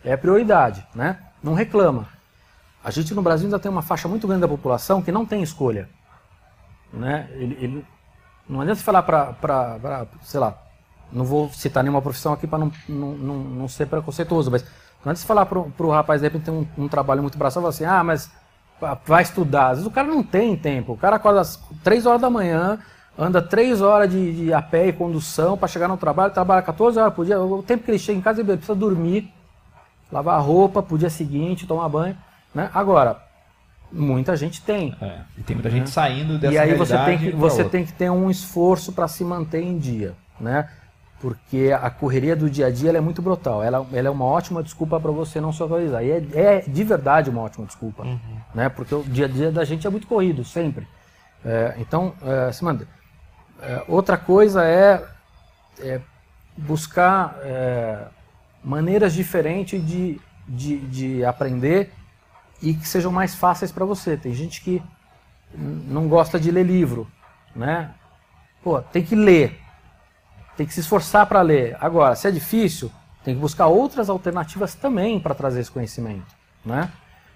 É 0.04 0.16
prioridade, 0.16 0.86
né? 0.94 1.18
Não 1.42 1.52
reclama. 1.52 2.06
A 2.82 2.92
gente 2.92 3.12
no 3.12 3.22
Brasil 3.22 3.46
ainda 3.46 3.58
tem 3.58 3.70
uma 3.70 3.82
faixa 3.82 4.06
muito 4.06 4.28
grande 4.28 4.42
da 4.42 4.48
população 4.48 5.02
que 5.02 5.10
não 5.10 5.26
tem 5.26 5.42
escolha. 5.42 5.88
Né? 6.92 7.28
Ele, 7.32 7.58
ele 7.60 7.86
não 8.48 8.60
adianta 8.60 8.80
falar 8.80 9.02
para, 9.02 10.06
sei 10.22 10.38
lá, 10.38 10.56
não 11.12 11.24
vou 11.24 11.50
citar 11.50 11.82
nenhuma 11.82 12.00
profissão 12.00 12.32
aqui 12.32 12.46
para 12.46 12.60
não, 12.60 12.72
não, 12.88 13.12
não, 13.12 13.36
não, 13.36 13.68
ser 13.68 13.86
preconceituoso, 13.86 14.48
mas 14.48 14.62
não 15.04 15.10
adianta 15.10 15.26
falar 15.26 15.44
para 15.44 15.58
o 15.58 15.90
rapaz, 15.90 16.20
de 16.20 16.28
repente 16.28 16.44
tem 16.44 16.54
um, 16.54 16.84
um 16.84 16.88
trabalho 16.88 17.20
muito 17.20 17.36
braçal, 17.36 17.66
assim, 17.66 17.84
ah, 17.84 18.04
mas 18.04 18.30
vai 19.04 19.22
estudar. 19.22 19.70
Às 19.70 19.78
vezes 19.78 19.86
o 19.86 19.90
cara 19.90 20.06
não 20.06 20.22
tem 20.22 20.56
tempo. 20.56 20.92
O 20.92 20.96
cara 20.96 21.16
acorda 21.16 21.40
às 21.40 21.56
3 21.82 22.06
horas 22.06 22.20
da 22.20 22.30
manhã, 22.30 22.78
anda 23.20 23.42
3 23.42 23.82
horas 23.82 24.10
de, 24.10 24.46
de 24.46 24.52
a 24.52 24.62
pé 24.62 24.88
e 24.88 24.92
condução 24.92 25.56
para 25.56 25.68
chegar 25.68 25.86
no 25.86 25.96
trabalho, 25.98 26.32
trabalha 26.32 26.62
14 26.62 26.98
horas 26.98 27.12
por 27.12 27.26
dia. 27.26 27.38
O 27.38 27.62
tempo 27.62 27.84
que 27.84 27.90
ele 27.90 27.98
chega 27.98 28.18
em 28.18 28.22
casa, 28.22 28.40
ele 28.40 28.52
precisa 28.52 28.74
dormir, 28.74 29.30
lavar 30.10 30.36
a 30.36 30.40
roupa 30.40 30.82
pro 30.82 30.96
dia 30.96 31.10
seguinte, 31.10 31.66
tomar 31.66 31.88
banho. 31.88 32.16
Né? 32.54 32.70
Agora, 32.72 33.22
muita 33.92 34.34
gente 34.36 34.62
tem. 34.62 34.96
É, 35.00 35.18
e 35.36 35.42
tem 35.42 35.54
muita 35.54 35.68
gente 35.68 35.82
né? 35.82 35.86
saindo 35.88 36.38
dessa 36.38 36.54
E 36.54 36.58
aí 36.58 36.74
você 36.74 36.96
tem 37.04 37.18
que, 37.18 37.30
você 37.30 37.64
tem 37.64 37.84
que 37.84 37.92
ter 37.92 38.10
um 38.10 38.30
esforço 38.30 38.92
para 38.92 39.06
se 39.06 39.22
manter 39.22 39.62
em 39.62 39.78
dia. 39.78 40.14
Né? 40.40 40.66
Porque 41.20 41.70
a 41.70 41.90
correria 41.90 42.34
do 42.34 42.48
dia 42.48 42.68
a 42.68 42.70
dia 42.70 42.90
é 42.90 43.00
muito 43.00 43.20
brutal. 43.20 43.62
Ela, 43.62 43.86
ela, 43.92 44.08
é 44.08 44.10
uma 44.10 44.24
ótima 44.24 44.62
desculpa 44.62 44.98
para 44.98 45.10
você 45.10 45.38
não 45.38 45.52
se 45.52 45.62
atualizar. 45.62 46.02
E 46.02 46.10
é, 46.10 46.24
é, 46.32 46.60
de 46.66 46.82
verdade 46.82 47.28
uma 47.28 47.42
ótima 47.42 47.66
desculpa. 47.66 48.04
Uhum. 48.04 48.18
Né? 48.54 48.70
Porque 48.70 48.94
o 48.94 49.02
dia 49.02 49.26
a 49.26 49.28
dia 49.28 49.52
da 49.52 49.62
gente 49.62 49.86
é 49.86 49.90
muito 49.90 50.06
corrido, 50.06 50.42
sempre. 50.42 50.88
É, 51.44 51.74
então, 51.78 52.14
é, 52.22 52.50
se 52.52 52.64
manda. 52.64 52.86
É, 53.62 53.84
outra 53.88 54.16
coisa 54.16 54.64
é, 54.64 55.04
é 55.80 56.00
buscar 56.56 57.36
é, 57.42 58.06
maneiras 58.62 59.12
diferentes 59.12 59.84
de, 59.86 60.20
de, 60.46 60.78
de, 60.78 61.24
aprender 61.24 61.92
e 62.62 62.74
que 62.74 62.86
sejam 62.86 63.12
mais 63.12 63.34
fáceis 63.34 63.70
para 63.70 63.84
você. 63.84 64.16
Tem 64.16 64.32
gente 64.34 64.62
que 64.62 64.82
não 65.54 66.08
gosta 66.08 66.38
de 66.38 66.50
ler 66.50 66.64
livro, 66.64 67.11
né? 67.54 67.92
Pô, 68.62 68.80
tem 68.80 69.02
que 69.02 69.14
ler, 69.14 69.58
tem 70.56 70.66
que 70.66 70.74
se 70.74 70.80
esforçar 70.80 71.26
para 71.26 71.40
ler. 71.42 71.76
Agora, 71.80 72.14
se 72.14 72.28
é 72.28 72.30
difícil, 72.30 72.90
tem 73.24 73.34
que 73.34 73.40
buscar 73.40 73.66
outras 73.66 74.08
alternativas 74.08 74.74
também 74.74 75.18
para 75.18 75.34
trazer 75.34 75.61
esse 75.61 75.70
conhecimento, 75.70 76.34
né? 76.64 76.90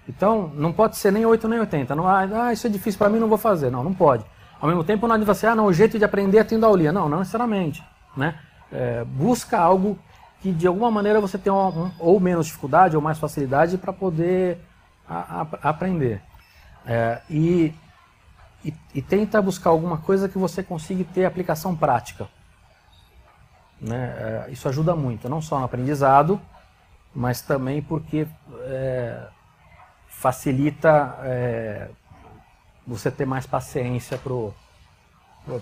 Então, 0.07 0.51
não 0.53 0.71
pode 0.71 0.97
ser 0.97 1.11
nem 1.11 1.25
8 1.25 1.47
nem 1.47 1.59
80. 1.59 1.95
Não, 1.95 2.07
ah, 2.07 2.53
isso 2.53 2.67
é 2.67 2.69
difícil 2.69 2.97
para 2.97 3.09
mim, 3.09 3.19
não 3.19 3.27
vou 3.27 3.39
fazer. 3.39 3.71
Não, 3.71 3.83
não 3.83 3.93
pode. 3.93 4.23
Ao 4.65 4.67
mesmo 4.67 4.83
tempo, 4.83 5.05
não 5.07 5.13
adianta 5.13 5.31
você, 5.31 5.45
ah, 5.45 5.53
não, 5.53 5.67
o 5.67 5.73
jeito 5.73 5.99
de 5.99 6.03
aprender 6.03 6.39
é 6.39 6.43
tendo 6.43 6.65
aulinha. 6.65 6.91
Não, 6.91 7.07
não 7.07 7.19
necessariamente. 7.19 7.83
Né? 8.17 8.33
É, 8.71 9.03
busca 9.03 9.59
algo 9.59 9.95
que 10.41 10.51
de 10.51 10.65
alguma 10.65 10.89
maneira 10.89 11.21
você 11.21 11.37
tenha 11.37 11.53
um, 11.53 11.91
ou 11.99 12.19
menos 12.19 12.47
dificuldade 12.47 12.95
ou 12.95 13.01
mais 13.01 13.19
facilidade 13.19 13.77
para 13.77 13.93
poder 13.93 14.57
a, 15.07 15.45
a, 15.61 15.69
aprender. 15.69 16.19
É, 16.83 17.21
e, 17.29 17.75
e, 18.63 18.73
e, 18.95 19.03
tenta 19.03 19.39
buscar 19.39 19.69
alguma 19.69 19.99
coisa 19.99 20.27
que 20.27 20.39
você 20.39 20.63
consiga 20.63 21.05
ter 21.13 21.25
aplicação 21.25 21.75
prática. 21.75 22.27
Né? 23.79 24.15
É, 24.17 24.51
isso 24.51 24.67
ajuda 24.67 24.95
muito, 24.95 25.29
não 25.29 25.43
só 25.43 25.59
no 25.59 25.65
aprendizado, 25.65 26.41
mas 27.13 27.39
também 27.39 27.83
porque 27.83 28.27
é, 28.63 29.27
facilita 30.07 31.19
é, 31.21 31.89
você 32.85 33.09
ter 33.09 33.25
mais 33.25 33.45
paciência 33.45 34.19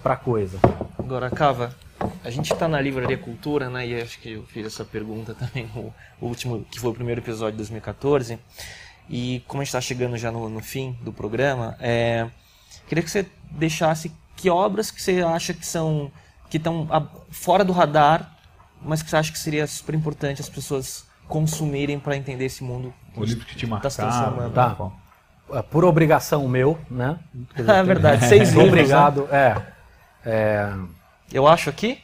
para 0.02 0.14
a 0.14 0.18
coisa. 0.18 0.60
Agora, 0.98 1.30
Cava, 1.30 1.76
a 2.24 2.30
gente 2.30 2.52
está 2.52 2.68
na 2.68 2.80
Livraria 2.80 3.18
Cultura, 3.18 3.70
né? 3.70 3.88
E 3.88 4.02
acho 4.02 4.20
que 4.20 4.32
eu 4.32 4.44
fiz 4.44 4.66
essa 4.66 4.84
pergunta 4.84 5.34
também 5.36 5.70
no 5.74 5.94
último, 6.22 6.66
que 6.70 6.80
foi 6.80 6.92
o 6.92 6.94
primeiro 6.94 7.22
episódio 7.22 7.54
de 7.54 7.58
2014. 7.58 8.40
E 9.10 9.44
como 9.48 9.62
a 9.62 9.64
gente 9.64 9.70
está 9.70 9.82
chegando 9.82 10.18
já 10.18 10.32
no, 10.32 10.50
no, 10.50 10.62
fim 10.62 10.98
do 11.02 11.12
programa, 11.12 11.76
é, 11.80 12.30
queria 12.88 13.04
que 13.04 13.12
você 13.12 13.26
deixasse 13.52 14.12
que 14.36 14.50
obras 14.50 14.90
que 14.90 15.02
você 15.02 15.22
acha 15.22 15.54
que 15.54 15.66
são 15.66 16.12
que 16.50 16.58
estão 16.58 16.88
fora 17.32 17.66
do 17.66 17.74
radar, 17.74 18.38
mas 18.82 19.02
que 19.02 19.10
você 19.10 19.18
acha 19.18 19.32
que 19.32 19.40
seria 19.40 19.66
super 19.66 19.96
importante 19.96 20.40
as 20.40 20.50
pessoas 20.50 21.06
consumirem 21.28 22.00
para 22.00 22.16
entender 22.16 22.46
esse 22.46 22.64
mundo. 22.64 22.94
O 23.16 23.24
livro 23.24 23.46
que 23.46 23.56
te 23.56 23.66
marcaram. 23.66 23.82
Tá 23.82 23.90
se 23.90 23.98
transformando. 23.98 24.54
Tá. 24.54 25.03
É, 25.54 25.62
por 25.62 25.86
obrigação 25.86 26.48
meu, 26.48 26.78
né? 26.90 27.20
Dizer, 27.56 27.72
é 27.72 27.84
verdade, 27.84 28.26
seis 28.26 28.50
livros. 28.54 28.68
Obrigado, 28.68 29.22
né? 29.24 29.30
é, 29.32 29.62
é. 30.26 30.74
Eu 31.32 31.48
acho 31.48 31.70
aqui? 31.70 32.00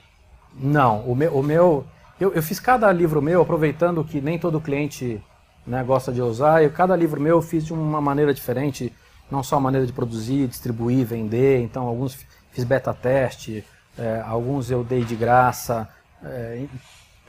Não, 0.56 1.02
o 1.02 1.16
meu, 1.16 1.38
o 1.38 1.43
meu 1.43 1.86
eu, 2.20 2.34
eu, 2.34 2.43
fiz 2.43 2.60
cada 2.60 2.91
livro 2.91 3.22
meu 3.22 3.41
aproveitando 3.41 4.04
que 4.04 4.20
nem 4.20 4.38
todo 4.38 4.60
cliente 4.60 5.24
né, 5.66 5.82
gosta 5.84 6.12
de 6.12 6.22
usar. 6.22 6.64
E 6.64 6.70
cada 6.70 6.95
livro 6.95 7.22
meu 7.22 7.38
eu 7.38 7.41
fiz 7.41 7.66
de 7.66 7.72
uma 7.72 8.02
maneira 8.02 8.34
diferente, 8.34 8.93
não 9.32 9.41
só 9.41 9.56
a 9.56 9.60
maneira 9.60 9.88
de 9.88 9.93
produzir, 9.93 10.47
distribuir, 10.47 11.06
vender. 11.06 11.62
Então 11.62 11.88
alguns 11.88 12.18
fiz 12.52 12.64
beta 12.66 12.93
teste, 12.93 13.64
é, 13.97 14.22
alguns 14.26 14.70
eu 14.70 14.84
dei 14.84 15.06
de 15.06 15.16
graça, 15.16 15.88
é, 16.22 16.66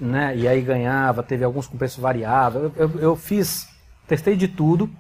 né? 0.01 0.37
E 0.37 0.49
aí 0.49 0.61
ganhava. 0.61 1.23
Teve 1.23 1.45
alguns 1.45 1.69
com 1.69 1.79
preço 1.79 2.01
variável. 2.01 2.73
Eu, 2.77 2.89
eu, 2.89 3.01
eu 3.01 3.17
fiz, 3.17 3.69
testei 4.09 4.37
de 4.37 4.49
tudo, 4.49 4.91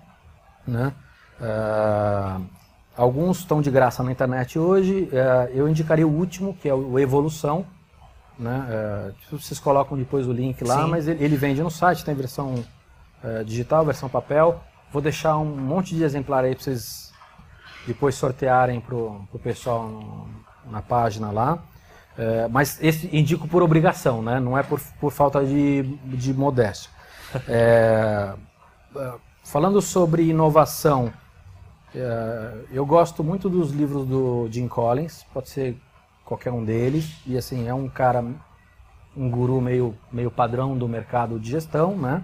né? 0.66 0.92
Uh, 1.40 2.44
alguns 2.94 3.38
estão 3.38 3.62
de 3.62 3.70
graça 3.70 4.02
na 4.02 4.12
internet 4.12 4.58
hoje. 4.58 5.08
Uh, 5.10 5.50
eu 5.54 5.68
indicaria 5.68 6.06
o 6.06 6.10
último, 6.10 6.54
que 6.54 6.68
é 6.68 6.74
o 6.74 6.98
Evolução. 6.98 7.64
Né? 8.38 9.14
Uh, 9.30 9.38
vocês 9.38 9.58
colocam 9.58 9.96
depois 9.96 10.26
o 10.26 10.32
link 10.32 10.62
lá, 10.62 10.84
Sim. 10.84 10.90
mas 10.90 11.08
ele, 11.08 11.24
ele, 11.24 11.36
vende 11.36 11.62
no 11.62 11.70
site, 11.70 12.04
tem 12.04 12.14
versão 12.14 12.62
digital, 13.44 13.84
versão 13.84 14.08
papel. 14.08 14.62
Vou 14.90 15.02
deixar 15.02 15.36
um 15.36 15.44
monte 15.44 15.94
de 15.94 16.02
exemplar 16.02 16.42
aí 16.42 16.54
para 16.54 16.64
vocês 16.64 17.12
depois 17.86 18.14
sortearem 18.14 18.80
para 18.80 18.94
o 18.94 19.40
pessoal 19.42 19.88
no, 19.88 20.26
na 20.70 20.80
página 20.80 21.30
lá. 21.30 21.58
mas 22.50 22.78
esse 22.80 23.14
indico 23.14 23.46
por 23.46 23.62
obrigação, 23.62 24.22
né? 24.22 24.40
não 24.40 24.56
é 24.56 24.62
por, 24.62 24.80
por 24.98 25.12
falta 25.12 25.44
de, 25.44 25.82
de 26.06 26.32
modéstia. 26.32 26.90
falando 29.44 29.82
sobre 29.82 30.22
inovação, 30.22 31.12
é, 31.12 31.29
eu 32.72 32.86
gosto 32.86 33.22
muito 33.24 33.48
dos 33.48 33.72
livros 33.72 34.06
do 34.06 34.48
Jim 34.50 34.68
Collins, 34.68 35.24
pode 35.32 35.48
ser 35.48 35.76
qualquer 36.24 36.52
um 36.52 36.64
deles, 36.64 37.16
e 37.26 37.36
assim, 37.36 37.68
é 37.68 37.74
um 37.74 37.88
cara, 37.88 38.24
um 39.16 39.30
guru 39.30 39.60
meio, 39.60 39.94
meio 40.12 40.30
padrão 40.30 40.76
do 40.76 40.88
mercado 40.88 41.38
de 41.38 41.50
gestão, 41.50 41.96
né? 41.96 42.22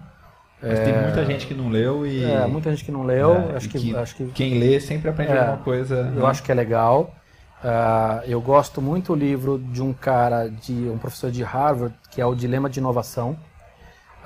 Mas 0.63 0.81
tem 0.81 1.03
muita 1.03 1.25
gente 1.25 1.47
que 1.47 1.55
não 1.55 1.69
leu 1.69 2.07
e. 2.07 2.25
É, 2.25 2.47
muita 2.47 2.71
gente 2.71 2.85
que 2.85 2.91
não 2.91 3.03
leu. 3.03 3.35
É, 3.35 3.57
acho, 3.57 3.69
que, 3.69 3.79
que 3.79 3.97
acho 3.97 4.17
que 4.17 4.27
Quem 4.29 4.59
lê 4.59 4.81
sempre 4.81 5.11
aprende 5.11 5.33
É, 5.33 5.41
alguma 5.41 5.59
coisa. 5.59 5.97
eu 5.97 6.23
né? 6.23 6.27
acho 6.27 6.43
que 6.43 6.51
é 6.51 6.55
legal. 6.55 7.15
Ah, 7.63 8.23
eu 8.27 8.41
gosto 8.41 8.81
muito 8.81 9.15
do 9.15 9.19
livro 9.19 9.59
de 9.59 9.83
um 9.83 9.93
cara, 9.93 10.49
de 10.49 10.73
um 10.89 10.99
professor 10.99 11.31
de 11.31 11.43
Harvard, 11.43 11.95
que 12.11 12.21
é 12.21 12.27
o 12.27 12.35
Dilema 12.35 12.71
de 12.71 12.79
Inovação. 12.81 13.37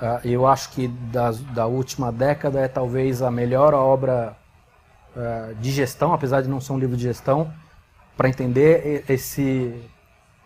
Ah, 0.01 0.21
eu 0.23 0.47
acho 0.47 0.71
que 0.71 0.87
das, 0.87 1.39
da 1.41 1.65
última 1.65 2.11
década 2.11 2.59
é 2.59 2.67
talvez 2.67 3.21
a 3.21 3.29
melhor 3.29 3.73
obra 3.73 4.35
ah, 5.15 5.51
de 5.59 5.71
gestão, 5.71 6.13
apesar 6.13 6.41
de 6.41 6.49
não 6.49 6.59
ser 6.61 6.73
um 6.73 6.79
livro 6.79 6.95
de 6.97 7.03
gestão, 7.03 7.51
para 8.17 8.29
entender 8.29 9.03
esse. 9.09 9.73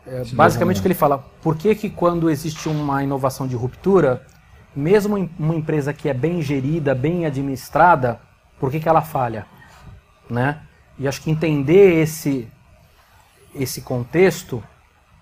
é, 0.08 0.22
Esse 0.22 0.36
basicamente 0.36 0.80
o 0.80 0.82
que 0.82 0.88
ele 0.88 0.94
fala, 0.96 1.24
por 1.42 1.56
que, 1.58 1.74
que 1.76 1.90
quando 1.90 2.30
existe 2.30 2.70
uma 2.70 3.04
inovação 3.04 3.48
de 3.48 3.56
ruptura, 3.56 4.26
mesmo 4.76 5.18
em 5.18 5.30
uma 5.40 5.56
empresa 5.56 5.94
que 5.94 6.08
é 6.10 6.14
bem 6.14 6.42
gerida, 6.42 6.94
bem 6.96 7.26
administrada, 7.26 8.20
por 8.60 8.72
que, 8.72 8.80
que 8.80 8.88
ela 8.90 9.02
falha? 9.02 9.46
Né? 10.30 10.60
E 10.98 11.08
acho 11.08 11.22
que 11.22 11.30
entender 11.32 12.02
esse, 12.02 12.48
esse 13.54 13.82
contexto 13.82 14.64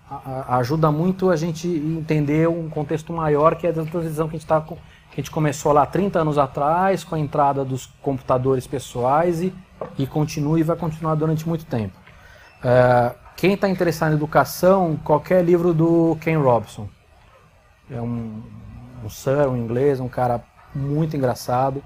a- 0.10 0.16
a- 0.50 0.58
ajuda 0.58 0.91
muito 0.91 1.30
a 1.32 1.36
gente 1.36 1.68
entender 1.68 2.48
um 2.48 2.70
contexto 2.70 3.12
maior 3.14 3.56
que 3.56 3.66
é 3.68 3.72
da 3.72 3.84
transição 3.86 4.28
que 4.28 4.36
a 4.36 4.39
gente, 4.39 4.48
tá, 4.48 4.62
com- 4.62 4.78
que 5.14 5.22
a 5.22 5.24
gente 5.24 5.32
começou 5.32 5.72
lá 5.72 5.86
30 5.86 6.20
anos 6.20 6.38
atrás, 6.39 7.03
com 7.03 7.14
a 7.14 7.20
entrada 7.20 7.64
dos 7.64 7.86
computadores 8.01 8.66
pessoais 8.66 9.41
e, 9.43 9.53
e 9.97 10.07
continua 10.07 10.59
e 10.59 10.64
vai 10.64 10.76
continuar 10.76 11.14
durante 11.14 11.47
muito 11.47 11.66
tempo. 11.66 11.93
É, 12.64 13.14
quem 13.36 13.53
está 13.53 13.70
interessado 13.70 14.11
em 14.14 14.16
educação, 14.16 14.97
qualquer 15.03 15.43
livro 15.43 15.72
do 15.72 16.18
Ken 16.20 16.38
Robson. 16.38 16.89
É 17.91 18.01
um, 18.01 18.41
um 19.05 19.09
sir, 19.09 19.47
um 19.47 19.55
inglês, 19.55 19.99
um 19.99 20.07
cara 20.07 20.41
muito 20.74 21.16
engraçado. 21.16 21.84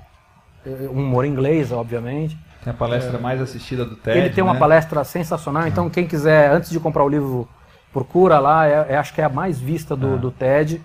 É, 0.65 0.88
Um 0.88 0.99
humor 1.03 1.25
inglês, 1.25 1.71
obviamente. 1.71 2.38
Tem 2.63 2.71
a 2.71 2.75
palestra 2.75 3.17
mais 3.17 3.41
assistida 3.41 3.84
do 3.84 3.97
TED. 3.97 4.17
Ele 4.19 4.30
tem 4.30 4.43
uma 4.43 4.53
né? 4.53 4.59
palestra 4.59 5.03
sensacional, 5.03 5.67
então 5.67 5.89
quem 5.89 6.07
quiser, 6.07 6.49
antes 6.51 6.69
de 6.69 6.80
comprar 6.80 7.03
o 7.03 7.09
livro, 7.09 7.47
procura 7.91 8.39
lá, 8.39 8.67
é, 8.67 8.86
é- 8.89 8.97
acho 8.97 9.13
que 9.13 9.19
é 9.19 9.25
a 9.25 9.30
mais 9.30 9.59
vista 9.59 9.95
do, 9.97 10.13
Ah. 10.13 10.17
do 10.17 10.32
TED. 10.32 10.82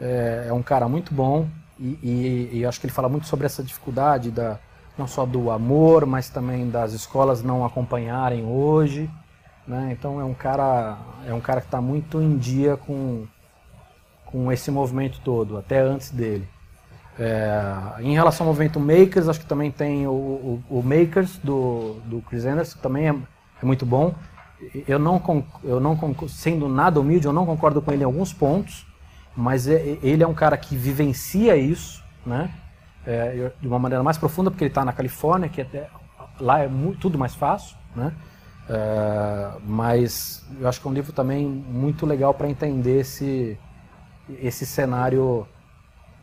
É, 0.00 0.46
é 0.48 0.52
um 0.52 0.62
cara 0.62 0.86
muito 0.86 1.12
bom 1.14 1.48
e, 1.78 1.98
e- 2.02 2.58
e 2.58 2.66
acho 2.66 2.80
que 2.80 2.86
ele 2.86 2.92
fala 2.92 3.08
muito 3.08 3.26
sobre 3.26 3.46
essa 3.46 3.62
dificuldade 3.62 4.30
da, 4.30 4.58
não 4.96 5.06
só 5.06 5.24
do 5.26 5.50
amor, 5.50 6.06
mas 6.06 6.28
também 6.28 6.68
das 6.70 6.92
escolas 6.92 7.42
não 7.42 7.64
acompanharem 7.64 8.44
hoje. 8.44 9.08
né? 9.66 9.90
Então 9.92 10.20
é 10.20 10.24
um 10.24 10.34
cara, 10.34 10.98
é 11.26 11.34
um 11.34 11.40
cara 11.40 11.60
que 11.60 11.66
está 11.68 11.80
muito 11.80 12.20
em 12.22 12.36
dia 12.38 12.76
com, 12.76 13.26
com 14.26 14.52
esse 14.52 14.70
movimento 14.70 15.20
todo, 15.24 15.56
até 15.56 15.80
antes 15.80 16.10
dele. 16.10 16.46
É, 17.18 17.62
em 18.00 18.14
relação 18.14 18.46
ao 18.46 18.52
movimento 18.52 18.80
Makers, 18.80 19.28
acho 19.28 19.40
que 19.40 19.46
também 19.46 19.70
tem 19.72 20.06
o, 20.06 20.12
o- 20.12 20.62
o 20.70 20.82
Makers 20.82 21.38
do, 21.38 21.94
do 22.06 22.22
Chris 22.22 22.46
Anderson, 22.46 22.76
que 22.76 22.82
também 22.82 23.08
é, 23.08 23.12
é 23.62 23.66
muito 23.66 23.86
bom. 23.86 24.14
Eu 24.88 24.98
não, 24.98 25.22
eu 25.64 25.80
não 25.80 25.98
sendo 26.28 26.68
nada 26.68 27.00
humilde, 27.00 27.26
eu 27.26 27.32
não 27.34 27.46
concordo 27.46 27.82
com 27.82 27.92
ele 27.92 28.02
em 28.02 28.06
alguns 28.06 28.32
pontos, 28.32 28.86
mas 29.38 29.68
é- 29.68 29.96
ele 30.02 30.22
é 30.22 30.26
um 30.26 30.34
cara 30.34 30.56
que 30.56 30.76
vivencia 30.76 31.56
isso, 31.56 32.02
né? 32.26 32.50
É, 33.06 33.52
de 33.60 33.68
uma 33.68 33.78
maneira 33.78 34.02
mais 34.02 34.18
profunda, 34.18 34.50
porque 34.50 34.64
ele 34.64 34.70
está 34.70 34.84
na 34.84 34.92
Califórnia, 34.92 35.48
que 35.48 35.60
até, 35.60 35.88
lá 36.40 36.58
é 36.58 36.66
mu- 36.66 36.96
tudo 36.96 37.16
mais 37.16 37.34
fácil, 37.36 37.76
né? 37.94 38.12
É, 38.68 39.52
mas 39.64 40.44
eu 40.60 40.68
acho 40.68 40.80
que 40.80 40.86
é 40.88 40.90
um 40.90 40.92
livro 40.92 41.12
também 41.12 41.46
muito 41.46 42.04
legal 42.04 42.34
para 42.34 42.48
entender 42.50 43.00
esse, 43.00 43.56
esse 44.42 44.66
cenário 44.66 45.46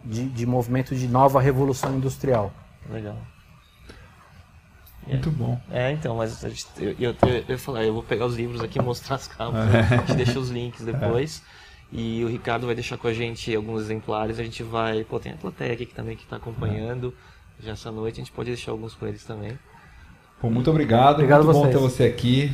de, 0.04 0.28
de 0.30 0.46
movimento 0.46 0.94
de 0.94 1.08
nova 1.08 1.40
revolução 1.42 1.96
industrial. 1.96 2.52
Legal. 2.90 3.18
Muito 5.08 5.32
bom. 5.32 5.60
É, 5.72 5.92
então, 5.92 6.18
mas 6.18 6.44
a 6.44 6.50
gente- 6.50 6.68
eu, 6.78 6.96
eu, 7.00 7.16
eu, 7.28 7.44
eu, 7.48 7.60
falei, 7.60 7.88
eu 7.90 7.94
vou 7.94 8.04
pegar 8.04 8.26
os 8.26 8.36
livros 8.36 8.62
aqui 8.62 8.78
e 8.78 8.82
mostrar 8.82 9.16
as 9.16 9.28
capas. 9.30 9.56
A 9.62 9.98
gente 9.98 10.16
deixa 10.16 10.38
os 10.40 10.50
links 10.50 10.84
depois. 10.84 11.42
E 11.92 12.24
o 12.24 12.28
Ricardo 12.28 12.66
vai 12.66 12.76
deixar 12.76 12.98
com 12.98 13.08
a 13.08 13.14
gente 13.14 13.56
alguns 13.56 13.82
exemplares. 13.82 14.40
A 14.40 14.44
gente 14.44 14.64
vai. 14.64 15.04
Pô, 15.04 15.20
tem 15.20 15.32
a 15.32 15.36
plateia 15.36 15.74
aqui 15.74 15.86
que 15.86 15.94
também 15.94 16.16
que 16.16 16.24
está 16.24 16.36
acompanhando. 16.36 17.14
Já 17.64 17.72
essa 17.72 17.92
noite, 17.92 18.16
a 18.16 18.24
gente 18.24 18.32
pode 18.32 18.50
deixar 18.50 18.72
alguns 18.72 18.94
com 18.94 19.08
eles 19.08 19.24
também. 19.24 19.58
Pô, 20.42 20.50
muito 20.50 20.70
obrigado. 20.70 21.16
Obrigado 21.16 21.46
muito 21.46 21.58
bom 21.58 21.70
ter 21.70 21.78
você 21.78 22.04
aqui. 22.04 22.52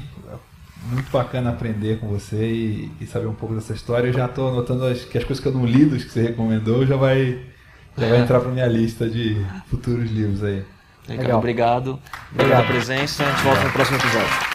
Muito 0.91 1.11
bacana 1.11 1.51
aprender 1.51 1.99
com 1.99 2.07
você 2.07 2.51
e, 2.51 2.91
e 2.99 3.05
saber 3.05 3.27
um 3.27 3.33
pouco 3.33 3.55
dessa 3.55 3.73
história. 3.73 4.07
Eu 4.07 4.13
já 4.13 4.25
estou 4.25 4.49
anotando 4.49 4.85
as, 4.85 5.03
que 5.05 5.17
as 5.17 5.23
coisas 5.23 5.41
que 5.41 5.47
eu 5.47 5.53
não 5.53 5.65
li 5.65 5.85
dos 5.85 6.03
que 6.03 6.11
você 6.11 6.21
recomendou 6.21 6.85
já 6.85 6.95
vai, 6.95 7.39
já 7.97 8.09
vai 8.09 8.19
entrar 8.19 8.39
para 8.39 8.49
minha 8.49 8.67
lista 8.67 9.09
de 9.09 9.45
futuros 9.69 10.09
livros 10.09 10.43
aí. 10.43 10.63
Ricardo. 11.07 11.37
Obrigado 11.37 11.99
Obrigado. 12.31 12.57
pela 12.57 12.63
presença. 12.63 13.23
A 13.23 13.31
gente 13.31 13.43
volta 13.43 13.63
no 13.63 13.71
próximo 13.71 13.97
episódio. 13.97 14.50